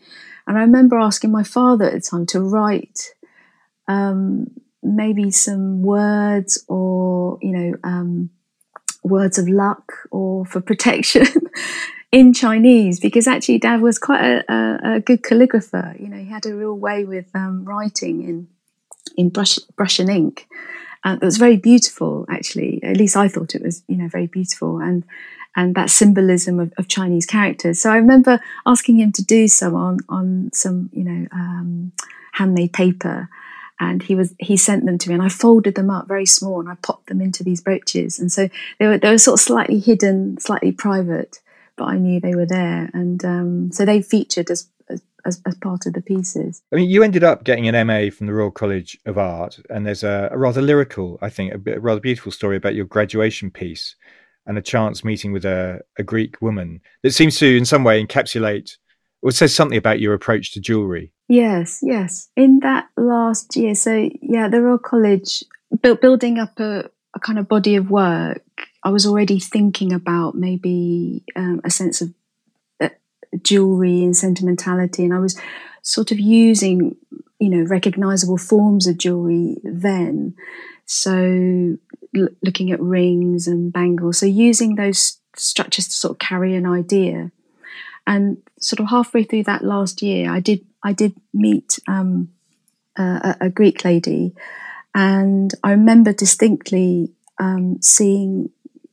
And 0.47 0.57
I 0.57 0.61
remember 0.61 0.97
asking 0.97 1.32
my 1.32 1.43
father 1.43 1.86
at 1.86 1.93
the 1.93 2.01
time 2.01 2.25
to 2.27 2.41
write 2.41 3.13
um, 3.88 4.47
maybe 4.84 5.32
some 5.32 5.82
words 5.82 6.63
or, 6.67 7.38
you 7.41 7.51
know, 7.51 7.73
um, 7.84 8.29
words 9.03 9.38
of 9.38 9.47
luck 9.47 9.91
or 10.11 10.45
for 10.45 10.61
protection. 10.61 11.25
in 12.12 12.34
Chinese 12.34 12.99
because 12.99 13.28
actually 13.28 13.57
Dad 13.57 13.82
was 13.82 13.97
quite 13.97 14.22
a, 14.22 14.53
a, 14.53 14.95
a, 14.95 14.99
good 14.99 15.22
calligrapher. 15.22 15.99
You 15.99 16.09
know, 16.09 16.18
he 16.18 16.26
had 16.26 16.45
a 16.45 16.53
real 16.53 16.78
way 16.78 17.05
with 17.05 17.34
um, 17.34 17.64
writing 17.64 18.24
in 18.24 18.47
in 19.18 19.30
brush, 19.30 19.57
brush 19.76 19.99
and 19.99 20.09
ink. 20.09 20.47
Uh, 21.03 21.18
it 21.22 21.26
was 21.26 21.38
very 21.38 21.57
beautiful, 21.57 22.26
actually. 22.30 22.82
At 22.84 22.97
least 22.97 23.18
I 23.18 23.28
thought 23.28 23.55
it 23.55 23.64
was, 23.64 23.84
you 23.88 23.97
know, 23.97 24.07
very 24.07 24.28
beautiful, 24.28 24.80
and 24.80 25.03
and 25.55 25.76
that 25.76 25.89
symbolism 25.89 26.59
of, 26.59 26.74
of 26.78 26.88
Chinese 26.88 27.26
characters. 27.26 27.82
So 27.82 27.91
I 27.91 27.95
remember 27.97 28.39
asking 28.66 28.99
him 28.99 29.12
to 29.14 29.24
do 29.24 29.47
some 29.47 29.76
on 29.76 29.99
on 30.09 30.51
some, 30.53 30.89
you 30.93 31.03
know, 31.03 31.28
um, 31.32 31.91
handmade 32.34 32.74
paper, 32.74 33.30
and 33.80 34.03
he 34.03 34.16
was 34.16 34.36
he 34.38 34.57
sent 34.57 34.86
them 34.86 34.97
to 34.99 35.09
me, 35.09 35.16
and 35.16 35.24
I 35.24 35.30
folded 35.30 35.76
them 35.76 35.89
up 35.89 36.07
very 36.07 36.26
small, 36.26 36.59
and 36.59 36.70
I 36.70 36.76
popped 36.76 37.07
them 37.07 37.22
into 37.22 37.43
these 37.43 37.62
brooches, 37.62 38.20
and 38.20 38.32
so 38.32 38.49
they 38.80 38.88
were 38.88 38.97
they 38.97 39.09
were 39.09 39.18
sort 39.18 39.39
of 39.39 39.43
slightly 39.43 39.80
hidden, 39.80 40.39
slightly 40.39 40.72
private, 40.72 41.39
but 41.82 41.88
I 41.88 41.97
knew 41.97 42.19
they 42.19 42.36
were 42.36 42.45
there, 42.45 42.91
and 42.93 43.25
um, 43.25 43.71
so 43.71 43.86
they 43.86 44.03
featured 44.03 44.51
as 44.51 44.69
as, 45.25 45.41
as 45.47 45.55
part 45.55 45.88
of 45.88 45.93
the 45.93 46.01
pieces. 46.01 46.61
I 46.71 46.75
mean, 46.75 46.89
you 46.91 47.01
ended 47.01 47.23
up 47.23 47.43
getting 47.43 47.67
an 47.67 47.88
MA 47.88 48.11
from 48.15 48.27
the 48.27 48.34
Royal 48.34 48.51
College 48.51 48.99
of 49.07 49.17
Art, 49.17 49.59
and 49.67 49.88
there's 49.88 50.03
a, 50.03 50.29
a 50.32 50.38
rather 50.38 50.61
lyrical, 50.61 51.17
I 51.23 51.29
think, 51.32 51.53
a, 51.53 51.75
a, 51.75 51.79
rather 51.79 51.99
beautiful 51.99 52.32
story 52.32 52.55
about 52.55 52.75
your 52.75 52.86
graduation 52.86 53.49
piece 53.49 53.95
and 54.45 54.59
a 54.59 54.61
chance 54.61 55.03
meeting 55.03 55.32
with 55.32 55.43
a, 55.43 55.82
a 55.97 56.03
Greek 56.03 56.39
woman 56.39 56.82
that 57.01 57.11
seems 57.13 57.38
to, 57.39 57.57
in 57.57 57.65
some 57.65 57.84
way, 57.84 58.03
encapsulate 58.03 58.77
or 59.23 59.32
says 59.32 59.53
something 59.53 59.77
about 59.77 59.99
your 59.99 60.13
approach 60.13 60.51
to 60.53 60.59
jewelry. 60.59 61.13
Yes, 61.29 61.79
yes. 61.82 62.29
In 62.36 62.59
that 62.59 62.89
last 62.95 63.55
year, 63.55 63.73
so 63.73 64.07
yeah, 64.21 64.49
the 64.49 64.61
Royal 64.61 64.77
College 64.77 65.43
built 65.82 66.01
building 66.01 66.38
up 66.38 66.59
a, 66.59 66.91
a 67.15 67.19
kind 67.19 67.39
of 67.39 67.47
body 67.47 67.75
of 67.75 67.89
work. 67.89 68.43
I 68.84 68.89
was 68.89 69.05
already 69.05 69.39
thinking 69.39 69.93
about 69.93 70.36
maybe 70.36 71.23
um, 71.36 71.61
a 71.63 71.69
sense 71.69 72.01
of 72.01 72.13
jewelry 73.43 74.03
and 74.03 74.15
sentimentality, 74.15 75.03
and 75.03 75.13
I 75.13 75.19
was 75.19 75.39
sort 75.82 76.11
of 76.11 76.19
using, 76.19 76.95
you 77.39 77.49
know, 77.49 77.63
recognizable 77.63 78.38
forms 78.38 78.88
of 78.88 78.97
jewelry 78.97 79.57
then. 79.63 80.36
So 80.86 81.77
l- 82.15 82.29
looking 82.41 82.71
at 82.71 82.82
rings 82.82 83.47
and 83.47 83.71
bangles, 83.71 84.19
so 84.19 84.25
using 84.25 84.75
those 84.75 85.19
structures 85.36 85.88
to 85.88 85.93
sort 85.93 86.11
of 86.11 86.19
carry 86.19 86.55
an 86.55 86.65
idea. 86.65 87.32
And 88.05 88.38
sort 88.59 88.79
of 88.79 88.88
halfway 88.88 89.23
through 89.23 89.43
that 89.43 89.63
last 89.63 90.01
year, 90.01 90.29
I 90.29 90.39
did 90.39 90.65
I 90.84 90.93
did 90.93 91.13
meet 91.34 91.79
um, 91.88 92.29
uh, 92.97 93.36
a, 93.39 93.45
a, 93.45 93.49
Greek 93.49 93.86
lady, 93.86 94.34
and 94.95 95.53
I 95.63 95.71
remember 95.71 96.11
distinctly 96.11 97.11
um, 97.39 97.79
seeing 97.82 98.49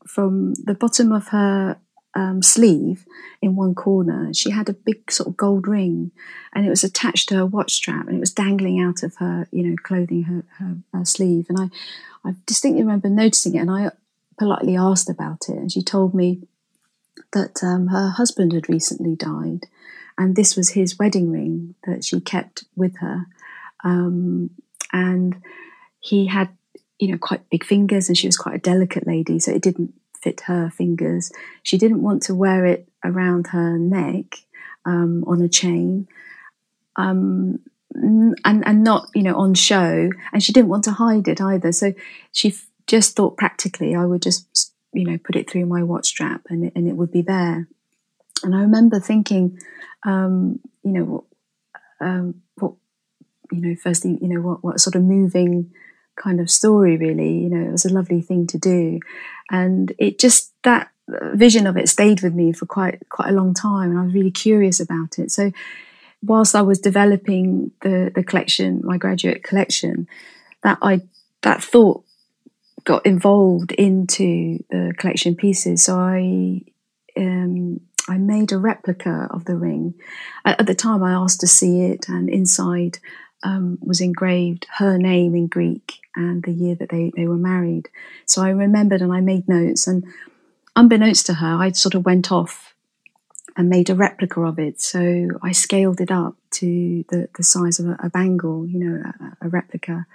from 0.08 0.54
the 0.54 0.74
bottom 0.74 1.12
of 1.12 1.28
her 1.28 1.78
um, 2.14 2.42
sleeve 2.42 3.04
in 3.40 3.54
one 3.54 3.74
corner, 3.74 4.32
she 4.34 4.50
had 4.50 4.68
a 4.68 4.72
big 4.72 5.10
sort 5.10 5.28
of 5.28 5.36
gold 5.36 5.68
ring, 5.68 6.10
and 6.52 6.66
it 6.66 6.70
was 6.70 6.82
attached 6.82 7.28
to 7.28 7.36
her 7.36 7.46
watch 7.46 7.72
strap, 7.72 8.06
and 8.06 8.16
it 8.16 8.20
was 8.20 8.32
dangling 8.32 8.80
out 8.80 9.02
of 9.02 9.16
her, 9.16 9.46
you 9.52 9.62
know, 9.62 9.76
clothing 9.82 10.24
her, 10.24 10.44
her, 10.58 10.76
her 10.92 11.04
sleeve. 11.04 11.46
And 11.48 11.58
I, 11.60 12.28
I 12.28 12.34
distinctly 12.46 12.82
remember 12.82 13.08
noticing 13.08 13.54
it, 13.54 13.60
and 13.60 13.70
I 13.70 13.90
politely 14.38 14.76
asked 14.76 15.10
about 15.10 15.48
it, 15.48 15.56
and 15.56 15.70
she 15.70 15.82
told 15.82 16.14
me 16.14 16.48
that 17.32 17.62
um, 17.62 17.88
her 17.88 18.08
husband 18.08 18.52
had 18.52 18.68
recently 18.68 19.14
died, 19.14 19.66
and 20.16 20.34
this 20.34 20.56
was 20.56 20.70
his 20.70 20.98
wedding 20.98 21.30
ring 21.30 21.74
that 21.86 22.04
she 22.04 22.20
kept 22.20 22.64
with 22.74 22.96
her, 22.98 23.26
um, 23.84 24.50
and 24.92 25.42
he 26.00 26.26
had, 26.26 26.48
you 26.98 27.08
know, 27.08 27.18
quite 27.18 27.48
big 27.50 27.64
fingers, 27.64 28.08
and 28.08 28.18
she 28.18 28.28
was 28.28 28.36
quite 28.36 28.54
a 28.54 28.58
delicate 28.58 29.06
lady, 29.06 29.38
so 29.38 29.52
it 29.52 29.62
didn't 29.62 29.94
fit 30.20 30.42
her 30.42 30.70
fingers. 30.70 31.30
She 31.62 31.78
didn't 31.78 32.02
want 32.02 32.22
to 32.24 32.34
wear 32.34 32.64
it 32.64 32.88
around 33.04 33.48
her 33.48 33.78
neck 33.78 34.36
um, 34.84 35.24
on 35.26 35.40
a 35.40 35.48
chain. 35.48 36.08
Um, 36.96 37.60
and 37.94 38.36
and 38.44 38.84
not 38.84 39.08
you 39.14 39.22
know 39.22 39.36
on 39.36 39.54
show 39.54 40.10
and 40.32 40.42
she 40.42 40.52
didn't 40.52 40.68
want 40.68 40.84
to 40.84 40.92
hide 40.92 41.26
it 41.26 41.40
either 41.40 41.72
so 41.72 41.92
she 42.32 42.48
f- 42.48 42.66
just 42.86 43.16
thought 43.16 43.36
practically 43.36 43.94
i 43.94 44.04
would 44.04 44.22
just 44.22 44.72
you 44.92 45.04
know 45.04 45.18
put 45.18 45.36
it 45.36 45.50
through 45.50 45.66
my 45.66 45.82
watch 45.82 46.08
strap 46.08 46.42
and 46.48 46.64
it, 46.66 46.72
and 46.76 46.86
it 46.86 46.94
would 46.94 47.10
be 47.10 47.22
there 47.22 47.66
and 48.44 48.54
i 48.54 48.60
remember 48.60 49.00
thinking 49.00 49.58
um, 50.04 50.60
you 50.84 50.92
know 50.92 51.24
um, 52.00 52.42
what 52.56 52.74
you 53.50 53.60
know 53.60 53.74
firstly 53.82 54.18
you 54.20 54.28
know 54.28 54.40
what 54.40 54.62
what 54.62 54.80
sort 54.80 54.94
of 54.94 55.02
moving 55.02 55.72
kind 56.18 56.40
of 56.40 56.50
story 56.50 56.96
really. 56.96 57.38
You 57.38 57.48
know 57.48 57.68
it 57.68 57.72
was 57.72 57.84
a 57.84 57.92
lovely 57.92 58.20
thing 58.20 58.46
to 58.48 58.58
do. 58.58 59.00
And 59.50 59.92
it 59.98 60.18
just 60.18 60.52
that 60.64 60.90
vision 61.08 61.66
of 61.66 61.76
it 61.76 61.88
stayed 61.88 62.22
with 62.22 62.34
me 62.34 62.52
for 62.52 62.66
quite 62.66 63.08
quite 63.08 63.30
a 63.30 63.34
long 63.34 63.54
time 63.54 63.90
and 63.90 63.98
I 63.98 64.04
was 64.04 64.14
really 64.14 64.30
curious 64.30 64.80
about 64.80 65.18
it. 65.18 65.30
So 65.30 65.52
whilst 66.22 66.54
I 66.54 66.62
was 66.62 66.78
developing 66.78 67.70
the 67.82 68.12
the 68.14 68.24
collection 68.24 68.82
my 68.84 68.98
graduate 68.98 69.42
collection 69.42 70.06
that 70.62 70.78
I 70.82 71.02
that 71.42 71.62
thought 71.62 72.04
got 72.88 73.04
involved 73.04 73.72
into 73.72 74.64
the 74.70 74.94
collection 74.96 75.36
pieces. 75.36 75.84
So 75.84 75.96
I 75.96 76.62
um, 77.16 77.80
I 78.08 78.16
made 78.16 78.50
a 78.52 78.58
replica 78.58 79.28
of 79.30 79.44
the 79.44 79.56
ring. 79.56 79.94
At, 80.44 80.60
at, 80.60 80.66
the 80.66 80.74
time, 80.74 81.02
I 81.02 81.12
asked 81.12 81.40
to 81.40 81.46
see 81.46 81.82
it, 81.82 82.08
and 82.08 82.30
inside 82.30 82.98
um, 83.42 83.78
was 83.80 84.00
engraved 84.00 84.66
her 84.78 84.98
name 84.98 85.34
in 85.34 85.46
Greek 85.46 86.00
and 86.16 86.42
the 86.42 86.52
year 86.52 86.74
that 86.74 86.88
they, 86.88 87.12
they 87.16 87.26
were 87.26 87.36
married. 87.36 87.88
So 88.26 88.42
I 88.42 88.50
remembered 88.50 89.02
and 89.02 89.12
I 89.12 89.20
made 89.20 89.48
notes. 89.48 89.86
And 89.86 90.04
unbeknownst 90.74 91.26
to 91.26 91.34
her, 91.34 91.56
I 91.56 91.70
sort 91.72 91.94
of 91.94 92.04
went 92.04 92.32
off 92.32 92.74
and 93.56 93.68
made 93.68 93.90
a 93.90 93.94
replica 93.94 94.40
of 94.42 94.58
it. 94.58 94.80
So 94.80 95.28
I 95.42 95.52
scaled 95.52 96.00
it 96.00 96.10
up 96.10 96.36
to 96.52 97.04
the, 97.08 97.28
the 97.36 97.42
size 97.42 97.78
of 97.78 97.88
a, 97.88 97.96
a 98.04 98.10
bangle, 98.10 98.66
you 98.66 98.78
know, 98.78 99.02
a, 99.20 99.46
a 99.46 99.48
replica, 99.48 100.06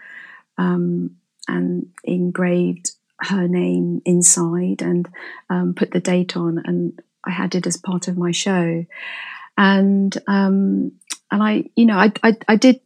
um, 0.57 1.17
and 1.47 1.91
engraved 2.03 2.91
her 3.19 3.47
name 3.47 4.01
inside 4.05 4.81
and 4.81 5.07
um, 5.49 5.73
put 5.73 5.91
the 5.91 5.99
date 5.99 6.35
on. 6.35 6.61
And 6.65 7.01
I 7.23 7.31
had 7.31 7.55
it 7.55 7.67
as 7.67 7.77
part 7.77 8.07
of 8.07 8.17
my 8.17 8.31
show. 8.31 8.85
And 9.57 10.17
um, 10.27 10.93
and 11.31 11.43
I, 11.43 11.65
you 11.75 11.85
know, 11.85 11.97
I, 11.97 12.11
I, 12.21 12.37
I 12.47 12.55
did 12.55 12.79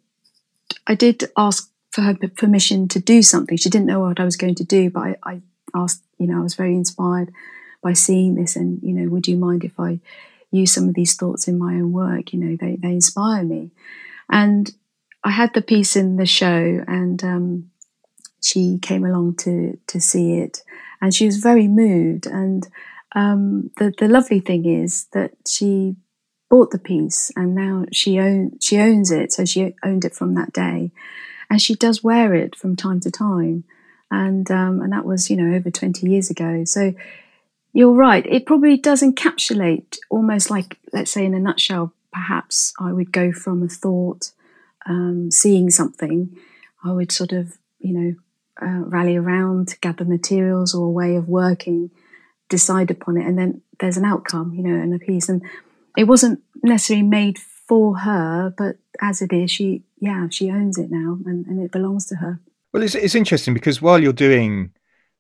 I 0.88 0.96
did 0.96 1.30
ask 1.38 1.70
for 1.92 2.02
her 2.02 2.16
permission 2.16 2.88
to 2.90 3.00
do 3.00 3.22
something. 3.22 3.58
She 3.58 3.70
didn't 3.70 3.88
know 3.88 4.00
what 4.00 4.20
I 4.20 4.26
was 4.26 4.38
going 4.38 4.56
to 4.56 4.64
do, 4.64 4.90
but 4.90 5.02
I, 5.02 5.16
I 5.24 5.42
asked, 5.76 6.04
you 6.18 6.28
know, 6.28 6.40
I 6.40 6.44
was 6.44 6.56
very 6.56 6.74
inspired 6.74 7.32
by 7.84 7.94
seeing 7.94 8.36
this 8.36 8.56
and, 8.56 8.80
you 8.82 8.94
know, 8.94 9.10
would 9.10 9.28
you 9.28 9.38
mind 9.38 9.64
if 9.64 9.80
I 9.80 10.00
use 10.52 10.74
some 10.74 10.88
of 10.88 10.96
these 10.96 11.16
thoughts 11.16 11.48
in 11.48 11.58
my 11.58 11.74
own 11.74 11.92
work? 11.92 12.34
You 12.34 12.40
know, 12.40 12.58
they, 12.60 12.78
they 12.78 12.90
inspire 12.90 13.44
me. 13.44 13.72
And 14.32 14.72
I 15.24 15.32
had 15.32 15.54
the 15.54 15.62
piece 15.62 15.96
in 15.96 16.16
the 16.16 16.26
show 16.26 16.84
and 16.88 17.24
um, 17.24 17.72
she 18.42 18.80
came 18.82 19.06
along 19.06 19.36
to, 19.38 19.78
to 19.88 20.00
see 20.00 20.38
it 20.38 20.64
and 21.02 21.14
she 21.14 21.26
was 21.26 21.38
very 21.38 21.68
moved. 21.68 22.26
And 22.26 22.68
um, 23.14 23.72
the, 23.78 23.94
the 23.98 24.08
lovely 24.08 24.40
thing 24.40 24.66
is 24.66 25.08
that 25.14 25.32
she 25.48 25.96
bought 26.50 26.72
the 26.72 26.80
piece 26.80 27.32
and 27.36 27.54
now 27.54 27.86
she 27.92 28.20
own, 28.20 28.58
she 28.62 28.78
owns 28.78 29.12
it. 29.12 29.34
So 29.34 29.46
she 29.46 29.76
owned 29.84 30.06
it 30.06 30.16
from 30.16 30.36
that 30.36 30.54
day, 30.54 30.92
and 31.50 31.62
she 31.62 31.76
does 31.76 32.04
wear 32.04 32.34
it 32.34 32.56
from 32.56 32.76
time 32.76 33.00
to 33.02 33.12
time, 33.12 33.64
and 34.12 34.50
um, 34.52 34.82
and 34.82 34.92
that 34.94 35.06
was 35.06 35.30
you 35.30 35.38
know 35.38 35.56
over 35.56 35.72
twenty 35.72 36.10
years 36.10 36.30
ago. 36.30 36.64
So 36.66 36.94
you're 37.74 37.94
right. 37.94 38.26
It 38.26 38.46
probably 38.46 38.78
does 38.78 39.02
encapsulate 39.02 39.98
almost 40.10 40.50
like 40.50 40.78
let's 40.94 41.12
say 41.12 41.26
in 41.26 41.34
a 41.34 41.40
nutshell. 41.40 41.94
Perhaps 42.12 42.74
I 42.80 42.94
would 42.94 43.12
go 43.12 43.32
from 43.32 43.62
a 43.62 43.68
thought, 43.68 44.32
um, 44.88 45.30
seeing 45.30 45.70
something, 45.70 46.36
I 46.84 46.92
would 46.92 47.12
sort 47.12 47.32
of 47.32 47.58
you 47.80 47.94
know 47.94 48.16
uh, 48.62 48.84
rally 48.86 49.16
around, 49.16 49.76
gather 49.82 50.06
materials 50.06 50.74
or 50.74 50.88
a 50.88 50.92
way 50.92 51.16
of 51.16 51.28
working, 51.28 51.92
decide 52.50 52.90
upon 52.90 53.18
it, 53.18 53.28
and 53.28 53.38
then 53.38 53.62
there's 53.80 53.98
an 53.98 54.06
outcome, 54.06 54.54
you 54.56 54.64
know, 54.64 54.76
and 54.76 54.94
a 54.94 55.00
piece. 55.00 55.30
And 55.30 55.44
it 55.98 56.06
wasn't 56.06 56.40
necessarily 56.64 57.06
made 57.06 57.40
for 57.40 57.98
her, 57.98 58.54
but 58.56 58.78
as 59.02 59.22
it 59.22 59.34
is, 59.34 59.52
she 59.52 59.84
yeah 60.00 60.28
she 60.30 60.50
owns 60.50 60.78
it 60.78 60.90
now, 60.90 61.18
and, 61.26 61.46
and 61.48 61.62
it 61.62 61.72
belongs 61.72 62.06
to 62.08 62.16
her. 62.16 62.40
Well, 62.72 62.84
it's 62.84 62.96
it's 62.96 63.16
interesting 63.16 63.54
because 63.54 63.82
while 63.82 64.02
you're 64.02 64.14
doing 64.14 64.72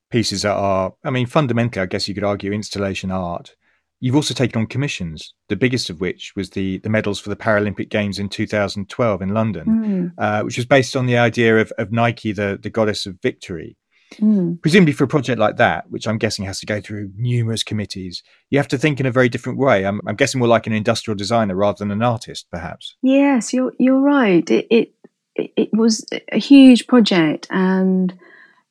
pieces 0.10 0.44
that 0.44 0.56
are, 0.56 0.94
I 1.04 1.10
mean, 1.10 1.26
fundamentally, 1.26 1.82
I 1.82 1.88
guess 1.88 2.08
you 2.08 2.14
could 2.14 2.24
argue 2.24 2.54
installation 2.54 3.12
art. 3.12 3.56
You've 4.00 4.16
also 4.16 4.36
taken 4.36 4.62
on 4.62 4.68
commissions, 4.68 5.34
the 5.50 5.56
biggest 5.56 5.90
of 5.90 6.00
which 6.00 6.34
was 6.36 6.52
the 6.52 6.78
the 6.78 6.90
medals 6.90 7.20
for 7.20 7.30
the 7.30 7.36
Paralympic 7.36 7.90
Games 7.90 8.20
in 8.20 8.30
2012 8.30 9.22
in 9.22 9.30
London, 9.30 9.66
mm. 9.66 10.14
uh, 10.18 10.44
which 10.44 10.58
was 10.58 10.68
based 10.68 10.96
on 10.96 11.08
the 11.08 11.18
idea 11.18 11.58
of, 11.58 11.74
of 11.80 11.92
Nike, 11.92 12.32
the 12.32 12.60
the 12.62 12.70
goddess 12.70 13.08
of 13.08 13.20
victory, 13.22 13.76
Mm. 14.16 14.62
Presumably, 14.62 14.94
for 14.94 15.04
a 15.04 15.08
project 15.08 15.40
like 15.40 15.58
that, 15.58 15.90
which 15.90 16.08
I'm 16.08 16.18
guessing 16.18 16.46
has 16.46 16.60
to 16.62 16.66
go 16.66 16.82
through 16.82 17.12
numerous 17.16 17.64
committees, 17.64 18.24
you 18.50 18.58
have 18.58 18.68
to 18.70 18.78
think 18.78 19.00
in 19.00 19.06
a 19.06 19.12
very 19.12 19.30
different 19.30 19.60
way. 19.60 19.86
I'm, 19.86 20.02
I'm 20.08 20.16
guessing 20.16 20.40
more 20.40 20.48
like 20.48 20.68
an 20.68 20.74
industrial 20.74 21.16
designer 21.16 21.56
rather 21.56 21.80
than 21.80 21.92
an 21.92 22.02
artist, 22.02 22.48
perhaps. 22.52 22.96
Yes, 23.02 23.54
you're 23.54 23.74
you're 23.80 24.00
right. 24.00 24.50
It 24.50 24.68
it, 24.70 24.94
it 25.36 25.70
was 25.74 26.06
a 26.32 26.40
huge 26.40 26.88
project, 26.88 27.48
and 27.50 28.18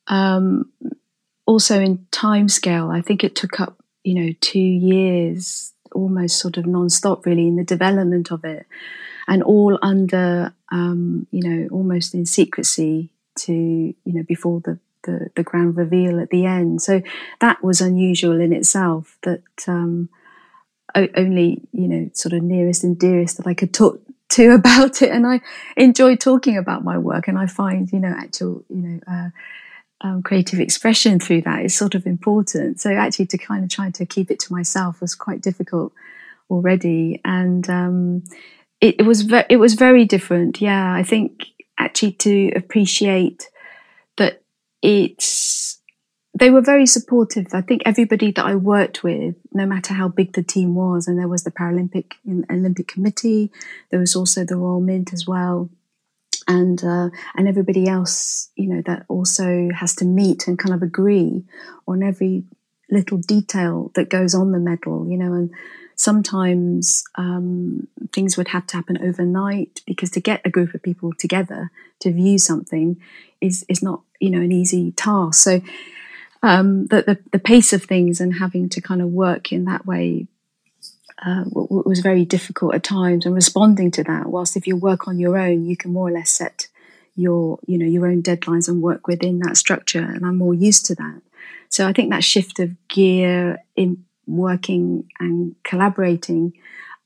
um, 0.07 0.71
also 1.45 1.79
in 1.79 2.05
time 2.11 2.49
scale, 2.49 2.89
I 2.89 3.01
think 3.01 3.23
it 3.23 3.35
took 3.35 3.59
up 3.59 3.81
you 4.03 4.15
know 4.15 4.33
two 4.41 4.59
years, 4.59 5.73
almost 5.93 6.39
sort 6.39 6.57
of 6.57 6.65
non-stop, 6.65 7.25
really, 7.25 7.47
in 7.47 7.57
the 7.57 7.63
development 7.63 8.31
of 8.31 8.43
it, 8.43 8.65
and 9.27 9.43
all 9.43 9.77
under 9.81 10.53
um, 10.71 11.27
you 11.31 11.47
know 11.47 11.67
almost 11.71 12.13
in 12.13 12.25
secrecy 12.25 13.11
to 13.37 13.53
you 13.53 13.95
know 14.13 14.23
before 14.23 14.61
the 14.61 14.79
the, 15.07 15.31
the 15.35 15.43
grand 15.43 15.75
reveal 15.75 16.19
at 16.19 16.29
the 16.29 16.45
end. 16.45 16.83
So 16.83 17.01
that 17.39 17.63
was 17.63 17.81
unusual 17.81 18.39
in 18.39 18.53
itself 18.53 19.17
that 19.23 19.41
um, 19.67 20.09
only, 20.95 21.67
you 21.71 21.87
know, 21.87 22.09
sort 22.13 22.33
of 22.33 22.43
nearest 22.43 22.83
and 22.83 22.97
dearest 22.99 23.37
that 23.37 23.47
I 23.47 23.55
could 23.55 23.73
talk 23.73 23.99
to 24.29 24.51
about 24.53 25.01
it. 25.01 25.09
And 25.09 25.25
I 25.25 25.41
enjoy 25.75 26.15
talking 26.15 26.57
about 26.57 26.83
my 26.83 26.97
work 26.97 27.27
and 27.27 27.39
I 27.39 27.47
find, 27.47 27.91
you 27.91 27.99
know, 27.99 28.13
actual, 28.15 28.63
you 28.69 28.81
know, 28.81 28.99
uh, 29.07 29.29
um, 30.01 30.21
creative 30.21 30.59
expression 30.59 31.19
through 31.19 31.41
that 31.41 31.65
is 31.65 31.75
sort 31.75 31.95
of 31.95 32.05
important. 32.05 32.79
So 32.79 32.91
actually 32.91 33.25
to 33.27 33.37
kind 33.37 33.63
of 33.63 33.69
try 33.71 33.89
to 33.89 34.05
keep 34.05 34.29
it 34.29 34.39
to 34.41 34.53
myself 34.53 35.01
was 35.01 35.15
quite 35.15 35.41
difficult 35.41 35.91
already. 36.49 37.19
And 37.25 37.67
um, 37.69 38.23
it, 38.79 38.97
it 38.99 39.03
was 39.03 39.23
ve- 39.23 39.45
it 39.49 39.57
was 39.57 39.73
very 39.73 40.05
different. 40.05 40.61
Yeah, 40.61 40.93
I 40.93 41.03
think 41.03 41.47
actually 41.79 42.13
to 42.13 42.51
appreciate 42.55 43.49
it's 44.81 45.79
they 46.37 46.49
were 46.51 46.61
very 46.61 46.85
supportive. 46.85 47.47
I 47.53 47.61
think 47.61 47.81
everybody 47.85 48.31
that 48.31 48.45
I 48.45 48.55
worked 48.55 49.03
with, 49.03 49.35
no 49.53 49.65
matter 49.65 49.93
how 49.93 50.07
big 50.07 50.33
the 50.33 50.43
team 50.43 50.75
was, 50.75 51.07
and 51.07 51.17
there 51.17 51.27
was 51.27 51.43
the 51.43 51.51
Paralympic 51.51 52.13
Olympic 52.49 52.87
Committee, 52.87 53.51
there 53.89 53.99
was 53.99 54.15
also 54.15 54.43
the 54.43 54.57
Royal 54.57 54.81
Mint 54.81 55.13
as 55.13 55.25
well, 55.25 55.69
and 56.47 56.83
uh, 56.83 57.09
and 57.35 57.47
everybody 57.47 57.87
else, 57.87 58.51
you 58.55 58.67
know, 58.67 58.81
that 58.85 59.05
also 59.07 59.69
has 59.73 59.95
to 59.95 60.05
meet 60.05 60.47
and 60.47 60.59
kind 60.59 60.75
of 60.75 60.83
agree 60.83 61.43
on 61.87 62.03
every 62.03 62.43
little 62.89 63.17
detail 63.17 63.91
that 63.95 64.09
goes 64.09 64.35
on 64.35 64.51
the 64.51 64.59
medal, 64.59 65.07
you 65.09 65.17
know, 65.17 65.33
and 65.33 65.51
sometimes 65.95 67.03
um, 67.15 67.87
things 68.13 68.37
would 68.37 68.49
have 68.49 68.67
to 68.67 68.77
happen 68.77 68.97
overnight 69.01 69.81
because 69.85 70.11
to 70.11 70.21
get 70.21 70.41
a 70.45 70.49
group 70.49 70.73
of 70.73 70.83
people 70.83 71.11
together 71.17 71.71
to 71.99 72.13
view 72.13 72.37
something 72.37 73.01
is 73.41 73.65
is 73.69 73.81
not 73.81 74.01
you 74.19 74.29
know 74.29 74.41
an 74.41 74.51
easy 74.51 74.91
task. 74.91 75.43
So 75.43 75.61
um, 76.43 76.85
the, 76.87 77.01
the, 77.01 77.17
the 77.31 77.39
pace 77.39 77.73
of 77.73 77.83
things 77.83 78.21
and 78.21 78.35
having 78.35 78.69
to 78.69 78.81
kind 78.81 79.01
of 79.01 79.09
work 79.09 79.51
in 79.51 79.65
that 79.65 79.85
way 79.87 80.27
uh, 81.25 81.45
w- 81.45 81.83
was 81.83 81.99
very 81.99 82.25
difficult 82.25 82.75
at 82.75 82.83
times. 82.83 83.25
And 83.25 83.33
responding 83.33 83.89
to 83.91 84.03
that, 84.03 84.27
whilst 84.27 84.55
if 84.55 84.67
you 84.67 84.75
work 84.75 85.07
on 85.07 85.17
your 85.17 85.37
own, 85.37 85.65
you 85.65 85.75
can 85.75 85.91
more 85.91 86.09
or 86.09 86.11
less 86.11 86.29
set 86.29 86.67
your 87.17 87.59
you 87.65 87.77
know 87.77 87.85
your 87.85 88.07
own 88.07 88.21
deadlines 88.21 88.67
and 88.69 88.81
work 88.81 89.07
within 89.07 89.39
that 89.39 89.57
structure 89.57 89.99
and 89.99 90.23
i'm 90.25 90.37
more 90.37 90.53
used 90.53 90.85
to 90.85 90.95
that 90.95 91.19
so 91.67 91.87
i 91.87 91.91
think 91.91 92.11
that 92.11 92.23
shift 92.23 92.59
of 92.59 92.69
gear 92.87 93.57
in 93.75 94.05
working 94.27 95.09
and 95.19 95.55
collaborating 95.63 96.53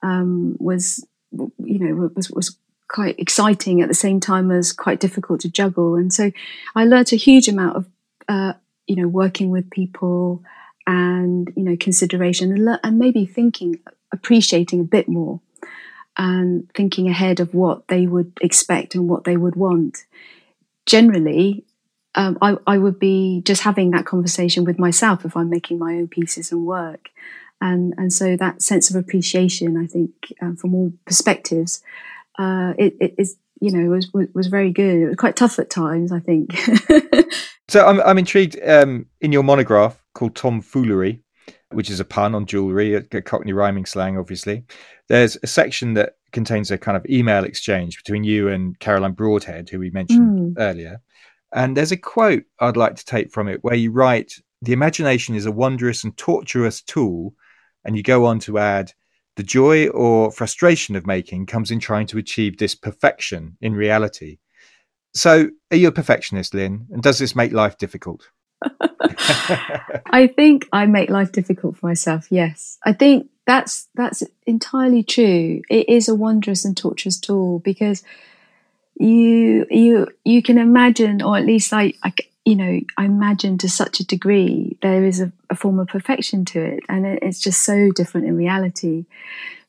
um, 0.03 0.57
was 0.59 1.05
you 1.31 1.79
know 1.79 2.11
was 2.13 2.29
was 2.29 2.57
quite 2.91 3.17
exciting 3.19 3.81
at 3.81 3.87
the 3.87 3.93
same 3.93 4.19
time 4.19 4.51
as 4.51 4.73
quite 4.73 4.99
difficult 4.99 5.39
to 5.39 5.49
juggle 5.49 5.95
and 5.95 6.13
so 6.13 6.31
i 6.75 6.83
learnt 6.83 7.13
a 7.13 7.15
huge 7.15 7.47
amount 7.47 7.75
of 7.75 7.87
uh, 8.27 8.53
you 8.87 8.95
know 8.95 9.07
working 9.07 9.49
with 9.49 9.69
people 9.69 10.43
and 10.85 11.53
you 11.55 11.63
know 11.63 11.77
consideration 11.77 12.51
and, 12.51 12.79
and 12.83 12.99
maybe 12.99 13.25
thinking 13.25 13.79
appreciating 14.11 14.79
a 14.79 14.83
bit 14.83 15.07
more 15.07 15.39
and 16.17 16.69
thinking 16.75 17.07
ahead 17.07 17.39
of 17.39 17.53
what 17.53 17.87
they 17.87 18.07
would 18.07 18.33
expect 18.41 18.95
and 18.95 19.07
what 19.07 19.23
they 19.23 19.37
would 19.37 19.55
want. 19.55 20.05
Generally, 20.85 21.63
um, 22.15 22.37
I, 22.41 22.57
I, 22.67 22.77
would 22.77 22.99
be 22.99 23.41
just 23.45 23.61
having 23.61 23.91
that 23.91 24.05
conversation 24.05 24.65
with 24.65 24.77
myself 24.77 25.23
if 25.23 25.37
I'm 25.37 25.49
making 25.49 25.79
my 25.79 25.93
own 25.93 26.09
pieces 26.09 26.51
and 26.51 26.65
work. 26.65 27.09
And, 27.61 27.93
and 27.97 28.11
so 28.11 28.35
that 28.35 28.61
sense 28.61 28.89
of 28.89 28.97
appreciation, 28.97 29.77
I 29.77 29.87
think, 29.87 30.11
um, 30.41 30.57
from 30.57 30.75
all 30.75 30.91
perspectives, 31.05 31.81
uh, 32.37 32.73
it, 32.77 32.95
it 32.99 33.15
is, 33.17 33.37
you 33.59 33.71
know, 33.71 33.89
was, 33.89 34.09
was, 34.13 34.27
was 34.33 34.47
very 34.47 34.71
good. 34.71 35.01
It 35.01 35.07
was 35.07 35.15
quite 35.15 35.35
tough 35.35 35.59
at 35.59 35.69
times, 35.69 36.11
I 36.11 36.19
think. 36.19 36.57
so 37.67 37.85
I'm, 37.85 38.01
I'm 38.01 38.17
intrigued 38.17 38.59
um, 38.65 39.05
in 39.19 39.31
your 39.31 39.43
monograph 39.43 40.01
called 40.13 40.35
Tomfoolery, 40.35 41.21
which 41.71 41.89
is 41.89 41.99
a 41.99 42.05
pun 42.05 42.35
on 42.35 42.45
jewelry, 42.45 42.95
a 42.95 43.01
Cockney 43.21 43.53
rhyming 43.53 43.85
slang, 43.85 44.17
obviously. 44.17 44.63
There's 45.07 45.37
a 45.43 45.47
section 45.47 45.93
that 45.95 46.15
contains 46.31 46.71
a 46.71 46.77
kind 46.77 46.97
of 46.97 47.05
email 47.09 47.43
exchange 47.43 47.97
between 47.97 48.23
you 48.23 48.47
and 48.47 48.79
Caroline 48.79 49.13
Broadhead, 49.13 49.69
who 49.69 49.79
we 49.79 49.89
mentioned 49.89 50.55
mm. 50.55 50.61
earlier. 50.61 51.01
And 51.53 51.75
there's 51.75 51.91
a 51.91 51.97
quote 51.97 52.43
I'd 52.59 52.77
like 52.77 52.95
to 52.95 53.05
take 53.05 53.31
from 53.31 53.47
it 53.47 53.63
where 53.63 53.75
you 53.75 53.91
write, 53.91 54.33
The 54.61 54.73
imagination 54.73 55.35
is 55.35 55.45
a 55.45 55.51
wondrous 55.51 56.03
and 56.03 56.15
tortuous 56.17 56.81
tool. 56.81 57.33
And 57.83 57.97
you 57.97 58.03
go 58.03 58.25
on 58.25 58.39
to 58.41 58.59
add, 58.59 58.93
the 59.35 59.43
joy 59.43 59.87
or 59.89 60.31
frustration 60.31 60.95
of 60.95 61.07
making 61.07 61.45
comes 61.45 61.71
in 61.71 61.79
trying 61.79 62.07
to 62.07 62.17
achieve 62.17 62.57
this 62.57 62.75
perfection 62.75 63.57
in 63.61 63.73
reality. 63.73 64.37
So, 65.13 65.49
are 65.71 65.77
you 65.77 65.89
a 65.89 65.91
perfectionist, 65.91 66.53
Lin? 66.53 66.87
And 66.91 67.03
does 67.03 67.19
this 67.19 67.35
make 67.35 67.51
life 67.51 67.77
difficult? 67.77 68.29
I 68.61 70.31
think 70.35 70.67
I 70.71 70.85
make 70.85 71.09
life 71.09 71.31
difficult 71.31 71.77
for 71.77 71.87
myself. 71.87 72.27
Yes, 72.29 72.77
I 72.85 72.93
think 72.93 73.29
that's 73.45 73.87
that's 73.95 74.23
entirely 74.45 75.03
true. 75.03 75.61
It 75.69 75.89
is 75.89 76.07
a 76.07 76.15
wondrous 76.15 76.63
and 76.63 76.77
torturous 76.77 77.19
tool 77.19 77.59
because 77.59 78.03
you 78.95 79.65
you 79.69 80.07
you 80.23 80.41
can 80.41 80.57
imagine, 80.57 81.21
or 81.21 81.37
at 81.37 81.45
least 81.45 81.73
I, 81.73 81.93
I 82.03 82.13
you 82.45 82.55
know 82.55 82.79
I 82.97 83.05
imagine 83.05 83.57
to 83.59 83.69
such 83.69 83.99
a 83.99 84.05
degree 84.05 84.77
there 84.81 85.05
is 85.05 85.19
a, 85.21 85.31
a 85.49 85.55
form 85.55 85.79
of 85.79 85.87
perfection 85.87 86.45
to 86.45 86.61
it, 86.61 86.83
and 86.89 87.05
it, 87.05 87.19
it's 87.21 87.39
just 87.39 87.63
so 87.63 87.91
different 87.91 88.27
in 88.27 88.35
reality. 88.35 89.05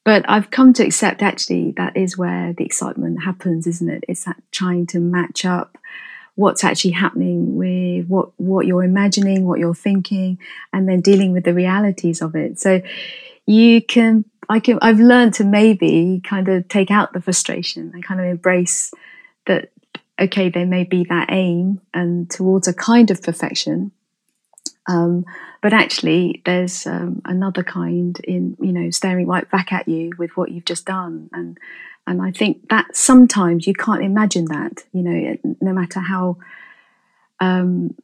But 0.04 0.24
I've 0.28 0.50
come 0.50 0.72
to 0.74 0.84
accept 0.84 1.22
actually 1.22 1.72
that 1.76 1.96
is 1.96 2.18
where 2.18 2.52
the 2.52 2.64
excitement 2.64 3.22
happens, 3.22 3.66
isn't 3.66 3.88
it? 3.88 4.04
It's 4.08 4.24
that 4.24 4.42
trying 4.50 4.86
to 4.88 4.98
match 4.98 5.44
up 5.44 5.78
what's 6.34 6.64
actually 6.64 6.92
happening 6.92 7.56
with 7.56 8.06
what 8.06 8.30
what 8.38 8.66
you're 8.66 8.84
imagining, 8.84 9.44
what 9.44 9.58
you're 9.58 9.74
thinking, 9.74 10.38
and 10.72 10.88
then 10.88 11.00
dealing 11.00 11.32
with 11.32 11.44
the 11.44 11.54
realities 11.54 12.22
of 12.22 12.34
it. 12.34 12.58
So 12.58 12.80
you 13.46 13.82
can 13.82 14.24
I 14.48 14.60
can 14.60 14.78
I've 14.82 15.00
learned 15.00 15.34
to 15.34 15.44
maybe 15.44 16.20
kind 16.24 16.48
of 16.48 16.68
take 16.68 16.90
out 16.90 17.12
the 17.12 17.20
frustration 17.20 17.90
and 17.92 18.04
kind 18.04 18.20
of 18.20 18.26
embrace 18.26 18.92
that 19.46 19.70
okay, 20.20 20.48
there 20.48 20.66
may 20.66 20.84
be 20.84 21.04
that 21.08 21.28
aim 21.30 21.80
and 21.92 22.30
towards 22.30 22.68
a 22.68 22.74
kind 22.74 23.10
of 23.10 23.22
perfection. 23.22 23.92
Um, 24.88 25.24
but 25.62 25.72
actually, 25.72 26.42
there's 26.44 26.86
um, 26.86 27.22
another 27.24 27.62
kind 27.62 28.18
in 28.24 28.56
you 28.60 28.72
know 28.72 28.90
staring 28.90 29.28
right 29.28 29.48
back 29.50 29.72
at 29.72 29.86
you 29.86 30.10
with 30.18 30.36
what 30.36 30.50
you've 30.50 30.64
just 30.64 30.86
done, 30.86 31.30
and 31.32 31.58
and 32.06 32.20
I 32.20 32.32
think 32.32 32.68
that 32.68 32.96
sometimes 32.96 33.66
you 33.66 33.74
can't 33.74 34.02
imagine 34.02 34.46
that, 34.46 34.84
you 34.92 35.02
know, 35.02 35.36
no 35.60 35.72
matter 35.72 36.00
how, 36.00 36.36
um, 37.38 37.94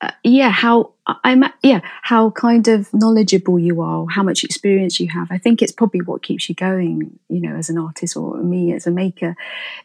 uh, 0.00 0.10
yeah, 0.22 0.50
how 0.50 0.92
I'm, 1.06 1.44
yeah, 1.62 1.80
how 2.02 2.30
kind 2.30 2.68
of 2.68 2.92
knowledgeable 2.92 3.58
you 3.58 3.80
are, 3.80 4.06
how 4.08 4.22
much 4.22 4.44
experience 4.44 5.00
you 5.00 5.08
have. 5.08 5.28
I 5.30 5.38
think 5.38 5.62
it's 5.62 5.72
probably 5.72 6.02
what 6.02 6.22
keeps 6.22 6.48
you 6.48 6.54
going, 6.54 7.18
you 7.28 7.40
know, 7.40 7.56
as 7.56 7.70
an 7.70 7.78
artist 7.78 8.16
or 8.16 8.36
me 8.36 8.72
as 8.74 8.86
a 8.86 8.90
maker, 8.90 9.36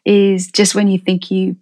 is 0.03 0.51
just 0.51 0.75
when 0.75 0.87
you 0.87 0.97
think 0.97 1.31
you 1.31 1.55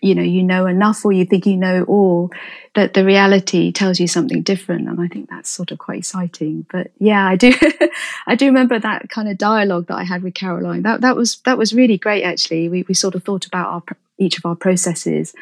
you 0.00 0.14
know 0.14 0.22
you 0.22 0.42
know 0.42 0.64
enough 0.64 1.04
or 1.04 1.12
you 1.12 1.26
think 1.26 1.44
you 1.44 1.56
know 1.56 1.82
all 1.82 2.30
that 2.74 2.94
the 2.94 3.04
reality 3.04 3.70
tells 3.70 4.00
you 4.00 4.08
something 4.08 4.40
different. 4.40 4.88
And 4.88 4.98
i 4.98 5.06
think 5.06 5.28
that's 5.28 5.50
sort 5.50 5.70
of 5.70 5.78
quite 5.78 5.98
exciting. 5.98 6.64
But 6.72 6.92
yeah 6.98 7.26
i 7.26 7.36
do 7.36 7.52
i 8.26 8.34
do 8.34 8.46
remember 8.46 8.78
that 8.78 9.10
kind 9.10 9.28
of 9.28 9.36
dialogue 9.36 9.88
that 9.88 9.96
i 9.96 10.04
had 10.04 10.22
with 10.22 10.32
caroline. 10.32 10.82
That 10.82 11.02
that 11.02 11.14
was 11.14 11.36
that 11.44 11.58
was 11.58 11.74
really 11.74 11.98
great 11.98 12.22
actually. 12.22 12.70
We, 12.70 12.84
we 12.88 12.94
sort 12.94 13.14
of 13.14 13.22
thought 13.22 13.44
about 13.44 13.68
our 13.68 13.96
each 14.16 14.38
of 14.38 14.46
our 14.46 14.56
processes 14.56 15.34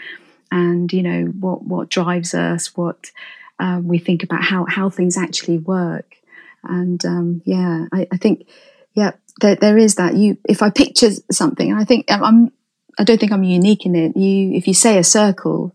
and 0.50 0.92
you 0.92 1.02
know 1.02 1.24
what 1.26 1.62
what 1.64 1.88
drives 1.88 2.34
us 2.34 2.76
what 2.76 3.10
um, 3.58 3.86
we 3.86 3.98
think 3.98 4.22
about 4.22 4.42
how 4.42 4.64
how 4.66 4.88
things 4.90 5.16
actually 5.16 5.58
work 5.58 6.16
and 6.64 7.04
um, 7.04 7.42
yeah 7.44 7.86
I, 7.92 8.06
I 8.12 8.16
think 8.16 8.46
yeah 8.94 9.12
there, 9.40 9.56
there 9.56 9.78
is 9.78 9.94
that 9.94 10.16
you 10.16 10.36
if 10.48 10.62
i 10.62 10.70
picture 10.70 11.10
something 11.30 11.72
i 11.72 11.84
think 11.84 12.06
i'm 12.08 12.52
I 13.00 13.04
don't 13.04 13.18
think 13.18 13.32
I'm 13.32 13.44
unique 13.44 13.86
in 13.86 13.96
it. 13.96 14.14
You, 14.14 14.52
if 14.52 14.68
you 14.68 14.74
say 14.74 14.98
a 14.98 15.04
circle, 15.04 15.74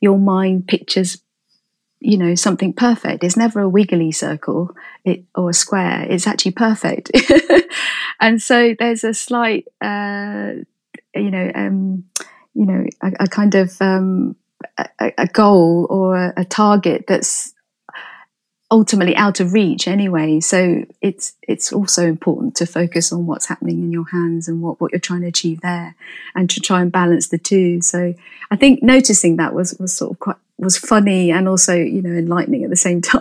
your 0.00 0.18
mind 0.18 0.68
pictures, 0.68 1.22
you 2.00 2.18
know, 2.18 2.34
something 2.34 2.74
perfect. 2.74 3.24
It's 3.24 3.36
never 3.36 3.60
a 3.60 3.68
wiggly 3.68 4.12
circle 4.12 4.76
it, 5.02 5.24
or 5.34 5.50
a 5.50 5.54
square. 5.54 6.06
It's 6.08 6.26
actually 6.26 6.52
perfect. 6.52 7.10
and 8.20 8.42
so 8.42 8.74
there's 8.78 9.04
a 9.04 9.14
slight, 9.14 9.66
uh, 9.80 10.52
you 11.14 11.30
know, 11.30 11.50
um, 11.54 12.04
you 12.56 12.66
know, 12.66 12.84
a, 13.02 13.12
a 13.20 13.26
kind 13.28 13.54
of 13.54 13.76
um, 13.80 14.34
a, 14.78 15.12
a, 15.18 15.26
goal 15.26 15.86
or 15.90 16.16
a, 16.16 16.32
a 16.38 16.44
target 16.44 17.04
that's 17.06 17.52
ultimately 18.70 19.14
out 19.14 19.40
of 19.40 19.52
reach 19.52 19.86
anyway. 19.86 20.40
So 20.40 20.84
it's 21.00 21.34
it's 21.42 21.72
also 21.72 22.06
important 22.06 22.56
to 22.56 22.66
focus 22.66 23.12
on 23.12 23.26
what's 23.26 23.46
happening 23.46 23.82
in 23.82 23.92
your 23.92 24.08
hands 24.08 24.48
and 24.48 24.62
what, 24.62 24.80
what 24.80 24.92
you're 24.92 25.00
trying 25.00 25.20
to 25.20 25.28
achieve 25.28 25.60
there 25.60 25.94
and 26.34 26.48
to 26.50 26.60
try 26.60 26.80
and 26.80 26.90
balance 26.90 27.28
the 27.28 27.38
two. 27.38 27.80
So 27.82 28.14
I 28.50 28.56
think 28.56 28.82
noticing 28.82 29.36
that 29.36 29.54
was, 29.54 29.76
was 29.78 29.94
sort 29.94 30.12
of 30.12 30.18
quite 30.18 30.36
was 30.58 30.78
funny 30.78 31.30
and 31.30 31.48
also, 31.48 31.74
you 31.74 32.00
know, 32.00 32.16
enlightening 32.16 32.64
at 32.64 32.70
the 32.70 32.76
same 32.76 33.00
time. 33.02 33.20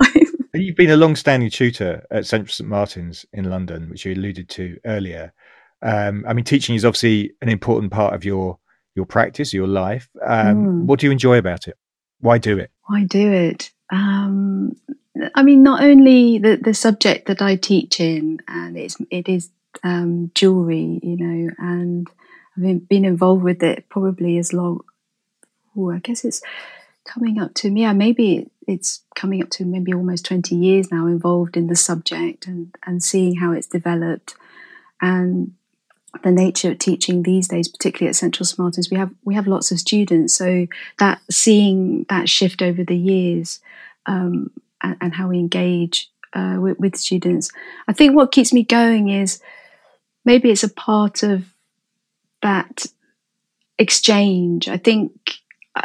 You've 0.54 0.78
been 0.78 0.90
a 0.90 0.96
long 0.96 1.18
standing 1.18 1.50
tutor 1.50 2.06
at 2.10 2.26
Central 2.26 2.54
St 2.54 2.70
Martin's 2.70 3.26
in 3.34 3.50
London, 3.50 3.90
which 3.90 4.06
you 4.06 4.14
alluded 4.14 4.48
to 4.52 4.80
earlier. 4.86 5.34
Um, 5.82 6.24
I 6.26 6.32
mean, 6.34 6.46
teaching 6.46 6.76
is 6.76 6.86
obviously 6.86 7.34
an 7.42 7.50
important 7.50 7.92
part 7.92 8.14
of 8.14 8.24
your 8.24 8.58
your 8.96 9.06
practice, 9.06 9.54
your 9.54 9.68
life. 9.68 10.10
Um, 10.26 10.56
mm. 10.56 10.86
What 10.86 11.00
do 11.00 11.08
you 11.08 11.12
enjoy 11.12 11.38
about 11.38 11.68
it? 11.68 11.78
Why 12.20 12.38
do 12.38 12.58
it? 12.58 12.72
Why 12.86 13.04
do 13.04 13.32
it? 13.32 13.72
Um, 13.92 14.76
I 15.36 15.44
mean, 15.44 15.64
not 15.64 15.84
only 15.84 16.40
the, 16.40 16.56
the 16.56 16.74
subject 16.74 17.28
that 17.28 17.42
I 17.42 17.56
teach 17.56 18.00
in, 18.00 18.40
and 18.48 18.78
it's, 18.78 18.98
it 19.12 19.30
is 19.30 19.50
um, 19.84 20.32
jewelry, 20.34 21.00
you 21.04 21.18
know, 21.18 21.52
and 21.58 22.08
I've 22.58 22.88
been 22.88 23.06
involved 23.06 23.44
with 23.44 23.62
it 23.64 23.90
probably 23.90 24.38
as 24.38 24.54
long. 24.54 24.82
Oh, 25.78 25.92
I 25.92 26.00
guess 26.00 26.24
it's 26.24 26.42
coming 27.06 27.40
up 27.40 27.54
to 27.56 27.70
yeah, 27.70 27.94
maybe 27.94 28.50
it's 28.68 29.04
coming 29.16 29.44
up 29.44 29.50
to 29.52 29.66
maybe 29.66 29.94
almost 29.94 30.26
twenty 30.26 30.56
years 30.56 30.92
now, 30.92 31.06
involved 31.08 31.58
in 31.58 31.68
the 31.68 31.76
subject 31.76 32.48
and 32.48 32.74
and 32.86 33.04
seeing 33.04 33.36
how 33.36 33.52
it's 33.52 33.68
developed, 33.68 34.36
and 35.02 35.54
the 36.24 36.32
nature 36.32 36.72
of 36.72 36.80
teaching 36.80 37.24
these 37.24 37.48
days, 37.48 37.68
particularly 37.68 38.10
at 38.10 38.16
Central 38.16 38.46
St 38.46 38.60
Martins, 38.60 38.90
we 38.90 38.98
have 38.98 39.12
we 39.24 39.36
have 39.36 39.48
lots 39.48 39.72
of 39.72 39.80
students, 39.80 40.34
so 40.34 40.68
that 41.00 41.22
seeing 41.30 42.06
that 42.10 42.30
shift 42.30 42.62
over 42.62 42.84
the 42.84 42.98
years. 42.98 43.60
Um, 44.08 44.52
and, 44.86 44.98
and 45.02 45.16
how 45.16 45.28
we 45.28 45.40
engage 45.40 46.10
uh, 46.34 46.58
with, 46.60 46.80
with 46.80 46.96
students. 46.96 47.50
I 47.88 47.94
think 47.94 48.16
what 48.16 48.32
keeps 48.32 48.54
me 48.54 48.64
going 48.64 49.10
is 49.10 49.42
maybe 50.24 50.52
it's 50.52 50.64
a 50.64 50.70
part 50.70 51.24
of 51.24 51.46
that 52.42 52.86
exchange. 53.80 54.68
I 54.68 54.78
think 54.78 55.12
uh, 55.76 55.84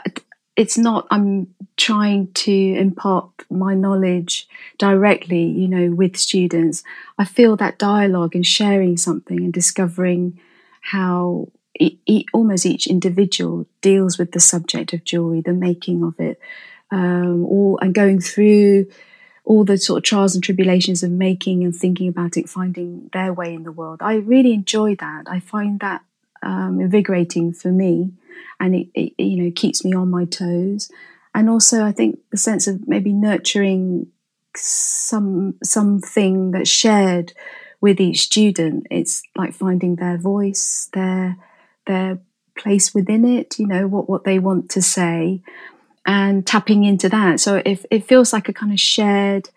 it's 0.61 0.77
not 0.77 1.07
I'm 1.11 1.55
trying 1.77 2.31
to 2.33 2.53
impart 2.53 3.31
my 3.51 3.75
knowledge 3.75 4.47
directly, 4.79 5.45
you 5.45 5.67
know, 5.67 5.95
with 5.95 6.17
students. 6.17 6.83
I 7.19 7.25
feel 7.25 7.57
that 7.57 7.79
dialogue 7.79 8.35
and 8.35 8.47
sharing 8.47 8.97
something 8.99 9.39
and 9.39 9.53
discovering 9.53 10.39
how 10.83 11.49
e- 11.79 11.97
e- 12.07 12.27
almost 12.35 12.67
each 12.67 12.87
individual 12.87 13.67
deals 13.81 14.19
with 14.19 14.33
the 14.33 14.41
subject 14.41 14.93
of 14.93 15.05
jewelry, 15.05 15.41
the 15.41 15.55
making 15.55 16.03
of 16.03 16.21
it, 16.21 16.39
um, 16.91 17.45
or 17.47 17.79
and 17.81 17.95
going 17.95 18.21
through 18.21 18.87
all 19.45 19.65
the 19.65 19.79
sort 19.79 19.99
of 19.99 20.05
trials 20.05 20.35
and 20.35 20.45
tribulations 20.45 21.03
of 21.03 21.11
making 21.11 21.65
and 21.65 21.75
thinking 21.75 22.09
about 22.09 22.37
it, 22.37 22.49
finding 22.49 23.09
their 23.15 23.33
way 23.33 23.55
in 23.55 23.63
the 23.65 23.73
world. 23.73 24.01
I 24.03 24.15
really 24.17 24.53
enjoy 24.53 24.95
that. 24.97 25.25
I 25.27 25.41
find 25.41 25.81
that 25.81 26.03
um, 26.43 26.81
invigorating 26.81 27.53
for 27.53 27.73
me. 27.73 28.13
And 28.59 28.74
it, 28.74 28.88
it, 28.95 29.22
you 29.22 29.43
know 29.43 29.53
keeps 29.55 29.84
me 29.84 29.95
on 29.95 30.11
my 30.11 30.24
toes. 30.24 30.91
And 31.34 31.49
also, 31.49 31.84
I 31.84 31.93
think 31.93 32.18
the 32.30 32.36
sense 32.36 32.66
of 32.66 32.88
maybe 32.88 33.12
nurturing 33.12 34.09
some 34.57 35.55
something 35.62 36.51
that's 36.51 36.70
shared 36.70 37.32
with 37.80 38.01
each 38.01 38.20
student. 38.20 38.86
It's 38.91 39.22
like 39.36 39.55
finding 39.55 39.97
their 39.97 40.18
voice, 40.18 40.88
their 40.93 41.36
their 41.86 42.18
place 42.59 42.95
within 42.95 43.24
it. 43.24 43.59
You 43.59 43.66
know 43.66 43.86
what 43.86 44.09
what 44.09 44.24
they 44.24 44.38
want 44.38 44.70
to 44.70 44.82
say, 44.82 45.43
and 46.05 46.47
tapping 46.47 46.84
into 46.84 47.09
that. 47.09 47.41
So 47.41 47.62
if 47.64 47.86
it 47.91 48.05
feels 48.05 48.32
like 48.32 48.49
a 48.49 48.53
kind 48.53 48.72
of 48.72 48.80
shared 48.80 49.51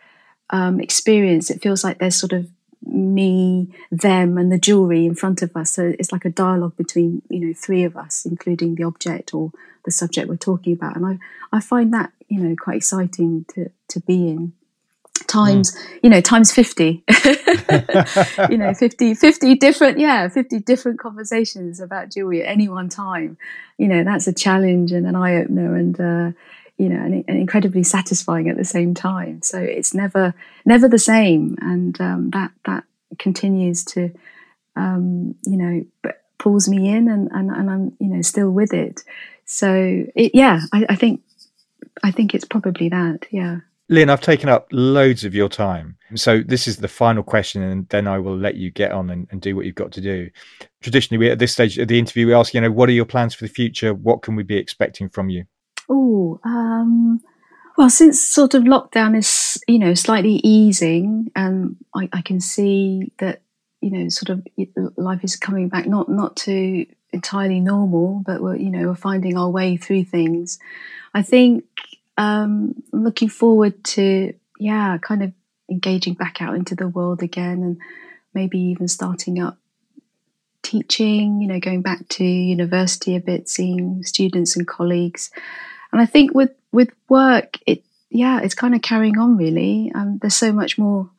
um, 0.52 0.80
experience, 0.80 1.50
it 1.50 1.62
feels 1.62 1.84
like 1.84 2.00
there's 2.00 2.16
sort 2.16 2.34
of 2.34 2.48
me, 2.86 3.70
them, 3.92 4.38
and 4.38 4.52
the 4.52 4.58
jewelry 4.58 5.06
in 5.06 5.16
front 5.16 5.42
of 5.42 5.56
us. 5.56 5.72
So 5.72 5.94
it's 6.00 6.12
like 6.12 6.26
a 6.26 6.30
dialogue 6.30 6.76
between 6.78 7.22
you 7.30 7.40
know 7.40 7.54
three 7.54 7.84
of 7.84 7.98
us, 7.98 8.26
including 8.26 8.76
the 8.76 8.84
object 8.84 9.34
or 9.34 9.52
the 9.86 9.92
subject 9.92 10.28
we're 10.28 10.38
talking 10.38 10.74
about. 10.74 10.96
And 10.96 11.06
I 11.06 11.20
I 11.52 11.60
find 11.60 11.94
that 11.94 12.12
you 12.28 12.40
know 12.40 12.56
quite 12.56 12.78
exciting 12.78 13.46
to 13.56 13.70
to 13.90 14.00
be 14.02 14.30
in 14.30 14.54
times 15.28 15.76
mm. 15.76 16.00
you 16.04 16.10
know 16.10 16.22
times 16.22 16.52
50 16.52 17.04
you 18.50 18.58
know 18.58 18.74
50 18.78 19.14
50 19.14 19.56
different 19.56 20.00
yeah 20.00 20.28
50 20.28 20.60
different 20.60 21.00
conversations 21.00 21.80
about 21.80 22.10
jewelry 22.10 22.44
at 22.44 22.50
any 22.50 22.68
one 22.68 22.90
time 22.90 23.38
you 23.78 23.88
know 23.88 24.04
that's 24.04 24.28
a 24.28 24.34
challenge 24.34 24.92
and 24.92 25.06
an 25.06 25.16
eye-opener 25.16 25.76
and 25.76 26.00
uh, 26.02 26.32
you 26.78 26.90
know 26.90 27.04
and, 27.04 27.24
and, 27.28 27.38
incredibly 27.38 27.84
satisfying 27.84 28.50
at 28.50 28.58
the 28.58 28.66
same 28.66 28.94
time 28.94 29.42
so 29.42 29.60
it's 29.60 29.94
never 29.94 30.34
never 30.66 30.88
the 30.88 31.00
same 31.00 31.56
and 31.62 32.00
um, 32.02 32.30
that 32.32 32.52
that 32.66 32.84
continues 33.20 33.84
to 33.84 34.12
um, 34.76 35.36
you 35.46 35.58
know 35.58 35.86
pulls 36.40 36.68
me 36.68 36.90
in 36.90 37.08
and, 37.08 37.30
and 37.32 37.50
and 37.52 37.70
I'm 37.70 37.98
you 38.00 38.08
know 38.08 38.22
still 38.22 38.50
with 38.50 38.74
it 38.74 39.02
so 39.46 40.06
it, 40.16 40.32
yeah 40.34 40.62
I, 40.72 40.86
I 40.90 40.96
think 40.96 41.22
I 42.04 42.12
think 42.12 42.34
it's 42.34 42.46
probably 42.46 42.90
that 42.90 43.28
yeah 43.32 43.60
Lin, 43.90 44.10
I've 44.10 44.22
taken 44.22 44.50
up 44.50 44.68
loads 44.72 45.26
of 45.26 45.36
your 45.36 45.50
time. 45.50 45.98
So 46.16 46.42
this 46.42 46.68
is 46.68 46.78
the 46.78 46.88
final 46.88 47.22
question, 47.22 47.62
and 47.62 47.88
then 47.90 48.08
I 48.08 48.18
will 48.18 48.38
let 48.38 48.56
you 48.56 48.72
get 48.72 48.92
on 48.92 49.10
and, 49.10 49.28
and 49.30 49.42
do 49.42 49.56
what 49.56 49.66
you've 49.66 49.76
got 49.76 49.92
to 49.94 50.02
do. 50.02 50.30
Traditionally, 50.82 51.20
we 51.20 51.30
at 51.30 51.40
this 51.40 51.52
stage 51.52 51.78
of 51.78 51.90
the 51.90 52.00
interview, 52.00 52.28
we 52.28 52.34
ask, 52.34 52.54
you 52.54 52.62
know, 52.62 52.72
what 52.72 52.88
are 52.88 52.94
your 52.94 53.06
plans 53.06 53.36
for 53.36 53.44
the 53.44 53.54
future? 53.54 53.94
What 53.94 54.22
can 54.22 54.36
we 54.36 54.44
be 54.44 54.56
expecting 54.56 55.10
from 55.10 55.30
you? 55.30 55.46
Oh, 55.90 56.40
um, 56.44 57.22
well, 57.78 57.90
since 57.90 58.26
sort 58.26 58.54
of 58.54 58.64
lockdown 58.64 59.18
is, 59.18 59.62
you 59.68 59.80
know, 59.80 59.94
slightly 59.94 60.40
easing, 60.44 61.32
and 61.36 61.78
I, 61.96 62.10
I 62.14 62.22
can 62.22 62.40
see 62.40 63.12
that, 63.18 63.42
you 63.82 63.92
know, 63.92 64.10
sort 64.10 64.30
of 64.30 64.48
life 64.98 65.24
is 65.24 65.36
coming 65.36 65.70
back, 65.70 65.88
not 65.88 66.10
not 66.10 66.36
to 66.38 66.86
entirely 67.12 67.60
normal, 67.60 68.24
but 68.26 68.42
we're, 68.42 68.56
you 68.56 68.70
know, 68.70 68.88
we're 68.88 68.96
finding 68.96 69.38
our 69.38 69.50
way 69.50 69.78
through 69.78 70.06
things. 70.06 70.60
I 71.14 71.22
think 71.22 71.66
um, 72.18 72.84
looking 72.92 73.30
forward 73.30 73.84
to 73.86 74.34
yeah, 74.60 74.98
kind 75.00 75.24
of 75.24 75.34
engaging 75.70 76.14
back 76.14 76.42
out 76.42 76.56
into 76.56 76.76
the 76.76 76.88
world 76.88 77.22
again, 77.24 77.64
and 77.64 77.78
maybe 78.34 78.60
even 78.60 78.88
starting 78.88 79.42
up 79.42 79.58
teaching. 80.62 81.42
You 81.42 81.48
know, 81.48 81.60
going 81.60 81.82
back 81.82 82.08
to 82.10 82.24
university 82.24 83.16
a 83.16 83.20
bit, 83.20 83.50
seeing 83.50 84.04
students 84.04 84.56
and 84.56 84.68
colleagues, 84.68 85.32
and 85.94 86.02
I 86.02 86.06
think 86.06 86.34
with 86.34 86.52
with 86.74 86.90
work, 87.08 87.58
it 87.66 87.84
yeah, 88.10 88.42
it's 88.42 88.56
kind 88.56 88.76
of 88.76 88.82
carrying 88.82 89.18
on 89.18 89.38
really. 89.38 89.92
Um, 89.96 90.18
there's 90.22 90.36
so 90.36 90.52
much 90.52 90.78
more 90.78 91.10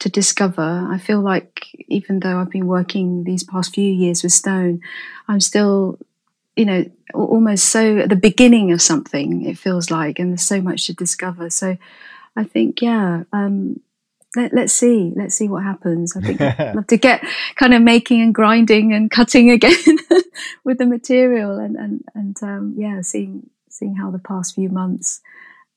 to 0.00 0.10
discover. 0.10 0.86
I 0.90 0.98
feel 0.98 1.20
like 1.20 1.68
even 1.88 2.20
though 2.20 2.38
I've 2.38 2.50
been 2.50 2.66
working 2.66 3.24
these 3.24 3.44
past 3.44 3.74
few 3.74 3.90
years 3.90 4.22
with 4.22 4.32
Stone, 4.32 4.82
I'm 5.28 5.40
still 5.40 5.98
you 6.56 6.64
know, 6.64 6.84
almost 7.12 7.66
so 7.66 7.98
at 7.98 8.08
the 8.08 8.16
beginning 8.16 8.72
of 8.72 8.80
something, 8.80 9.44
it 9.44 9.58
feels 9.58 9.90
like, 9.90 10.18
and 10.18 10.30
there's 10.30 10.42
so 10.42 10.60
much 10.60 10.86
to 10.86 10.94
discover. 10.94 11.50
So 11.50 11.76
I 12.36 12.44
think, 12.44 12.80
yeah, 12.80 13.24
um, 13.32 13.80
let, 14.36 14.52
us 14.54 14.72
see, 14.72 15.12
let's 15.16 15.34
see 15.34 15.48
what 15.48 15.62
happens. 15.62 16.16
I 16.16 16.20
think 16.20 16.40
I'd 16.40 16.74
love 16.76 16.86
to 16.88 16.96
get 16.96 17.24
kind 17.56 17.74
of 17.74 17.82
making 17.82 18.20
and 18.20 18.34
grinding 18.34 18.92
and 18.92 19.10
cutting 19.10 19.50
again 19.58 19.98
with 20.64 20.78
the 20.78 20.86
material 20.86 21.58
and, 21.58 21.76
and, 21.76 22.04
and, 22.14 22.42
um, 22.42 22.74
yeah, 22.76 23.00
seeing, 23.02 23.50
seeing 23.74 23.96
how 23.96 24.10
the 24.10 24.18
past 24.18 24.54
few 24.54 24.68
months, 24.68 25.20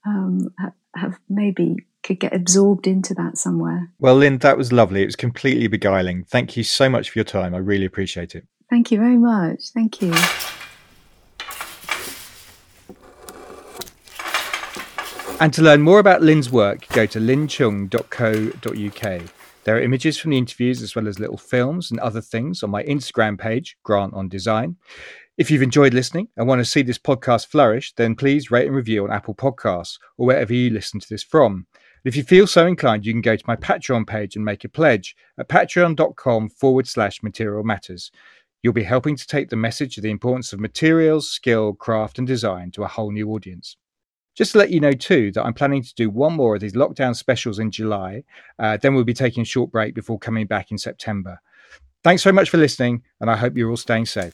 um, 0.05 0.49
have, 0.59 0.73
have 0.95 1.19
maybe 1.29 1.77
could 2.03 2.19
get 2.19 2.33
absorbed 2.33 2.87
into 2.87 3.13
that 3.15 3.37
somewhere. 3.37 3.91
Well, 3.99 4.15
Lin, 4.15 4.37
that 4.39 4.57
was 4.57 4.71
lovely. 4.71 5.01
It 5.01 5.07
was 5.07 5.15
completely 5.15 5.67
beguiling. 5.67 6.23
Thank 6.23 6.55
you 6.55 6.63
so 6.63 6.89
much 6.89 7.09
for 7.09 7.19
your 7.19 7.25
time. 7.25 7.53
I 7.53 7.57
really 7.57 7.85
appreciate 7.85 8.35
it. 8.35 8.47
Thank 8.69 8.91
you 8.91 8.99
very 8.99 9.17
much. 9.17 9.69
Thank 9.73 10.01
you. 10.01 10.13
And 15.39 15.53
to 15.53 15.61
learn 15.61 15.81
more 15.81 15.99
about 15.99 16.23
Lin's 16.23 16.51
work, 16.51 16.87
go 16.89 17.05
to 17.05 17.19
lincheung.co.uk. 17.19 19.21
There 19.65 19.75
are 19.75 19.81
images 19.81 20.17
from 20.17 20.31
the 20.31 20.37
interviews 20.37 20.81
as 20.81 20.95
well 20.95 21.07
as 21.07 21.19
little 21.19 21.37
films 21.37 21.91
and 21.91 21.99
other 21.99 22.21
things 22.21 22.63
on 22.63 22.71
my 22.71 22.83
Instagram 22.83 23.37
page, 23.37 23.77
Grant 23.83 24.13
on 24.13 24.29
Design. 24.29 24.77
If 25.38 25.51
you've 25.51 25.61
enjoyed 25.61 25.93
listening 25.93 26.29
and 26.35 26.47
want 26.47 26.61
to 26.61 26.65
see 26.65 26.81
this 26.81 26.97
podcast 26.97 27.45
flourish, 27.45 27.93
then 27.93 28.15
please 28.15 28.49
rate 28.49 28.65
and 28.65 28.75
review 28.75 29.03
on 29.03 29.11
Apple 29.11 29.35
Podcasts 29.35 29.99
or 30.17 30.25
wherever 30.25 30.51
you 30.51 30.71
listen 30.71 30.99
to 30.99 31.07
this 31.07 31.21
from. 31.21 31.67
If 32.03 32.15
you 32.15 32.23
feel 32.23 32.47
so 32.47 32.65
inclined, 32.65 33.05
you 33.05 33.13
can 33.13 33.21
go 33.21 33.35
to 33.35 33.43
my 33.45 33.55
Patreon 33.55 34.07
page 34.07 34.35
and 34.35 34.43
make 34.43 34.63
a 34.63 34.69
pledge 34.69 35.15
at 35.38 35.47
patreon.com 35.47 36.49
forward 36.49 36.88
slash 36.88 37.21
material 37.21 37.63
matters. 37.63 38.11
You'll 38.63 38.73
be 38.73 38.81
helping 38.81 39.15
to 39.15 39.27
take 39.27 39.49
the 39.49 39.55
message 39.55 39.97
of 39.97 40.01
the 40.01 40.09
importance 40.09 40.53
of 40.53 40.59
materials, 40.59 41.29
skill, 41.29 41.73
craft, 41.73 42.17
and 42.17 42.25
design 42.25 42.71
to 42.71 42.83
a 42.83 42.88
whole 42.88 43.11
new 43.11 43.29
audience. 43.29 43.77
Just 44.33 44.53
to 44.53 44.57
let 44.57 44.71
you 44.71 44.79
know, 44.79 44.93
too, 44.93 45.31
that 45.33 45.43
I'm 45.43 45.53
planning 45.53 45.83
to 45.83 45.93
do 45.93 46.09
one 46.09 46.33
more 46.33 46.55
of 46.55 46.61
these 46.61 46.73
lockdown 46.73 47.15
specials 47.15 47.59
in 47.59 47.69
July. 47.69 48.23
Uh, 48.57 48.77
then 48.77 48.95
we'll 48.95 49.03
be 49.03 49.13
taking 49.13 49.43
a 49.43 49.45
short 49.45 49.71
break 49.71 49.93
before 49.93 50.17
coming 50.17 50.47
back 50.47 50.71
in 50.71 50.79
September. 50.79 51.39
Thanks 52.03 52.23
so 52.23 52.31
much 52.31 52.49
for 52.49 52.57
listening, 52.57 53.03
and 53.21 53.29
I 53.29 53.35
hope 53.35 53.55
you're 53.55 53.69
all 53.69 53.77
staying 53.77 54.07
safe. 54.07 54.33